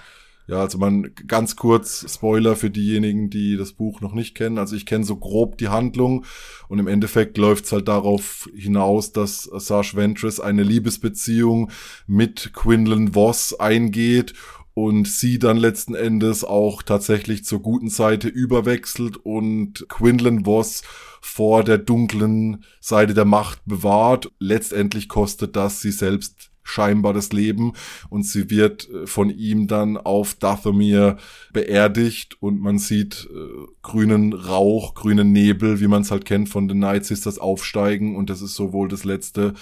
Ja, 0.48 0.62
also 0.62 0.80
man 0.80 1.12
ganz 1.28 1.56
kurz 1.56 2.12
Spoiler 2.12 2.56
für 2.56 2.72
diejenigen, 2.72 3.30
die 3.30 3.56
das 3.56 3.74
Buch 3.74 4.02
noch 4.02 4.14
nicht 4.14 4.34
kennen. 4.34 4.58
Also 4.58 4.76
ich 4.76 4.88
kenne 4.88 5.04
so 5.04 5.16
grob 5.16 5.60
die 5.60 5.68
Handlung 5.68 6.26
und 6.68 6.80
im 6.80 6.88
Endeffekt 6.88 7.38
läuft's 7.38 7.72
halt 7.72 7.88
darauf 7.88 8.50
hinaus, 8.56 9.12
dass 9.12 9.44
Sarge 9.44 9.92
Ventress 9.94 10.40
eine 10.40 10.64
Liebesbeziehung 10.64 11.70
mit 12.08 12.52
Quinlan 12.54 13.14
Voss 13.14 13.60
eingeht 13.60 14.34
und 14.74 15.08
sie 15.08 15.38
dann 15.38 15.58
letzten 15.58 15.94
Endes 15.94 16.44
auch 16.44 16.82
tatsächlich 16.82 17.46
zur 17.46 17.62
guten 17.62 17.90
Seite 17.90 18.28
überwechselt 18.28 19.18
und 19.18 19.86
Quinlan 19.88 20.46
Voss 20.46 20.82
vor 21.22 21.64
der 21.64 21.78
dunklen 21.78 22.64
Seite 22.80 23.14
der 23.14 23.26
Macht 23.26 23.62
bewahrt. 23.66 24.32
Letztendlich 24.40 25.10
kostet 25.10 25.56
das 25.56 25.82
sie 25.82 25.92
selbst 25.92 26.50
scheinbar 26.70 27.14
das 27.14 27.34
Leben 27.34 27.74
und 28.10 28.24
sie 28.24 28.50
wird 28.50 28.90
äh, 28.90 29.08
von 29.08 29.30
ihm 29.30 29.68
dann 29.68 29.98
auf 29.98 30.36
Dathomir 30.36 31.18
beerdigt 31.52 32.38
und 32.42 32.62
man 32.62 32.78
sieht 32.78 33.28
äh, 33.32 33.66
grünen 33.82 34.34
Rauch, 34.34 34.94
grünen 34.94 35.32
Nebel, 35.32 35.80
wie 35.80 35.88
man 35.88 36.04
es 36.04 36.12
halt 36.12 36.26
kennt 36.26 36.50
von 36.50 36.68
den 36.68 36.80
Night 36.80 37.06
Sisters 37.06 37.40
aufsteigen 37.40 38.16
und 38.16 38.30
das 38.30 38.42
ist 38.42 38.56
sowohl 38.56 38.88
das 38.88 39.04
letzte, 39.04 39.54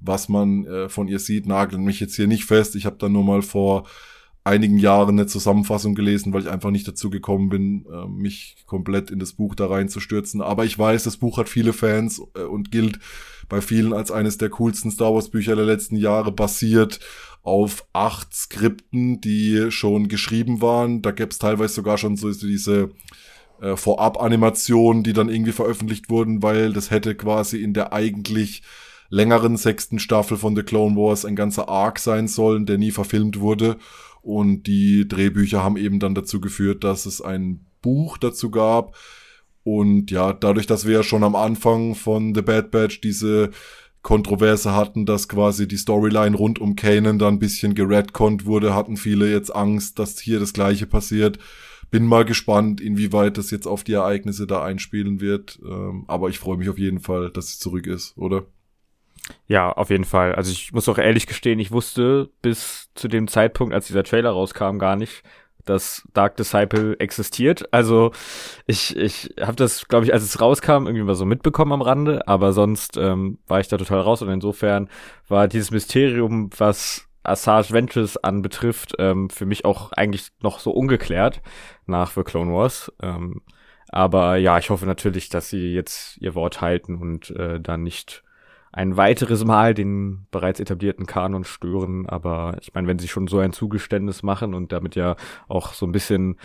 was 0.00 0.28
man 0.28 0.66
äh, 0.66 0.88
von 0.88 1.08
ihr 1.08 1.20
sieht. 1.20 1.46
Nageln 1.46 1.84
mich 1.84 2.00
jetzt 2.00 2.16
hier 2.16 2.26
nicht 2.26 2.44
fest. 2.44 2.74
Ich 2.74 2.84
habe 2.84 2.96
da 2.98 3.08
nur 3.08 3.24
mal 3.24 3.42
vor 3.42 3.86
einigen 4.46 4.78
Jahren 4.78 5.18
eine 5.18 5.26
Zusammenfassung 5.26 5.94
gelesen, 5.94 6.32
weil 6.32 6.42
ich 6.42 6.48
einfach 6.48 6.70
nicht 6.70 6.86
dazu 6.86 7.10
gekommen 7.10 7.48
bin, 7.48 7.84
äh, 7.92 8.06
mich 8.06 8.56
komplett 8.66 9.10
in 9.10 9.18
das 9.18 9.32
Buch 9.32 9.54
da 9.56 9.66
reinzustürzen. 9.66 10.40
Aber 10.40 10.64
ich 10.64 10.78
weiß, 10.78 11.02
das 11.02 11.16
Buch 11.16 11.36
hat 11.36 11.48
viele 11.48 11.72
Fans 11.72 12.22
äh, 12.34 12.42
und 12.42 12.70
gilt 12.70 13.00
bei 13.48 13.60
vielen 13.60 13.92
als 13.92 14.10
eines 14.12 14.38
der 14.38 14.50
coolsten 14.50 14.90
Star 14.90 15.12
Wars 15.12 15.30
Bücher 15.30 15.56
der 15.56 15.64
letzten 15.64 15.96
Jahre, 15.96 16.30
basiert 16.30 17.00
auf 17.42 17.86
acht 17.92 18.34
Skripten, 18.34 19.20
die 19.20 19.70
schon 19.70 20.08
geschrieben 20.08 20.62
waren. 20.62 21.02
Da 21.02 21.10
gäbe 21.10 21.30
es 21.30 21.38
teilweise 21.38 21.74
sogar 21.74 21.98
schon 21.98 22.16
so 22.16 22.30
diese 22.32 22.90
äh, 23.60 23.76
Vorab-Animationen, 23.76 25.02
die 25.02 25.12
dann 25.12 25.28
irgendwie 25.28 25.52
veröffentlicht 25.52 26.08
wurden, 26.08 26.42
weil 26.42 26.72
das 26.72 26.90
hätte 26.90 27.16
quasi 27.16 27.62
in 27.62 27.72
der 27.72 27.92
eigentlich 27.92 28.62
längeren 29.08 29.56
sechsten 29.56 29.98
Staffel 29.98 30.36
von 30.36 30.54
The 30.56 30.62
Clone 30.62 30.96
Wars 30.96 31.24
ein 31.24 31.36
ganzer 31.36 31.68
Arc 31.68 31.98
sein 31.98 32.28
sollen, 32.28 32.66
der 32.66 32.78
nie 32.78 32.90
verfilmt 32.90 33.40
wurde. 33.40 33.76
Und 34.26 34.64
die 34.64 35.06
Drehbücher 35.06 35.62
haben 35.62 35.76
eben 35.76 36.00
dann 36.00 36.16
dazu 36.16 36.40
geführt, 36.40 36.82
dass 36.82 37.06
es 37.06 37.20
ein 37.20 37.64
Buch 37.80 38.18
dazu 38.18 38.50
gab. 38.50 38.96
Und 39.62 40.10
ja, 40.10 40.32
dadurch, 40.32 40.66
dass 40.66 40.84
wir 40.84 40.94
ja 40.94 41.02
schon 41.04 41.22
am 41.22 41.36
Anfang 41.36 41.94
von 41.94 42.34
The 42.34 42.42
Bad 42.42 42.72
Batch 42.72 43.00
diese 43.00 43.50
Kontroverse 44.02 44.74
hatten, 44.74 45.06
dass 45.06 45.28
quasi 45.28 45.68
die 45.68 45.76
Storyline 45.76 46.36
rund 46.36 46.58
um 46.58 46.74
Kanan 46.74 47.20
dann 47.20 47.34
ein 47.34 47.38
bisschen 47.38 47.76
geredconnt 47.76 48.46
wurde, 48.46 48.74
hatten 48.74 48.96
viele 48.96 49.30
jetzt 49.30 49.54
Angst, 49.54 50.00
dass 50.00 50.18
hier 50.18 50.40
das 50.40 50.52
gleiche 50.52 50.88
passiert. 50.88 51.38
Bin 51.92 52.04
mal 52.04 52.24
gespannt, 52.24 52.80
inwieweit 52.80 53.38
das 53.38 53.52
jetzt 53.52 53.68
auf 53.68 53.84
die 53.84 53.92
Ereignisse 53.92 54.48
da 54.48 54.60
einspielen 54.60 55.20
wird. 55.20 55.60
Ähm, 55.64 56.02
aber 56.08 56.30
ich 56.30 56.40
freue 56.40 56.56
mich 56.56 56.68
auf 56.68 56.78
jeden 56.78 56.98
Fall, 56.98 57.30
dass 57.30 57.52
sie 57.52 57.60
zurück 57.60 57.86
ist, 57.86 58.18
oder? 58.18 58.44
Ja, 59.48 59.72
auf 59.72 59.90
jeden 59.90 60.04
Fall. 60.04 60.34
Also 60.34 60.52
ich 60.52 60.72
muss 60.72 60.88
auch 60.88 60.98
ehrlich 60.98 61.26
gestehen, 61.26 61.58
ich 61.58 61.72
wusste 61.72 62.30
bis 62.42 62.90
zu 62.94 63.08
dem 63.08 63.28
Zeitpunkt, 63.28 63.74
als 63.74 63.86
dieser 63.86 64.04
Trailer 64.04 64.30
rauskam, 64.30 64.78
gar 64.78 64.96
nicht, 64.96 65.22
dass 65.64 66.06
Dark 66.14 66.36
Disciple 66.36 66.98
existiert. 66.98 67.72
Also 67.72 68.12
ich, 68.66 68.96
ich 68.96 69.34
habe 69.40 69.56
das, 69.56 69.88
glaube 69.88 70.04
ich, 70.04 70.12
als 70.12 70.22
es 70.22 70.40
rauskam, 70.40 70.86
irgendwie 70.86 71.02
mal 71.02 71.14
so 71.14 71.24
mitbekommen 71.24 71.72
am 71.72 71.82
Rande, 71.82 72.26
aber 72.26 72.52
sonst 72.52 72.96
ähm, 72.96 73.38
war 73.46 73.60
ich 73.60 73.68
da 73.68 73.76
total 73.76 74.00
raus 74.00 74.22
und 74.22 74.28
insofern 74.28 74.88
war 75.28 75.48
dieses 75.48 75.70
Mysterium, 75.70 76.50
was 76.56 77.08
Assange 77.22 77.70
Ventress 77.70 78.16
anbetrifft, 78.16 78.94
ähm, 78.98 79.30
für 79.30 79.46
mich 79.46 79.64
auch 79.64 79.92
eigentlich 79.92 80.28
noch 80.40 80.60
so 80.60 80.70
ungeklärt 80.70 81.40
nach 81.86 82.12
The 82.12 82.22
Clone 82.22 82.52
Wars. 82.52 82.92
Ähm, 83.02 83.42
aber 83.88 84.36
ja, 84.36 84.58
ich 84.58 84.70
hoffe 84.70 84.86
natürlich, 84.86 85.28
dass 85.28 85.50
sie 85.50 85.72
jetzt 85.72 86.16
ihr 86.18 86.34
Wort 86.34 86.60
halten 86.60 86.96
und 86.96 87.30
äh, 87.30 87.60
dann 87.60 87.82
nicht 87.82 88.22
ein 88.76 88.98
weiteres 88.98 89.42
Mal 89.42 89.72
den 89.72 90.26
bereits 90.30 90.60
etablierten 90.60 91.06
Kanon 91.06 91.44
stören. 91.44 92.06
Aber 92.06 92.58
ich 92.60 92.74
meine, 92.74 92.86
wenn 92.86 92.98
sie 92.98 93.08
schon 93.08 93.26
so 93.26 93.38
ein 93.38 93.54
Zugeständnis 93.54 94.22
machen 94.22 94.52
und 94.52 94.70
damit 94.70 94.96
ja 94.96 95.16
auch 95.48 95.72
so 95.72 95.86
ein 95.86 95.92
bisschen 95.92 96.36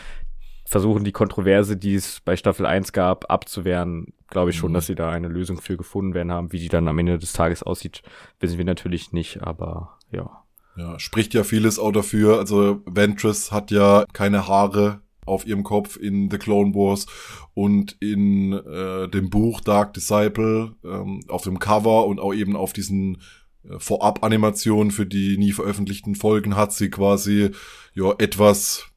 versuchen, 0.66 1.04
die 1.04 1.12
Kontroverse, 1.12 1.76
die 1.76 1.96
es 1.96 2.22
bei 2.22 2.38
Staffel 2.38 2.66
1 2.66 2.94
gab, 2.94 3.30
abzuwehren, 3.30 4.14
glaube 4.30 4.52
ich 4.52 4.56
schon, 4.56 4.72
mhm. 4.72 4.76
dass 4.76 4.86
sie 4.86 4.96
da 4.96 5.10
eine 5.10 5.28
Lösung 5.28 5.60
für 5.60 5.76
gefunden 5.76 6.14
werden 6.14 6.32
haben. 6.32 6.54
Wie 6.54 6.60
die 6.60 6.70
dann 6.70 6.88
am 6.88 6.98
Ende 6.98 7.20
des 7.20 7.34
Tages 7.34 7.64
aussieht, 7.64 8.02
wissen 8.40 8.58
wir 8.58 8.64
natürlich 8.66 9.12
nicht, 9.12 9.44
aber 9.44 9.98
ja. 10.10 10.44
Ja, 10.78 10.98
spricht 11.00 11.34
ja 11.34 11.44
vieles 11.44 11.80
auch 11.80 11.92
dafür. 11.92 12.40
Also 12.40 12.82
Ventress 12.86 13.52
hat 13.52 13.72
ja 13.72 14.06
keine 14.14 14.48
Haare 14.48 15.02
auf 15.26 15.46
ihrem 15.46 15.64
Kopf 15.64 15.98
in 15.98 16.30
The 16.30 16.38
Clone 16.38 16.74
Wars 16.74 17.06
und 17.54 17.96
in 18.00 18.54
äh, 18.54 19.08
dem 19.10 19.30
Buch 19.30 19.62
Dark 19.62 19.94
Disciple 19.94 20.76
ähm, 20.84 21.22
auf 21.28 21.44
dem 21.44 21.60
Cover 21.60 22.08
und 22.08 22.20
auch 22.20 22.34
eben 22.34 22.56
auf 22.56 22.74
diesen 22.74 23.22
äh, 23.64 23.78
Vorab-Animationen 23.78 24.92
für 24.92 25.06
die 25.06 25.38
nie 25.38 25.52
veröffentlichten 25.52 26.16
Folgen 26.16 26.56
hat 26.56 26.74
sie 26.74 26.90
quasi 26.90 27.52
ja 27.94 28.14
etwas 28.18 28.91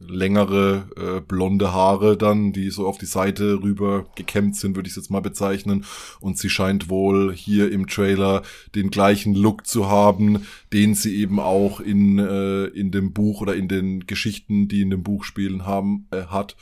längere 0.00 0.88
äh, 0.96 1.20
blonde 1.20 1.72
Haare 1.72 2.16
dann, 2.16 2.52
die 2.52 2.70
so 2.70 2.86
auf 2.86 2.98
die 2.98 3.06
Seite 3.06 3.62
rüber 3.62 4.06
gekämmt 4.14 4.56
sind, 4.56 4.76
würde 4.76 4.88
ich 4.88 4.96
jetzt 4.96 5.10
mal 5.10 5.20
bezeichnen. 5.20 5.84
Und 6.20 6.38
sie 6.38 6.50
scheint 6.50 6.88
wohl 6.88 7.32
hier 7.34 7.70
im 7.72 7.86
Trailer 7.86 8.42
den 8.74 8.90
gleichen 8.90 9.34
Look 9.34 9.66
zu 9.66 9.88
haben, 9.88 10.46
den 10.72 10.94
sie 10.94 11.16
eben 11.16 11.40
auch 11.40 11.80
in, 11.80 12.18
äh, 12.18 12.66
in 12.66 12.90
dem 12.90 13.12
Buch 13.12 13.40
oder 13.40 13.56
in 13.56 13.68
den 13.68 14.06
Geschichten, 14.06 14.68
die 14.68 14.82
in 14.82 14.90
dem 14.90 15.02
Buch 15.02 15.24
spielen 15.24 15.66
haben, 15.66 16.06
äh, 16.10 16.26
hat. 16.26 16.56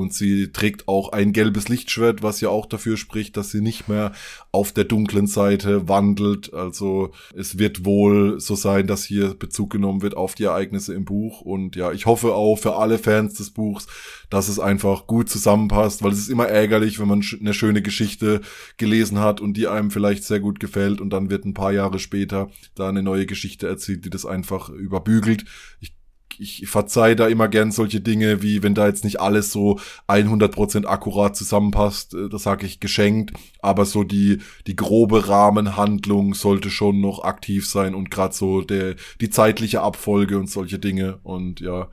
Und 0.00 0.14
sie 0.14 0.50
trägt 0.50 0.88
auch 0.88 1.12
ein 1.12 1.32
gelbes 1.32 1.68
Lichtschwert, 1.68 2.22
was 2.22 2.40
ja 2.40 2.48
auch 2.48 2.66
dafür 2.66 2.96
spricht, 2.96 3.36
dass 3.36 3.50
sie 3.50 3.60
nicht 3.60 3.88
mehr 3.88 4.12
auf 4.50 4.72
der 4.72 4.84
dunklen 4.84 5.26
Seite 5.26 5.88
wandelt. 5.88 6.52
Also 6.54 7.12
es 7.34 7.58
wird 7.58 7.84
wohl 7.84 8.40
so 8.40 8.54
sein, 8.54 8.86
dass 8.86 9.04
hier 9.04 9.34
Bezug 9.34 9.70
genommen 9.70 10.02
wird 10.02 10.16
auf 10.16 10.34
die 10.34 10.44
Ereignisse 10.44 10.94
im 10.94 11.04
Buch. 11.04 11.42
Und 11.42 11.76
ja, 11.76 11.92
ich 11.92 12.06
hoffe 12.06 12.34
auch 12.34 12.56
für 12.56 12.76
alle 12.76 12.98
Fans 12.98 13.34
des 13.34 13.50
Buchs, 13.50 13.86
dass 14.30 14.48
es 14.48 14.58
einfach 14.58 15.06
gut 15.06 15.28
zusammenpasst, 15.28 16.02
weil 16.02 16.12
es 16.12 16.18
ist 16.18 16.30
immer 16.30 16.48
ärgerlich, 16.48 16.98
wenn 16.98 17.08
man 17.08 17.22
eine 17.40 17.54
schöne 17.54 17.82
Geschichte 17.82 18.40
gelesen 18.78 19.18
hat 19.18 19.40
und 19.40 19.56
die 19.56 19.68
einem 19.68 19.90
vielleicht 19.90 20.24
sehr 20.24 20.40
gut 20.40 20.60
gefällt 20.60 21.00
und 21.00 21.10
dann 21.10 21.30
wird 21.30 21.44
ein 21.44 21.54
paar 21.54 21.72
Jahre 21.72 21.98
später 21.98 22.50
da 22.74 22.88
eine 22.88 23.02
neue 23.02 23.26
Geschichte 23.26 23.68
erzählt, 23.68 24.04
die 24.04 24.10
das 24.10 24.24
einfach 24.24 24.70
überbügelt. 24.70 25.44
Ich 25.80 25.99
ich 26.40 26.66
verzeih 26.68 27.14
da 27.14 27.28
immer 27.28 27.48
gern 27.48 27.70
solche 27.70 28.00
Dinge, 28.00 28.42
wie 28.42 28.62
wenn 28.62 28.74
da 28.74 28.86
jetzt 28.86 29.04
nicht 29.04 29.20
alles 29.20 29.52
so 29.52 29.78
100% 30.08 30.86
akkurat 30.86 31.36
zusammenpasst, 31.36 32.14
äh, 32.14 32.28
das 32.28 32.42
sage 32.42 32.66
ich 32.66 32.80
geschenkt, 32.80 33.32
aber 33.60 33.84
so 33.84 34.04
die, 34.04 34.38
die 34.66 34.76
grobe 34.76 35.28
Rahmenhandlung 35.28 36.34
sollte 36.34 36.70
schon 36.70 37.00
noch 37.00 37.22
aktiv 37.22 37.68
sein 37.68 37.94
und 37.94 38.10
gerade 38.10 38.34
so 38.34 38.62
der, 38.62 38.96
die 39.20 39.30
zeitliche 39.30 39.82
Abfolge 39.82 40.38
und 40.38 40.48
solche 40.48 40.78
Dinge 40.78 41.18
und 41.22 41.60
ja, 41.60 41.88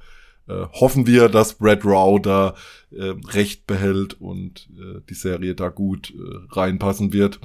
äh, 0.47 0.65
hoffen 0.73 1.05
wir, 1.07 1.29
dass 1.29 1.55
Brad 1.55 1.85
Rao 1.85 2.19
da 2.19 2.55
äh, 2.91 3.13
recht 3.33 3.67
behält 3.67 4.19
und 4.19 4.69
äh, 4.79 5.01
die 5.09 5.13
Serie 5.13 5.55
da 5.55 5.69
gut 5.69 6.11
äh, 6.11 6.55
reinpassen 6.55 7.11
wird. 7.11 7.39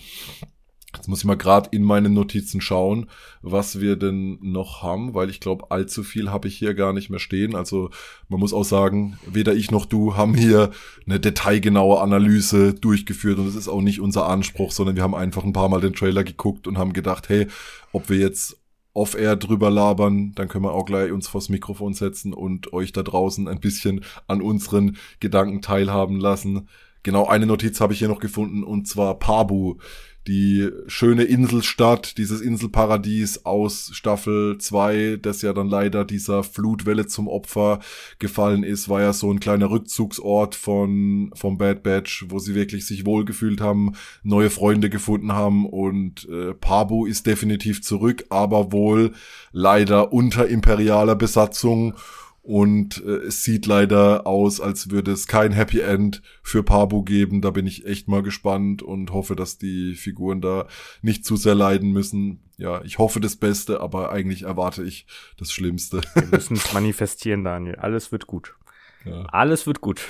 Jetzt 0.95 1.09
muss 1.09 1.21
ich 1.21 1.25
mal 1.25 1.37
gerade 1.37 1.71
in 1.73 1.83
meine 1.83 2.11
Notizen 2.11 2.61
schauen, 2.61 3.09
was 3.41 3.81
wir 3.81 3.97
denn 3.97 4.39
noch 4.43 4.83
haben, 4.83 5.15
weil 5.15 5.31
ich 5.31 5.41
glaube, 5.41 5.71
allzu 5.71 6.03
viel 6.03 6.31
habe 6.31 6.49
ich 6.49 6.57
hier 6.57 6.75
gar 6.75 6.93
nicht 6.93 7.09
mehr 7.09 7.19
stehen. 7.19 7.57
Also 7.57 7.91
man 8.29 8.41
muss 8.41 8.53
auch 8.53 8.65
sagen, 8.65 9.19
weder 9.27 9.55
ich 9.55 9.71
noch 9.71 9.87
du 9.87 10.17
haben 10.17 10.35
hier 10.35 10.71
eine 11.07 11.19
detailgenaue 11.19 12.01
Analyse 12.01 12.75
durchgeführt 12.75 13.39
und 13.39 13.47
es 13.47 13.55
ist 13.55 13.69
auch 13.69 13.81
nicht 13.81 14.01
unser 14.01 14.29
Anspruch, 14.29 14.71
sondern 14.71 14.97
wir 14.97 15.03
haben 15.03 15.15
einfach 15.15 15.45
ein 15.45 15.55
paar 15.55 15.69
Mal 15.69 15.81
den 15.81 15.95
Trailer 15.95 16.25
geguckt 16.25 16.67
und 16.67 16.79
haben 16.79 16.93
gedacht, 16.93 17.29
hey, 17.29 17.47
ob 17.93 18.11
wir 18.11 18.19
jetzt 18.19 18.59
off-air 18.95 19.37
drüber 19.37 19.71
labern, 19.71 20.33
dann 20.35 20.49
können 20.49 20.65
wir 20.65 20.73
auch 20.73 20.85
gleich 20.85 21.13
uns 21.13 21.29
vors 21.29 21.49
Mikrofon 21.49 21.95
setzen 21.95 22.35
und 22.35 22.73
euch 22.73 22.93
da 22.93 23.03
draußen 23.03 23.49
ein 23.49 23.61
bisschen 23.61 24.05
an 24.27 24.43
unseren 24.43 24.99
Gedanken 25.21 25.63
teilhaben 25.63 26.21
lassen. 26.21 26.69
Genau 27.03 27.27
eine 27.27 27.47
Notiz 27.47 27.81
habe 27.81 27.95
ich 27.95 28.01
hier 28.01 28.09
noch 28.09 28.21
gefunden 28.21 28.63
und 28.63 28.87
zwar 28.87 29.19
Pabu 29.19 29.79
die 30.27 30.71
schöne 30.87 31.25
Inselstadt, 31.25 32.17
dieses 32.17 32.41
Inselparadies 32.41 33.45
aus 33.45 33.91
Staffel 33.93 34.59
2, 34.59 35.19
das 35.21 35.43
ja 35.43 35.53
dann 35.53 35.69
leider 35.69 36.05
dieser 36.05 36.45
Flutwelle 36.45 37.07
zum 37.07 37.27
Opfer 37.27 37.81
gefallen 38.19 38.63
ist, 38.63 38.89
war 38.89 39.01
ja 39.01 39.13
so 39.13 39.33
ein 39.33 39.41
kleiner 39.41 39.71
Rückzugsort 39.71 40.55
von 40.55 41.31
vom 41.35 41.59
Bad 41.59 41.83
Batch, 41.83 42.27
wo 42.29 42.39
sie 42.39 42.55
wirklich 42.55 42.87
sich 42.87 43.05
wohlgefühlt 43.05 43.61
haben, 43.61 43.93
neue 44.23 44.51
Freunde 44.51 44.91
gefunden 44.91 45.33
haben 45.33 45.67
und 45.67 46.29
äh, 46.29 46.55
Pabu 46.55 47.07
ist 47.07 47.27
definitiv 47.27 47.83
zurück, 47.83 48.25
aber 48.31 48.71
wohl 48.71 49.13
leider 49.51 50.13
unter 50.13 50.47
imperialer 50.47 51.17
Besatzung 51.17 51.95
und 52.43 53.03
äh, 53.05 53.27
es 53.27 53.45
sieht 53.45 53.67
leider 53.67 54.27
aus, 54.27 54.61
als 54.61 54.91
würde 54.91 55.13
es 55.13 55.29
kein 55.29 55.53
Happy 55.53 55.81
End 55.81 56.23
für 56.43 56.65
Pabu 56.65 57.05
geben. 57.05 57.41
Da 57.41 57.51
bin 57.51 57.69
ich 57.69 57.87
echt 57.87 58.09
mal 58.09 58.23
gespannt 58.23 58.83
und 58.83 59.13
hoffe, 59.13 59.37
dass 59.37 59.59
die 59.59 59.95
Figuren 59.95 60.41
da 60.41 60.67
nicht 61.03 61.25
zu 61.25 61.37
sehr 61.37 61.55
leiden 61.55 61.93
müssen. 61.93 62.41
Ja, 62.57 62.83
ich 62.83 62.99
hoffe 62.99 63.21
das 63.21 63.37
Beste, 63.37 63.81
aber 63.81 64.11
eigentlich 64.11 64.43
erwarte 64.43 64.83
ich 64.83 65.07
das 65.37 65.53
Schlimmste. 65.53 66.01
Wir 66.15 66.27
müssen 66.33 66.57
es 66.57 66.73
manifestieren, 66.73 67.45
Daniel. 67.45 67.77
Alles 67.77 68.11
wird 68.11 68.27
gut. 68.27 68.57
Ja. 69.05 69.25
Alles 69.27 69.69
wird 69.69 69.81
gut. 69.81 70.01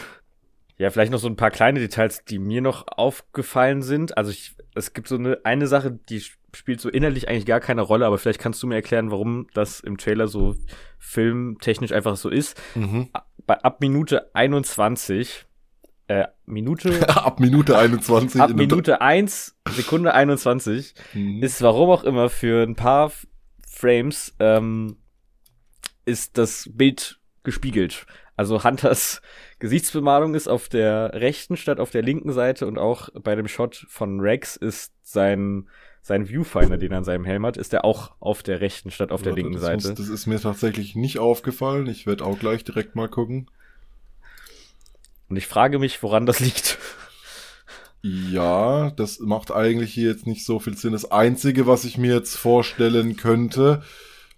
Ja, 0.78 0.90
vielleicht 0.90 1.12
noch 1.12 1.20
so 1.20 1.28
ein 1.28 1.36
paar 1.36 1.50
kleine 1.50 1.80
Details, 1.80 2.24
die 2.24 2.38
mir 2.38 2.62
noch 2.62 2.86
aufgefallen 2.88 3.82
sind. 3.82 4.16
Also 4.16 4.30
ich, 4.30 4.56
es 4.74 4.94
gibt 4.94 5.06
so 5.06 5.16
eine, 5.16 5.38
eine 5.44 5.66
Sache, 5.66 5.98
die 6.08 6.22
spielt 6.54 6.80
so 6.80 6.88
innerlich 6.88 7.28
eigentlich 7.28 7.46
gar 7.46 7.60
keine 7.60 7.82
Rolle, 7.82 8.06
aber 8.06 8.18
vielleicht 8.18 8.40
kannst 8.40 8.62
du 8.62 8.66
mir 8.66 8.74
erklären, 8.74 9.10
warum 9.10 9.46
das 9.54 9.80
im 9.80 9.96
Trailer 9.96 10.28
so 10.28 10.54
filmtechnisch 10.98 11.92
einfach 11.92 12.16
so 12.16 12.28
ist. 12.28 12.60
Mhm. 12.74 13.08
Bei, 13.46 13.58
ab 13.62 13.80
Minute 13.80 14.34
21, 14.34 15.46
äh, 16.08 16.26
Minute. 16.46 17.08
ab 17.16 17.40
Minute 17.40 17.78
21. 17.78 18.40
ab 18.40 18.50
Minute 18.50 19.00
1, 19.00 19.56
Sekunde 19.70 20.14
21, 20.14 20.94
mhm. 21.14 21.42
ist 21.42 21.62
warum 21.62 21.90
auch 21.90 22.04
immer 22.04 22.28
für 22.28 22.62
ein 22.62 22.76
paar 22.76 23.12
Frames, 23.66 24.34
ähm, 24.38 24.96
ist 26.04 26.38
das 26.38 26.68
Bild 26.72 27.18
gespiegelt. 27.42 28.06
Also 28.36 28.64
Hunters 28.64 29.22
Gesichtsbemalung 29.58 30.34
ist 30.34 30.48
auf 30.48 30.68
der 30.68 31.14
rechten 31.14 31.56
statt 31.56 31.80
auf 31.80 31.90
der 31.90 32.02
linken 32.02 32.32
Seite 32.32 32.66
und 32.66 32.78
auch 32.78 33.08
bei 33.22 33.34
dem 33.34 33.48
Shot 33.48 33.86
von 33.88 34.20
Rex 34.20 34.56
ist 34.56 34.92
sein 35.02 35.68
sein 36.02 36.28
Viewfinder, 36.28 36.76
den 36.78 36.90
er 36.90 36.98
an 36.98 37.04
seinem 37.04 37.24
Helm 37.24 37.46
hat, 37.46 37.56
ist 37.56 37.72
er 37.72 37.84
auch 37.84 38.10
auf 38.18 38.42
der 38.42 38.60
rechten 38.60 38.90
statt 38.90 39.12
auf 39.12 39.22
der 39.22 39.34
linken 39.34 39.54
das 39.54 39.62
Seite. 39.62 39.88
Muss, 39.88 39.98
das 39.98 40.08
ist 40.08 40.26
mir 40.26 40.40
tatsächlich 40.40 40.96
nicht 40.96 41.20
aufgefallen. 41.20 41.86
Ich 41.86 42.06
werde 42.06 42.24
auch 42.24 42.38
gleich 42.38 42.64
direkt 42.64 42.96
mal 42.96 43.08
gucken. 43.08 43.48
Und 45.28 45.36
ich 45.36 45.46
frage 45.46 45.78
mich, 45.78 46.02
woran 46.02 46.26
das 46.26 46.40
liegt. 46.40 46.78
Ja, 48.02 48.90
das 48.90 49.20
macht 49.20 49.52
eigentlich 49.52 49.94
hier 49.94 50.10
jetzt 50.10 50.26
nicht 50.26 50.44
so 50.44 50.58
viel 50.58 50.76
Sinn. 50.76 50.92
Das 50.92 51.12
Einzige, 51.12 51.68
was 51.68 51.84
ich 51.84 51.98
mir 51.98 52.16
jetzt 52.16 52.36
vorstellen 52.36 53.16
könnte, 53.16 53.84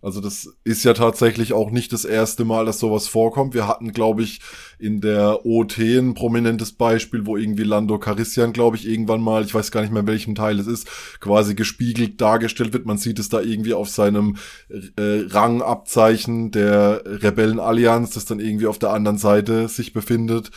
also 0.05 0.20
das 0.20 0.55
ist 0.64 0.84
ja 0.84 0.92
tatsächlich 0.92 1.55
auch 1.55 1.70
nicht 1.70 1.90
das 1.94 2.05
erste 2.05 2.44
Mal, 2.44 2.66
dass 2.66 2.78
sowas 2.78 3.09
vorkommt. 3.09 3.55
Wir 3.55 3.66
hatten, 3.66 3.92
glaube 3.92 4.22
ich, 4.22 4.40
in 4.78 5.00
der 5.00 5.46
OT 5.46 5.78
ein 5.78 6.12
prominentes 6.12 6.72
Beispiel, 6.72 7.24
wo 7.24 7.38
irgendwie 7.38 7.62
Lando 7.62 7.98
Carissian, 7.98 8.52
glaube 8.52 8.76
ich, 8.76 8.86
irgendwann 8.86 9.22
mal, 9.22 9.44
ich 9.44 9.55
weiß 9.55 9.70
gar 9.70 9.80
nicht 9.80 9.94
mehr, 9.94 10.07
welchem 10.07 10.34
Teil 10.34 10.59
es 10.61 10.66
ist, 10.66 10.88
quasi 11.20 11.55
gespiegelt 11.55 12.20
dargestellt 12.20 12.74
wird. 12.74 12.84
Man 12.84 12.98
sieht 12.98 13.18
es 13.18 13.30
da 13.30 13.40
irgendwie 13.40 13.72
auf 13.72 13.88
seinem 13.88 14.36
äh, 14.68 15.24
Rangabzeichen 15.26 16.50
der 16.50 17.02
Rebellenallianz, 17.07 18.11
das 18.11 18.26
dann 18.26 18.40
irgendwie 18.40 18.66
auf 18.66 18.78
der 18.78 18.90
anderen 18.90 19.16
Seite 19.16 19.68
sich 19.68 19.94
befindet. 19.94 20.50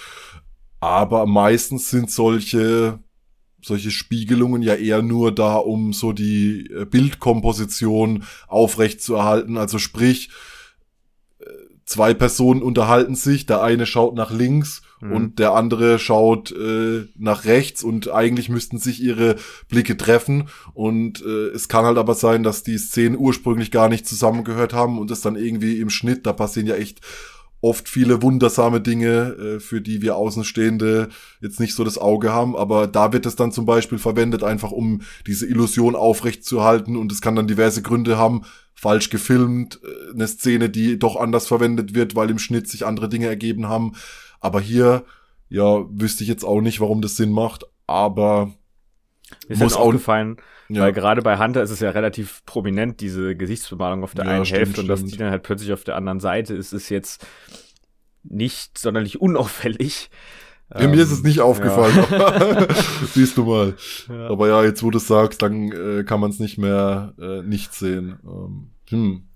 Aber 0.81 1.25
meistens 1.25 1.89
sind 1.89 2.11
solche 2.11 2.99
solche 3.61 3.91
Spiegelungen 3.91 4.61
ja 4.61 4.75
eher 4.75 5.01
nur 5.01 5.33
da, 5.33 5.55
um 5.55 5.93
so 5.93 6.13
die 6.13 6.69
äh, 6.71 6.85
Bildkomposition 6.85 8.23
aufrecht 8.47 9.01
zu 9.01 9.15
erhalten. 9.15 9.57
Also 9.57 9.79
sprich, 9.79 10.29
äh, 11.39 11.45
zwei 11.85 12.13
Personen 12.13 12.61
unterhalten 12.61 13.15
sich, 13.15 13.45
der 13.45 13.63
eine 13.63 13.85
schaut 13.85 14.15
nach 14.15 14.31
links 14.31 14.83
mhm. 15.01 15.11
und 15.11 15.39
der 15.39 15.53
andere 15.53 15.99
schaut 15.99 16.51
äh, 16.51 17.05
nach 17.17 17.45
rechts 17.45 17.83
und 17.83 18.09
eigentlich 18.11 18.49
müssten 18.49 18.77
sich 18.77 19.01
ihre 19.01 19.35
Blicke 19.69 19.97
treffen 19.97 20.49
und 20.73 21.23
äh, 21.25 21.47
es 21.49 21.67
kann 21.67 21.85
halt 21.85 21.97
aber 21.97 22.13
sein, 22.13 22.43
dass 22.43 22.63
die 22.63 22.77
Szenen 22.77 23.17
ursprünglich 23.17 23.71
gar 23.71 23.89
nicht 23.89 24.07
zusammengehört 24.07 24.73
haben 24.73 24.99
und 24.99 25.11
es 25.11 25.21
dann 25.21 25.35
irgendwie 25.35 25.79
im 25.79 25.89
Schnitt, 25.89 26.25
da 26.25 26.33
passieren 26.33 26.67
ja 26.67 26.75
echt 26.75 27.01
oft 27.61 27.89
viele 27.89 28.21
wundersame 28.21 28.81
Dinge, 28.81 29.07
äh, 29.07 29.59
für 29.59 29.81
die 29.81 30.01
wir 30.01 30.15
Außenstehende 30.15 31.09
jetzt 31.41 31.59
nicht 31.59 31.73
so 31.73 31.83
das 31.83 31.97
Auge 31.97 32.31
haben, 32.31 32.55
aber 32.55 32.87
da 32.87 33.13
wird 33.13 33.25
es 33.25 33.35
dann 33.35 33.51
zum 33.51 33.65
Beispiel 33.65 33.97
verwendet, 33.97 34.43
einfach 34.43 34.71
um 34.71 35.01
diese 35.25 35.47
Illusion 35.47 35.95
aufrechtzuerhalten 35.95 36.95
und 36.95 37.11
es 37.11 37.21
kann 37.21 37.35
dann 37.35 37.47
diverse 37.47 37.81
Gründe 37.81 38.17
haben, 38.17 38.43
falsch 38.75 39.09
gefilmt, 39.09 39.79
äh, 39.83 40.13
eine 40.13 40.27
Szene, 40.27 40.69
die 40.69 40.99
doch 40.99 41.15
anders 41.15 41.47
verwendet 41.47 41.95
wird, 41.95 42.15
weil 42.15 42.29
im 42.29 42.39
Schnitt 42.39 42.67
sich 42.69 42.85
andere 42.85 43.09
Dinge 43.09 43.27
ergeben 43.27 43.67
haben. 43.67 43.93
Aber 44.39 44.61
hier, 44.61 45.03
ja, 45.49 45.85
wüsste 45.89 46.23
ich 46.23 46.29
jetzt 46.29 46.45
auch 46.45 46.61
nicht, 46.61 46.79
warum 46.79 47.01
das 47.01 47.15
Sinn 47.15 47.31
macht, 47.31 47.65
aber 47.87 48.53
ist 49.47 49.59
muss 49.59 49.75
auch 49.75 49.91
gefallen, 49.91 50.37
ja. 50.69 50.81
weil 50.81 50.93
gerade 50.93 51.21
bei 51.21 51.37
Hunter 51.37 51.61
ist 51.61 51.71
es 51.71 51.79
ja 51.79 51.91
relativ 51.91 52.45
prominent, 52.45 53.01
diese 53.01 53.35
Gesichtsbemalung 53.35 54.03
auf 54.03 54.13
der 54.13 54.25
ja, 54.25 54.31
einen 54.31 54.45
stimmt, 54.45 54.59
Hälfte 54.59 54.81
und 54.81 54.87
dass 54.87 55.03
die 55.03 55.17
dann 55.17 55.31
halt 55.31 55.43
plötzlich 55.43 55.73
auf 55.73 55.83
der 55.83 55.95
anderen 55.95 56.19
Seite 56.19 56.53
ist, 56.53 56.73
ist 56.73 56.89
jetzt 56.89 57.25
nicht 58.23 58.77
sonderlich 58.77 59.21
unauffällig. 59.21 60.09
Ja, 60.73 60.81
ähm, 60.81 60.91
mir 60.91 61.01
ist 61.01 61.11
es 61.11 61.23
nicht 61.23 61.39
aufgefallen, 61.39 61.95
ja. 62.11 62.67
siehst 63.13 63.37
du 63.37 63.45
mal. 63.45 63.75
Ja. 64.09 64.29
Aber 64.29 64.47
ja, 64.49 64.63
jetzt 64.63 64.83
wo 64.83 64.91
du 64.91 64.97
es 64.97 65.07
sagst, 65.07 65.41
dann 65.41 65.71
äh, 65.71 66.03
kann 66.03 66.19
man 66.19 66.29
es 66.29 66.39
nicht 66.39 66.57
mehr 66.57 67.13
äh, 67.19 67.41
nicht 67.41 67.73
sehen. 67.73 68.19
Ähm, 68.25 68.71
hm. 68.89 69.29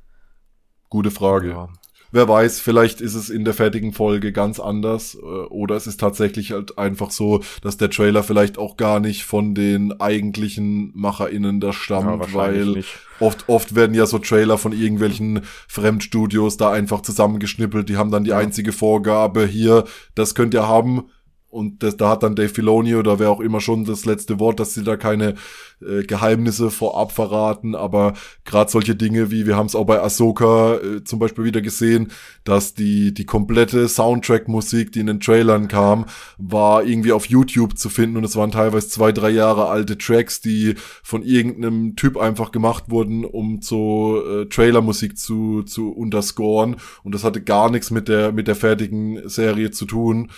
Gute 0.90 1.12
Frage. 1.12 1.50
Ja. 1.52 1.70
Wer 2.12 2.28
weiß, 2.28 2.59
vielleicht 2.59 2.99
ist 2.99 3.16
es 3.16 3.30
in 3.30 3.45
der 3.45 3.53
fertigen 3.53 3.93
Folge 3.93 4.34
ganz 4.34 4.59
anders 4.59 5.16
äh, 5.16 5.26
oder 5.26 5.76
es 5.76 5.88
ist 5.88 5.99
tatsächlich 5.99 6.51
halt 6.51 6.78
einfach 6.78 7.12
so, 7.12 7.41
dass 7.62 7.78
der 7.78 7.89
Trailer 7.89 8.24
vielleicht 8.24 8.57
auch 8.57 8.76
gar 8.76 8.99
nicht 8.99 9.24
von 9.24 9.55
den 9.55 9.99
eigentlichen 9.99 10.91
MacherInnen 10.93 11.59
da 11.59 11.72
stammt, 11.72 12.26
ja, 12.28 12.34
weil 12.34 12.66
nicht. 12.66 12.99
oft, 13.20 13.47
oft 13.47 13.76
werden 13.76 13.95
ja 13.95 14.05
so 14.05 14.20
Trailer 14.20 14.57
von 14.57 14.74
irgendwelchen 14.74 15.41
Fremdstudios 15.68 16.57
da 16.57 16.72
einfach 16.72 17.01
zusammengeschnippelt, 17.01 17.88
die 17.88 17.97
haben 17.97 18.12
dann 18.12 18.26
die 18.26 18.32
ja. 18.32 18.38
einzige 18.38 18.74
Vorgabe 18.74 19.45
hier, 19.45 19.86
das 20.14 20.36
könnt 20.36 20.53
ihr 20.53 20.68
haben, 20.68 21.05
und 21.52 21.84
das, 21.84 21.97
da 21.97 22.10
hat 22.10 22.24
dann 22.24 22.36
Dave 22.36 22.49
Filoni 22.49 22.95
oder 22.95 23.20
wer 23.20 23.30
auch 23.30 23.41
immer 23.41 23.60
schon 23.60 23.84
das 23.86 24.06
letzte 24.06 24.39
Wort, 24.39 24.60
dass 24.60 24.74
sie 24.74 24.84
da 24.84 24.95
keine 24.95 25.36
äh, 25.82 26.04
Geheimnisse 26.04 26.72
vorab 26.72 27.12
verraten, 27.12 27.76
aber 27.76 28.14
gerade 28.45 28.72
solche 28.72 28.95
Dinge 28.95 29.32
wie, 29.32 29.45
wir 29.45 29.58
haben 29.58 29.66
es 29.66 29.76
auch 29.76 29.86
bei 29.86 30.02
Ahsoka 30.02 30.76
äh, 30.76 31.04
zum 31.04 31.20
Beispiel 31.20 31.43
wieder 31.43 31.62
gesehen, 31.62 32.12
dass 32.45 32.74
die, 32.74 33.14
die 33.14 33.26
komplette 33.26 33.88
Soundtrack-Musik, 33.88 34.91
die 34.93 35.02
in 35.02 35.08
den 35.08 35.20
Trailern 35.20 35.68
kam, 35.68 36.06
war 36.38 36.84
irgendwie 36.84 37.12
auf 37.12 37.26
YouTube 37.26 37.78
zu 37.78 37.89
finden. 37.89 38.18
Und 38.18 38.24
es 38.24 38.36
waren 38.36 38.52
teilweise 38.52 38.88
zwei, 38.88 39.12
drei 39.12 39.30
Jahre 39.30 39.68
alte 39.68 39.97
Tracks, 39.97 40.39
die 40.39 40.76
von 41.04 41.24
irgendeinem 41.24 41.95
Typ 41.95 42.18
einfach 42.18 42.52
gemacht 42.52 42.86
wurden, 42.88 43.26
um 43.26 43.62
so 43.62 44.24
äh, 44.26 44.45
Trailer-Musik 44.45 45.18
zu, 45.18 45.64
zu 45.64 45.91
unterscoren. 45.91 46.78
Und 47.04 47.14
das 47.14 47.24
hatte 47.24 47.41
gar 47.41 47.70
nichts 47.70 47.91
mit 47.91 48.08
der, 48.08 48.32
mit 48.32 48.47
der 48.47 48.56
fertigen 48.56 49.28
Serie 49.28 49.72
zu 49.72 49.86
tun 49.86 50.30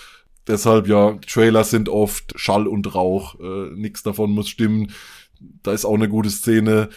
deshalb 0.47 0.87
ja, 0.87 1.17
Trailer 1.27 1.63
sind 1.63 1.89
oft 1.89 2.33
Schall 2.35 2.67
und 2.67 2.93
Rauch. 2.95 3.39
Äh, 3.39 3.73
Nichts 3.75 4.03
davon 4.03 4.31
muss 4.31 4.49
stimmen. 4.49 4.91
Da 5.61 5.73
ist 5.73 5.85
auch 5.85 5.95
eine 5.95 6.09
gute 6.09 6.29
Szene 6.29 6.89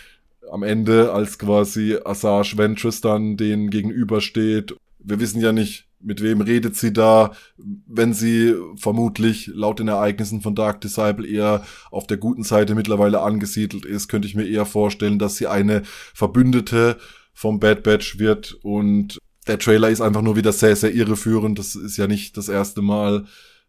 am 0.51 0.63
Ende, 0.63 1.13
als 1.13 1.39
quasi 1.39 1.99
Asajj 2.05 2.57
Ventress 2.57 3.01
dann 3.01 3.37
den 3.37 3.71
gegenübersteht. 3.71 4.77
Wir 4.99 5.21
wissen 5.21 5.41
ja 5.41 5.53
nicht, 5.53 5.87
mit 6.01 6.23
wem 6.23 6.41
redet 6.41 6.77
sie 6.77 6.93
da, 6.93 7.33
wenn 7.57 8.13
sie 8.13 8.55
vermutlich 8.77 9.49
laut 9.49 9.81
den 9.81 9.89
Ereignissen 9.89 10.41
von 10.41 10.55
Dark 10.55 10.81
Disciple 10.81 11.27
eher 11.27 11.65
auf 11.91 12.07
der 12.07 12.17
guten 12.17 12.45
Seite 12.45 12.75
mittlerweile 12.75 13.23
angesiedelt 13.23 13.85
ist, 13.85 14.09
könnte 14.09 14.29
ich 14.29 14.35
mir 14.35 14.47
eher 14.47 14.67
vorstellen, 14.67 15.19
dass 15.19 15.37
sie 15.37 15.47
eine 15.47 15.83
Verbündete 16.15 16.99
vom 17.33 17.61
Bad 17.61 17.83
Batch 17.83 18.19
wird 18.19 18.57
und 18.63 19.19
der 19.47 19.59
Trailer 19.59 19.91
ist 19.91 20.01
einfach 20.01 20.23
nur 20.23 20.37
wieder 20.37 20.53
sehr, 20.53 20.77
sehr 20.77 20.93
irreführend. 20.93 21.59
Das 21.59 21.75
ist 21.75 21.97
ja 21.97 22.07
nicht 22.07 22.37
das 22.37 22.49
erste 22.49 22.83
Mal. 22.83 23.27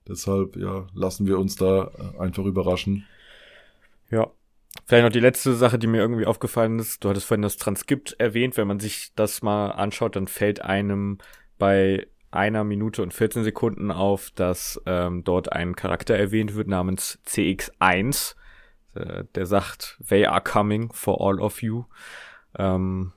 Deshalb, 0.07 0.55
ja, 0.55 0.87
lassen 0.93 1.27
wir 1.27 1.37
uns 1.37 1.55
da 1.55 1.91
äh, 1.97 2.19
einfach 2.19 2.45
überraschen. 2.45 3.05
Ja. 4.09 4.27
Vielleicht 4.85 5.05
noch 5.05 5.11
die 5.11 5.19
letzte 5.19 5.55
Sache, 5.55 5.79
die 5.79 5.87
mir 5.87 5.99
irgendwie 5.99 6.25
aufgefallen 6.25 6.79
ist. 6.79 7.03
Du 7.03 7.09
hattest 7.09 7.25
vorhin 7.25 7.41
das 7.41 7.57
Transkript 7.57 8.15
erwähnt. 8.19 8.57
Wenn 8.57 8.67
man 8.67 8.79
sich 8.79 9.11
das 9.15 9.41
mal 9.41 9.71
anschaut, 9.71 10.15
dann 10.15 10.27
fällt 10.27 10.61
einem 10.61 11.17
bei 11.57 12.07
einer 12.31 12.63
Minute 12.63 13.01
und 13.01 13.13
14 13.13 13.43
Sekunden 13.43 13.91
auf, 13.91 14.31
dass 14.31 14.81
ähm, 14.85 15.23
dort 15.23 15.51
ein 15.51 15.75
Charakter 15.75 16.15
erwähnt 16.15 16.55
wird 16.55 16.67
namens 16.67 17.19
CX1. 17.27 18.35
Äh, 18.93 19.23
der 19.35 19.45
sagt, 19.45 19.97
they 20.07 20.25
are 20.25 20.41
coming 20.41 20.91
for 20.93 21.19
all 21.19 21.39
of 21.39 21.61
you. 21.61 21.85
Ähm, 22.57 23.13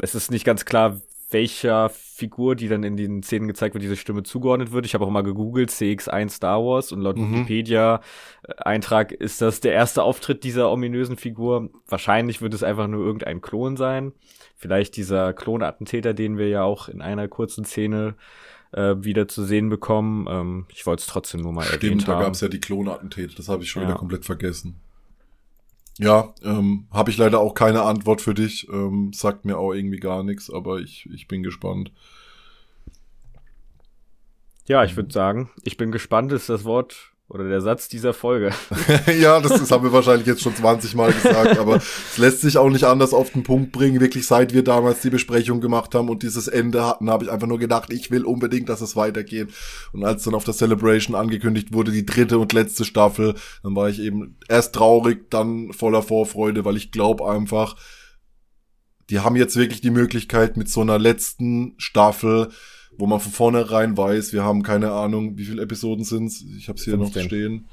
es 0.00 0.14
ist 0.14 0.30
nicht 0.30 0.44
ganz 0.44 0.64
klar, 0.64 1.00
welcher 1.32 1.88
Figur, 1.88 2.54
die 2.56 2.68
dann 2.68 2.82
in 2.82 2.96
den 2.96 3.22
Szenen 3.22 3.48
gezeigt 3.48 3.74
wird, 3.74 3.82
diese 3.82 3.96
Stimme 3.96 4.22
zugeordnet 4.22 4.72
wird. 4.72 4.86
Ich 4.86 4.94
habe 4.94 5.04
auch 5.04 5.10
mal 5.10 5.22
gegoogelt, 5.22 5.70
CX1 5.70 6.30
Star 6.30 6.64
Wars 6.64 6.92
und 6.92 7.00
laut 7.00 7.16
mhm. 7.16 7.32
Wikipedia-Eintrag 7.32 9.12
ist 9.12 9.42
das 9.42 9.60
der 9.60 9.72
erste 9.72 10.02
Auftritt 10.02 10.44
dieser 10.44 10.70
ominösen 10.70 11.16
Figur. 11.16 11.70
Wahrscheinlich 11.86 12.42
wird 12.42 12.54
es 12.54 12.62
einfach 12.62 12.86
nur 12.86 13.04
irgendein 13.04 13.40
Klon 13.40 13.76
sein. 13.76 14.12
Vielleicht 14.56 14.96
dieser 14.96 15.32
Klonattentäter, 15.32 16.14
den 16.14 16.38
wir 16.38 16.48
ja 16.48 16.62
auch 16.62 16.88
in 16.88 17.02
einer 17.02 17.28
kurzen 17.28 17.64
Szene 17.64 18.14
äh, 18.72 18.94
wieder 18.98 19.28
zu 19.28 19.44
sehen 19.44 19.68
bekommen. 19.68 20.26
Ähm, 20.28 20.66
ich 20.68 20.86
wollte 20.86 21.00
es 21.00 21.06
trotzdem 21.06 21.40
nur 21.40 21.52
mal 21.52 21.64
Stimmt, 21.64 21.82
erwähnt 21.82 21.92
haben. 21.92 22.00
Stimmt, 22.00 22.18
da 22.18 22.22
gab 22.22 22.34
es 22.34 22.40
ja 22.40 22.48
die 22.48 22.60
Klonattentäter, 22.60 23.34
das 23.36 23.48
habe 23.48 23.62
ich 23.62 23.70
schon 23.70 23.82
ja. 23.82 23.88
wieder 23.88 23.98
komplett 23.98 24.24
vergessen. 24.24 24.80
Ja, 25.98 26.34
ähm, 26.42 26.86
habe 26.90 27.10
ich 27.10 27.18
leider 27.18 27.38
auch 27.40 27.54
keine 27.54 27.82
Antwort 27.82 28.20
für 28.20 28.34
dich. 28.34 28.68
Ähm, 28.68 29.12
sagt 29.12 29.44
mir 29.44 29.58
auch 29.58 29.72
irgendwie 29.72 30.00
gar 30.00 30.22
nichts, 30.22 30.50
aber 30.50 30.78
ich, 30.80 31.08
ich 31.12 31.28
bin 31.28 31.42
gespannt. 31.42 31.92
Ja, 34.66 34.84
ich 34.84 34.96
würde 34.96 35.12
sagen, 35.12 35.50
ich 35.64 35.76
bin 35.76 35.92
gespannt, 35.92 36.32
ist 36.32 36.48
das 36.48 36.64
Wort 36.64 37.11
oder 37.28 37.48
der 37.48 37.62
Satz 37.62 37.88
dieser 37.88 38.12
Folge. 38.12 38.50
ja, 39.20 39.40
das, 39.40 39.58
das 39.58 39.70
haben 39.70 39.84
wir 39.84 39.92
wahrscheinlich 39.92 40.26
jetzt 40.26 40.42
schon 40.42 40.54
20 40.54 40.94
Mal 40.94 41.12
gesagt, 41.12 41.58
aber 41.58 41.76
es 41.76 42.18
lässt 42.18 42.42
sich 42.42 42.58
auch 42.58 42.68
nicht 42.68 42.84
anders 42.84 43.14
auf 43.14 43.30
den 43.30 43.42
Punkt 43.42 43.72
bringen. 43.72 44.00
Wirklich, 44.00 44.26
seit 44.26 44.52
wir 44.52 44.62
damals 44.62 45.00
die 45.00 45.08
Besprechung 45.08 45.62
gemacht 45.62 45.94
haben 45.94 46.10
und 46.10 46.22
dieses 46.22 46.46
Ende 46.46 46.86
hatten, 46.86 47.08
habe 47.08 47.24
ich 47.24 47.30
einfach 47.30 47.46
nur 47.46 47.58
gedacht, 47.58 47.90
ich 47.90 48.10
will 48.10 48.24
unbedingt, 48.24 48.68
dass 48.68 48.82
es 48.82 48.96
weitergeht. 48.96 49.48
Und 49.92 50.04
als 50.04 50.24
dann 50.24 50.34
auf 50.34 50.44
der 50.44 50.52
Celebration 50.52 51.16
angekündigt 51.16 51.72
wurde, 51.72 51.90
die 51.90 52.04
dritte 52.04 52.38
und 52.38 52.52
letzte 52.52 52.84
Staffel, 52.84 53.34
dann 53.62 53.74
war 53.74 53.88
ich 53.88 54.00
eben 54.00 54.36
erst 54.48 54.74
traurig, 54.74 55.30
dann 55.30 55.72
voller 55.72 56.02
Vorfreude, 56.02 56.66
weil 56.66 56.76
ich 56.76 56.92
glaube 56.92 57.26
einfach, 57.30 57.76
die 59.08 59.20
haben 59.20 59.36
jetzt 59.36 59.56
wirklich 59.56 59.80
die 59.80 59.90
Möglichkeit 59.90 60.56
mit 60.56 60.68
so 60.68 60.82
einer 60.82 60.98
letzten 60.98 61.74
Staffel 61.78 62.48
wo 62.98 63.06
man 63.06 63.20
von 63.20 63.32
vornherein 63.32 63.96
weiß, 63.96 64.32
wir 64.32 64.44
haben 64.44 64.62
keine 64.62 64.92
Ahnung, 64.92 65.36
wie 65.38 65.44
viele 65.44 65.62
Episoden 65.62 66.04
sind's. 66.04 66.42
Ich 66.56 66.68
habe 66.68 66.78
es 66.78 66.84
hier 66.84 66.94
15. 66.94 67.22
noch 67.22 67.28
stehen. 67.28 67.68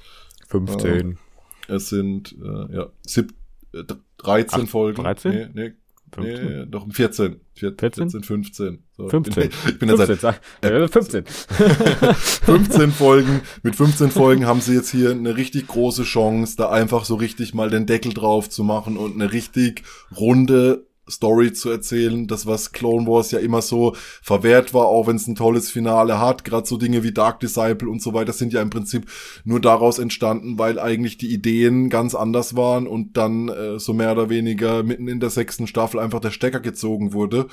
15. 0.48 1.12
Äh, 1.12 1.74
es 1.74 1.90
sind 1.90 2.36
äh, 2.42 2.76
ja 2.76 2.88
sieb, 3.06 3.34
äh, 3.74 3.84
13 4.18 4.62
Ach, 4.64 4.68
Folgen. 4.68 5.04
13? 5.04 5.32
Nee, 5.32 5.48
nee, 5.54 5.74
15? 6.12 6.46
nee, 6.46 6.66
doch 6.68 6.88
14. 6.92 7.40
14, 7.54 8.10
14 8.10 8.24
15. 8.24 8.84
So, 8.98 9.10
15. 9.10 9.44
Ich 9.44 9.50
bin, 9.50 9.72
ich 9.74 9.80
bin 9.80 9.90
15, 9.90 10.18
seit, 10.18 10.42
äh, 10.62 10.88
15. 10.88 11.26
15 11.26 12.92
Folgen. 12.92 13.42
Mit 13.64 13.76
15 13.76 14.12
Folgen 14.12 14.46
haben 14.46 14.62
sie 14.62 14.74
jetzt 14.74 14.90
hier 14.90 15.12
eine 15.12 15.38
richtig 15.38 15.68
große 15.68 16.04
Chance, 16.04 16.56
da 16.58 16.70
einfach 16.70 17.06
so 17.06 17.16
richtig 17.16 17.54
mal 17.54 17.70
den 17.70 17.86
Deckel 17.86 18.14
drauf 18.14 18.50
zu 18.50 18.64
machen 18.64 18.98
und 18.98 19.14
eine 19.16 19.32
richtig 19.32 19.84
runde 20.16 20.89
Story 21.10 21.54
zu 21.54 21.70
erzählen, 21.70 22.28
das 22.28 22.46
was 22.46 22.72
Clone 22.72 23.08
Wars 23.08 23.32
ja 23.32 23.40
immer 23.40 23.62
so 23.62 23.96
verwehrt 24.22 24.74
war, 24.74 24.86
auch 24.86 25.08
wenn 25.08 25.16
es 25.16 25.28
ein 25.28 25.36
tolles 25.36 25.70
Finale 25.70 26.20
hat, 26.20 26.44
gerade 26.44 26.68
so 26.68 26.78
Dinge 26.78 27.04
wie 27.04 27.12
Dark 27.12 27.40
Disciple 27.40 27.90
und 27.90 28.02
so 28.02 28.14
weiter 28.14 28.34
sind 28.34 28.54
ja 28.54 28.62
im 28.62 28.70
Prinzip 28.70 29.10
nur 29.44 29.60
daraus 29.60 30.00
entstanden, 30.00 30.58
weil 30.60 30.80
eigentlich 30.80 31.18
die 31.18 31.34
Ideen 31.34 31.90
ganz 31.90 32.16
anders 32.16 32.56
waren 32.56 32.88
und 32.88 33.18
dann 33.18 33.50
äh, 33.50 33.80
so 33.80 33.94
mehr 33.94 34.12
oder 34.12 34.30
weniger 34.30 34.84
mitten 34.84 35.08
in 35.08 35.20
der 35.20 35.30
sechsten 35.30 35.68
Staffel 35.68 36.00
einfach 36.00 36.20
der 36.20 36.32
Stecker 36.32 36.60
gezogen 36.60 37.14
wurde. 37.14 37.48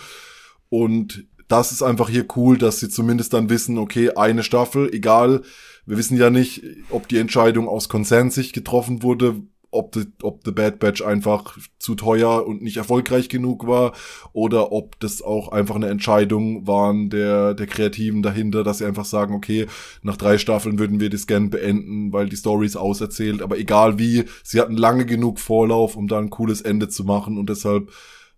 Und 0.68 1.26
das 1.48 1.72
ist 1.72 1.82
einfach 1.82 2.08
hier 2.08 2.26
cool, 2.36 2.58
dass 2.58 2.80
sie 2.80 2.88
zumindest 2.88 3.32
dann 3.32 3.50
wissen, 3.50 3.78
okay, 3.78 4.10
eine 4.10 4.42
Staffel, 4.42 4.92
egal, 4.92 5.42
wir 5.86 5.96
wissen 5.96 6.18
ja 6.18 6.30
nicht, 6.30 6.64
ob 6.90 7.06
die 7.06 7.18
Entscheidung 7.18 7.68
aus 7.68 7.88
Konsenssicht 7.88 8.52
getroffen 8.52 9.04
wurde, 9.04 9.42
ob 9.70 9.94
the, 9.94 10.04
ob 10.22 10.42
The 10.44 10.52
Bad 10.52 10.78
Batch 10.78 11.02
einfach 11.02 11.58
zu 11.78 11.94
teuer 11.94 12.46
und 12.46 12.62
nicht 12.62 12.76
erfolgreich 12.76 13.28
genug 13.28 13.66
war 13.66 13.92
oder 14.32 14.72
ob 14.72 14.98
das 15.00 15.22
auch 15.22 15.48
einfach 15.48 15.74
eine 15.74 15.88
Entscheidung 15.88 16.66
waren 16.66 17.10
der, 17.10 17.54
der 17.54 17.66
Kreativen 17.66 18.22
dahinter, 18.22 18.64
dass 18.64 18.78
sie 18.78 18.86
einfach 18.86 19.04
sagen, 19.04 19.34
okay, 19.34 19.66
nach 20.02 20.16
drei 20.16 20.38
Staffeln 20.38 20.78
würden 20.78 21.00
wir 21.00 21.10
das 21.10 21.26
gern 21.26 21.50
beenden, 21.50 22.12
weil 22.12 22.28
die 22.28 22.36
Story 22.36 22.66
ist 22.66 22.76
auserzählt, 22.76 23.42
aber 23.42 23.58
egal 23.58 23.98
wie, 23.98 24.24
sie 24.42 24.60
hatten 24.60 24.76
lange 24.76 25.06
genug 25.06 25.38
Vorlauf, 25.38 25.96
um 25.96 26.08
da 26.08 26.18
ein 26.18 26.30
cooles 26.30 26.60
Ende 26.60 26.88
zu 26.88 27.04
machen 27.04 27.38
und 27.38 27.50
deshalb 27.50 27.90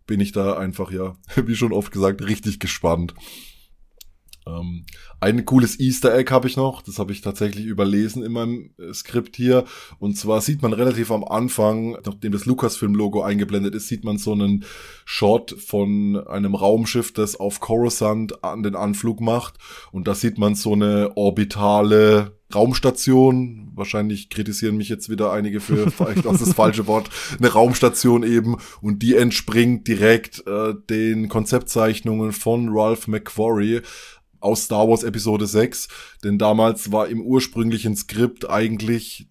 bin 0.06 0.20
ich 0.20 0.32
da 0.32 0.54
einfach, 0.54 0.90
ja, 0.90 1.14
wie 1.46 1.54
schon 1.54 1.72
oft 1.72 1.92
gesagt, 1.92 2.26
richtig 2.26 2.58
gespannt. 2.58 3.14
Ähm, 4.48 4.84
ein 5.20 5.44
cooles 5.44 5.78
Easter 5.78 6.14
Egg 6.14 6.32
habe 6.32 6.48
ich 6.48 6.56
noch, 6.56 6.82
das 6.82 6.98
habe 6.98 7.12
ich 7.12 7.20
tatsächlich 7.20 7.66
überlesen 7.66 8.24
in 8.24 8.32
meinem 8.32 8.70
äh, 8.78 8.92
Skript 8.94 9.36
hier. 9.36 9.64
Und 9.98 10.16
zwar 10.16 10.40
sieht 10.40 10.62
man 10.62 10.72
relativ 10.72 11.10
am 11.10 11.24
Anfang, 11.24 11.98
nachdem 12.04 12.32
das 12.32 12.46
Lucasfilm-Logo 12.46 13.22
eingeblendet 13.22 13.74
ist, 13.74 13.88
sieht 13.88 14.04
man 14.04 14.18
so 14.18 14.32
einen 14.32 14.64
Shot 15.04 15.52
von 15.52 16.16
einem 16.26 16.54
Raumschiff, 16.54 17.12
das 17.12 17.36
auf 17.36 17.60
Coruscant 17.60 18.42
an 18.44 18.62
den 18.62 18.76
Anflug 18.76 19.20
macht. 19.20 19.54
Und 19.92 20.08
da 20.08 20.14
sieht 20.14 20.38
man 20.38 20.54
so 20.54 20.72
eine 20.72 21.16
orbitale 21.16 22.38
Raumstation. 22.54 23.72
Wahrscheinlich 23.74 24.30
kritisieren 24.30 24.76
mich 24.76 24.88
jetzt 24.88 25.08
wieder 25.08 25.32
einige 25.32 25.60
für 25.60 25.90
vielleicht 25.96 26.26
auch 26.26 26.36
das 26.36 26.54
falsche 26.54 26.86
Wort. 26.86 27.10
Eine 27.38 27.52
Raumstation 27.52 28.22
eben. 28.22 28.56
Und 28.80 29.02
die 29.02 29.16
entspringt 29.16 29.86
direkt 29.86 30.46
äh, 30.46 30.74
den 30.88 31.28
Konzeptzeichnungen 31.28 32.32
von 32.32 32.68
Ralph 32.70 33.06
McQuarrie 33.08 33.82
aus 34.40 34.64
Star 34.64 34.88
Wars 34.88 35.02
Episode 35.02 35.46
6, 35.46 35.88
denn 36.24 36.38
damals 36.38 36.92
war 36.92 37.08
im 37.08 37.20
ursprünglichen 37.20 37.96
Skript 37.96 38.48
eigentlich 38.48 39.28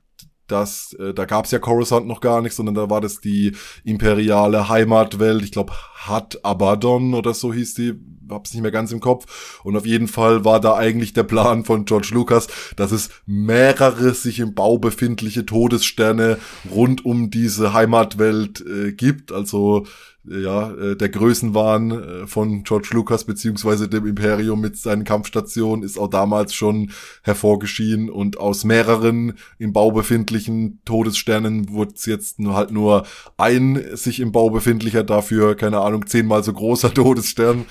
dass 0.47 0.93
äh, 0.93 1.13
da 1.13 1.25
gab's 1.25 1.51
ja 1.51 1.59
Coruscant 1.59 2.07
noch 2.07 2.21
gar 2.21 2.41
nicht, 2.41 2.53
sondern 2.53 2.75
da 2.75 2.89
war 2.89 3.01
das 3.01 3.19
die 3.19 3.53
imperiale 3.83 4.69
Heimatwelt, 4.69 5.43
ich 5.43 5.51
glaube 5.51 5.73
Hat 5.95 6.43
Abaddon 6.43 7.13
oder 7.13 7.33
so 7.33 7.53
hieß 7.53 7.73
die, 7.75 7.93
hab's 8.29 8.53
nicht 8.53 8.63
mehr 8.63 8.71
ganz 8.71 8.91
im 8.91 8.99
Kopf. 8.99 9.59
Und 9.63 9.75
auf 9.75 9.85
jeden 9.85 10.07
Fall 10.07 10.45
war 10.45 10.59
da 10.59 10.75
eigentlich 10.75 11.13
der 11.13 11.23
Plan 11.23 11.65
von 11.65 11.85
George 11.85 12.09
Lucas, 12.13 12.47
dass 12.75 12.91
es 12.91 13.09
mehrere 13.25 14.13
sich 14.13 14.39
im 14.39 14.53
Bau 14.53 14.77
befindliche 14.77 15.45
Todessterne 15.45 16.37
rund 16.71 17.05
um 17.05 17.29
diese 17.29 17.73
Heimatwelt 17.73 18.65
äh, 18.65 18.93
gibt. 18.93 19.31
Also 19.31 19.85
ja, 20.29 20.71
äh, 20.71 20.95
der 20.95 21.09
Größenwahn 21.09 21.91
äh, 21.91 22.27
von 22.27 22.63
George 22.63 22.89
Lucas 22.91 23.23
beziehungsweise 23.23 23.87
dem 23.87 24.05
Imperium 24.05 24.59
mit 24.59 24.77
seinen 24.77 25.03
Kampfstationen 25.03 25.83
ist 25.83 25.97
auch 25.97 26.09
damals 26.09 26.53
schon 26.53 26.91
hervorgeschieden 27.23 28.09
und 28.09 28.39
aus 28.39 28.63
mehreren 28.63 29.33
im 29.57 29.73
Bau 29.73 29.91
befindlichen 29.91 30.81
Todessternen 30.85 31.69
wurde 31.69 31.93
es 31.95 32.05
jetzt 32.05 32.39
nur 32.39 32.55
halt 32.55 32.71
nur 32.71 33.05
ein 33.37 33.81
sich 33.93 34.19
im 34.19 34.31
Bau 34.31 34.49
befindlicher 34.49 35.03
dafür, 35.03 35.55
keine 35.55 35.79
Ahnung, 35.79 36.05
zehnmal 36.07 36.43
so 36.43 36.53
großer 36.53 36.93
Todesstern. 36.93 37.65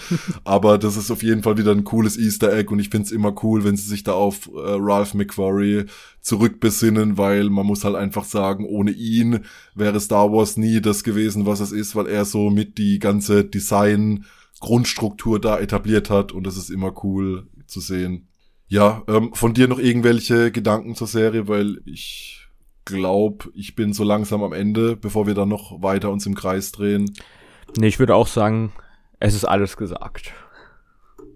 Aber 0.45 0.79
das 0.79 0.97
ist 0.97 1.11
auf 1.11 1.23
jeden 1.23 1.43
Fall 1.43 1.59
wieder 1.59 1.73
ein 1.73 1.85
cooles 1.85 2.17
Easter 2.17 2.53
Egg 2.53 2.73
und 2.73 2.79
ich 2.79 2.89
find's 2.89 3.11
immer 3.11 3.35
cool, 3.43 3.65
wenn 3.65 3.77
sie 3.77 3.89
sich 3.89 4.03
da 4.03 4.13
auf 4.13 4.47
äh, 4.47 4.51
Ralph 4.55 5.15
McQuarrie 5.15 5.85
zurückbesinnen, 6.27 7.17
weil 7.19 7.51
man 7.51 7.65
muss 7.65 7.85
halt 7.85 7.95
einfach 7.95 8.25
sagen, 8.25 8.67
ohne 8.67 8.91
ihn 8.91 9.45
wäre 9.77 10.01
Star 10.01 10.33
Wars 10.33 10.57
nie 10.57 10.81
das 10.81 11.05
gewesen, 11.05 11.47
was 11.47 11.61
es 11.61 11.71
ist, 11.71 11.95
weil 11.95 12.09
er 12.09 12.25
so 12.25 12.51
mit 12.51 12.79
die 12.79 12.99
ganze 12.99 13.45
Design 13.45 14.25
Grundstruktur 14.59 15.41
da 15.41 15.61
etabliert 15.61 16.11
hat 16.11 16.33
und 16.33 16.45
das 16.45 16.57
ist 16.57 16.69
immer 16.69 17.05
cool 17.05 17.47
zu 17.69 17.79
sehen. 17.79 18.27
Ja, 18.67 19.05
ähm, 19.07 19.35
von 19.35 19.55
dir 19.55 19.69
noch 19.69 19.79
irgendwelche 19.79 20.51
Gedanken 20.51 20.97
zur 20.97 21.07
Serie, 21.07 21.47
weil 21.47 21.81
ich 21.85 22.49
glaube, 22.85 23.49
ich 23.55 23.77
bin 23.77 23.93
so 23.93 24.03
langsam 24.03 24.43
am 24.43 24.53
Ende, 24.53 24.97
bevor 24.97 25.29
wir 25.29 25.35
dann 25.35 25.49
noch 25.49 25.81
weiter 25.81 26.11
uns 26.11 26.27
im 26.27 26.35
Kreis 26.35 26.73
drehen. 26.73 27.15
Nee, 27.79 27.87
ich 27.87 28.01
würde 28.01 28.17
auch 28.17 28.27
sagen, 28.27 28.73
es 29.21 29.35
ist 29.35 29.45
alles 29.45 29.77
gesagt. 29.77 30.33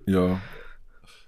Ja, 0.07 0.41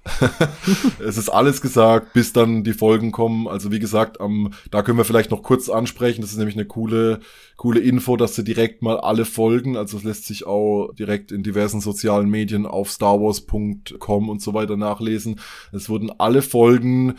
es 0.98 1.16
ist 1.16 1.28
alles 1.28 1.61
gesagt, 1.61 2.12
bis 2.12 2.32
dann 2.32 2.64
die 2.64 2.72
Folgen 2.72 3.12
kommen. 3.12 3.46
Also 3.46 3.70
wie 3.70 3.78
gesagt, 3.78 4.20
am, 4.20 4.53
da 4.70 4.82
können 4.82 4.98
wir 4.98 5.05
vielleicht 5.05 5.30
noch 5.30 5.42
kurz 5.42 5.68
ansprechen. 5.68 6.22
Das 6.22 6.32
ist 6.32 6.38
nämlich 6.38 6.57
eine 6.57 6.66
coole, 6.66 7.20
coole 7.57 7.80
Info, 7.80 8.16
dass 8.16 8.34
sie 8.34 8.42
direkt 8.42 8.82
mal 8.82 8.98
alle 8.98 9.24
Folgen, 9.24 9.76
also 9.76 9.96
es 9.96 10.05
lässt 10.05 10.26
sich 10.26 10.46
auch 10.46 10.92
direkt 10.94 11.30
in 11.30 11.42
diversen 11.42 11.80
sozialen 11.80 12.28
Medien 12.28 12.66
auf 12.66 12.90
starwars.com 12.90 14.28
und 14.28 14.42
so 14.42 14.55
weiter 14.55 14.76
nachlesen. 14.76 15.38
Es 15.72 15.88
wurden 15.88 16.11
alle 16.18 16.42
Folgen 16.42 17.14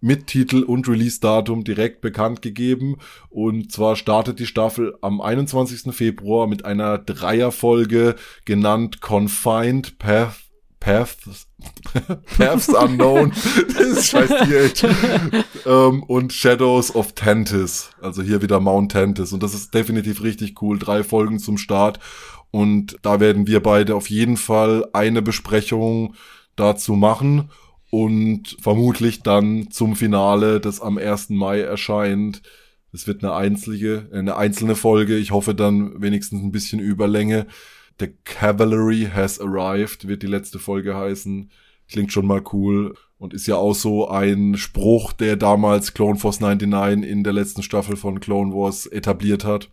mit 0.00 0.28
Titel 0.28 0.62
und 0.62 0.88
Release-Datum 0.88 1.64
direkt 1.64 2.00
bekannt 2.00 2.40
gegeben. 2.40 2.98
Und 3.30 3.72
zwar 3.72 3.96
startet 3.96 4.38
die 4.38 4.46
Staffel 4.46 4.96
am 5.00 5.20
21. 5.20 5.92
Februar 5.92 6.46
mit 6.46 6.64
einer 6.64 6.98
Dreierfolge 6.98 8.14
genannt 8.44 9.00
Confined 9.00 9.98
Path 9.98 10.47
Paths, 10.80 11.46
Paths 12.38 12.68
Unknown, 12.68 13.30
das 13.68 13.86
ist 13.86 14.06
scheiß 14.06 14.30
Tier, 14.44 15.44
ähm, 15.66 16.02
und 16.04 16.32
Shadows 16.32 16.94
of 16.94 17.14
Tantis, 17.14 17.90
also 18.00 18.22
hier 18.22 18.42
wieder 18.42 18.60
Mount 18.60 18.92
Tantis 18.92 19.32
und 19.32 19.42
das 19.42 19.54
ist 19.54 19.74
definitiv 19.74 20.22
richtig 20.22 20.62
cool, 20.62 20.78
drei 20.78 21.02
Folgen 21.02 21.38
zum 21.38 21.58
Start 21.58 21.98
und 22.50 22.96
da 23.02 23.20
werden 23.20 23.46
wir 23.46 23.62
beide 23.62 23.94
auf 23.94 24.08
jeden 24.08 24.36
Fall 24.36 24.88
eine 24.92 25.22
Besprechung 25.22 26.14
dazu 26.56 26.94
machen 26.94 27.50
und 27.90 28.56
vermutlich 28.60 29.22
dann 29.22 29.70
zum 29.70 29.96
Finale, 29.96 30.60
das 30.60 30.80
am 30.80 30.98
1. 30.98 31.30
Mai 31.30 31.60
erscheint. 31.60 32.42
Es 32.92 33.06
wird 33.06 33.22
eine 33.22 33.34
einzige, 33.34 34.08
eine 34.12 34.36
einzelne 34.36 34.74
Folge. 34.74 35.16
Ich 35.16 35.30
hoffe 35.30 35.54
dann 35.54 36.00
wenigstens 36.00 36.42
ein 36.42 36.52
bisschen 36.52 36.80
Überlänge. 36.80 37.46
The 37.98 38.14
Cavalry 38.24 39.08
has 39.12 39.40
arrived, 39.40 40.06
wird 40.06 40.22
die 40.22 40.28
letzte 40.28 40.58
Folge 40.58 40.96
heißen. 40.96 41.50
Klingt 41.88 42.12
schon 42.12 42.26
mal 42.26 42.42
cool 42.52 42.94
und 43.18 43.34
ist 43.34 43.46
ja 43.46 43.56
auch 43.56 43.74
so 43.74 44.08
ein 44.08 44.56
Spruch, 44.56 45.12
der 45.12 45.36
damals 45.36 45.94
Clone 45.94 46.18
Force 46.18 46.40
99 46.40 47.10
in 47.10 47.24
der 47.24 47.32
letzten 47.32 47.62
Staffel 47.62 47.96
von 47.96 48.20
Clone 48.20 48.52
Wars 48.52 48.86
etabliert 48.86 49.44
hat. 49.44 49.68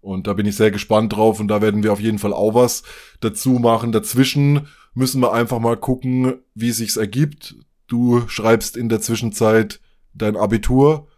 Und 0.00 0.26
da 0.26 0.34
bin 0.34 0.46
ich 0.46 0.56
sehr 0.56 0.70
gespannt 0.70 1.14
drauf 1.14 1.40
und 1.40 1.48
da 1.48 1.62
werden 1.62 1.82
wir 1.82 1.92
auf 1.92 2.00
jeden 2.00 2.18
Fall 2.18 2.32
auch 2.32 2.54
was 2.54 2.82
dazu 3.20 3.52
machen. 3.52 3.90
Dazwischen 3.92 4.68
müssen 4.94 5.20
wir 5.20 5.32
einfach 5.32 5.58
mal 5.58 5.76
gucken, 5.76 6.34
wie 6.54 6.72
sich's 6.72 6.96
ergibt. 6.96 7.56
Du 7.86 8.26
schreibst 8.28 8.76
in 8.76 8.88
der 8.88 9.00
Zwischenzeit 9.00 9.80
dein 10.14 10.36
Abitur. 10.36 11.08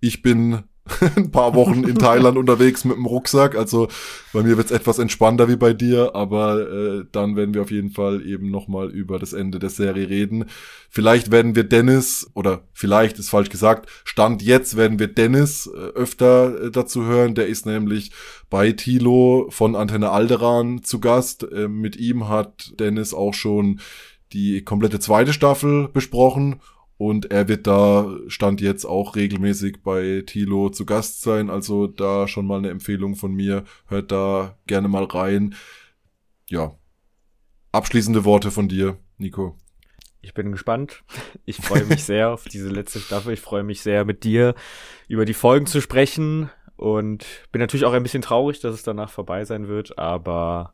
Ich 0.00 0.22
bin 0.22 0.64
ein 1.16 1.30
paar 1.30 1.54
Wochen 1.54 1.84
in 1.84 1.96
Thailand 1.96 2.38
unterwegs 2.38 2.84
mit 2.84 2.96
dem 2.96 3.06
Rucksack. 3.06 3.56
Also 3.56 3.88
bei 4.32 4.42
mir 4.42 4.56
wird's 4.56 4.70
etwas 4.70 4.98
entspannter 4.98 5.48
wie 5.48 5.56
bei 5.56 5.72
dir, 5.72 6.14
aber 6.14 6.70
äh, 6.70 7.04
dann 7.10 7.36
werden 7.36 7.54
wir 7.54 7.62
auf 7.62 7.70
jeden 7.70 7.90
Fall 7.90 8.24
eben 8.24 8.50
nochmal 8.50 8.90
über 8.90 9.18
das 9.18 9.32
Ende 9.32 9.58
der 9.58 9.70
Serie 9.70 10.08
reden. 10.08 10.46
Vielleicht 10.88 11.30
werden 11.30 11.56
wir 11.56 11.64
Dennis, 11.64 12.30
oder 12.34 12.62
vielleicht 12.72 13.18
ist 13.18 13.30
falsch 13.30 13.50
gesagt, 13.50 13.88
Stand 14.04 14.42
jetzt 14.42 14.76
werden 14.76 14.98
wir 14.98 15.08
Dennis 15.08 15.66
äh, 15.66 15.78
öfter 15.78 16.64
äh, 16.64 16.70
dazu 16.70 17.04
hören. 17.04 17.34
Der 17.34 17.46
ist 17.46 17.66
nämlich 17.66 18.12
bei 18.48 18.72
Tilo 18.72 19.46
von 19.50 19.74
Antenne 19.74 20.10
Alderan 20.10 20.82
zu 20.82 21.00
Gast. 21.00 21.42
Äh, 21.42 21.68
mit 21.68 21.96
ihm 21.96 22.28
hat 22.28 22.78
Dennis 22.78 23.12
auch 23.12 23.34
schon 23.34 23.80
die 24.32 24.62
komplette 24.62 25.00
zweite 25.00 25.32
Staffel 25.32 25.88
besprochen 25.88 26.60
und 26.98 27.30
er 27.30 27.48
wird 27.48 27.66
da, 27.66 28.16
stand 28.28 28.60
jetzt 28.60 28.86
auch 28.86 29.16
regelmäßig 29.16 29.82
bei 29.82 30.22
Tilo 30.26 30.70
zu 30.70 30.86
Gast 30.86 31.20
sein. 31.20 31.50
Also 31.50 31.86
da 31.86 32.26
schon 32.26 32.46
mal 32.46 32.58
eine 32.58 32.70
Empfehlung 32.70 33.16
von 33.16 33.34
mir. 33.34 33.64
Hört 33.86 34.12
da 34.12 34.56
gerne 34.66 34.88
mal 34.88 35.04
rein. 35.04 35.54
Ja. 36.48 36.74
Abschließende 37.72 38.24
Worte 38.24 38.50
von 38.50 38.68
dir, 38.68 38.96
Nico. 39.18 39.58
Ich 40.22 40.32
bin 40.32 40.52
gespannt. 40.52 41.04
Ich 41.44 41.58
freue 41.58 41.84
mich 41.84 42.02
sehr 42.04 42.30
auf 42.30 42.44
diese 42.44 42.70
letzte 42.70 43.00
Staffel. 43.00 43.34
Ich 43.34 43.40
freue 43.40 43.62
mich 43.62 43.82
sehr, 43.82 44.06
mit 44.06 44.24
dir 44.24 44.54
über 45.06 45.26
die 45.26 45.34
Folgen 45.34 45.66
zu 45.66 45.82
sprechen. 45.82 46.50
Und 46.76 47.26
bin 47.52 47.60
natürlich 47.60 47.84
auch 47.84 47.92
ein 47.92 48.02
bisschen 48.02 48.22
traurig, 48.22 48.60
dass 48.60 48.74
es 48.74 48.82
danach 48.82 49.10
vorbei 49.10 49.44
sein 49.44 49.68
wird. 49.68 49.98
Aber 49.98 50.72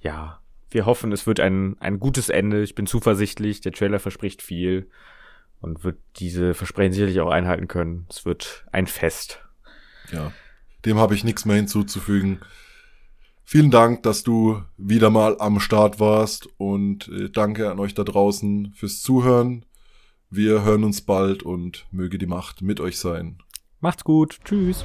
ja, 0.00 0.40
wir 0.70 0.86
hoffen, 0.86 1.10
es 1.10 1.26
wird 1.26 1.40
ein, 1.40 1.76
ein 1.80 1.98
gutes 1.98 2.28
Ende. 2.28 2.62
Ich 2.62 2.76
bin 2.76 2.86
zuversichtlich. 2.86 3.60
Der 3.60 3.72
Trailer 3.72 3.98
verspricht 3.98 4.42
viel 4.42 4.88
und 5.60 5.84
wird 5.84 5.98
diese 6.16 6.54
Versprechen 6.54 6.92
sicherlich 6.92 7.20
auch 7.20 7.30
einhalten 7.30 7.68
können. 7.68 8.06
Es 8.08 8.24
wird 8.24 8.66
ein 8.72 8.86
Fest. 8.86 9.42
Ja, 10.12 10.32
dem 10.84 10.98
habe 10.98 11.14
ich 11.14 11.24
nichts 11.24 11.44
mehr 11.44 11.56
hinzuzufügen. 11.56 12.40
Vielen 13.44 13.70
Dank, 13.70 14.04
dass 14.04 14.22
du 14.22 14.62
wieder 14.76 15.10
mal 15.10 15.36
am 15.40 15.58
Start 15.58 15.98
warst 15.98 16.48
und 16.56 17.08
äh, 17.08 17.30
danke 17.30 17.70
an 17.70 17.80
euch 17.80 17.94
da 17.94 18.04
draußen 18.04 18.72
fürs 18.74 19.02
Zuhören. 19.02 19.64
Wir 20.30 20.62
hören 20.62 20.84
uns 20.84 21.00
bald 21.00 21.42
und 21.42 21.86
möge 21.90 22.16
die 22.16 22.26
Macht 22.26 22.62
mit 22.62 22.78
euch 22.78 22.98
sein. 22.98 23.38
Macht's 23.80 24.04
gut. 24.04 24.38
Tschüss. 24.44 24.84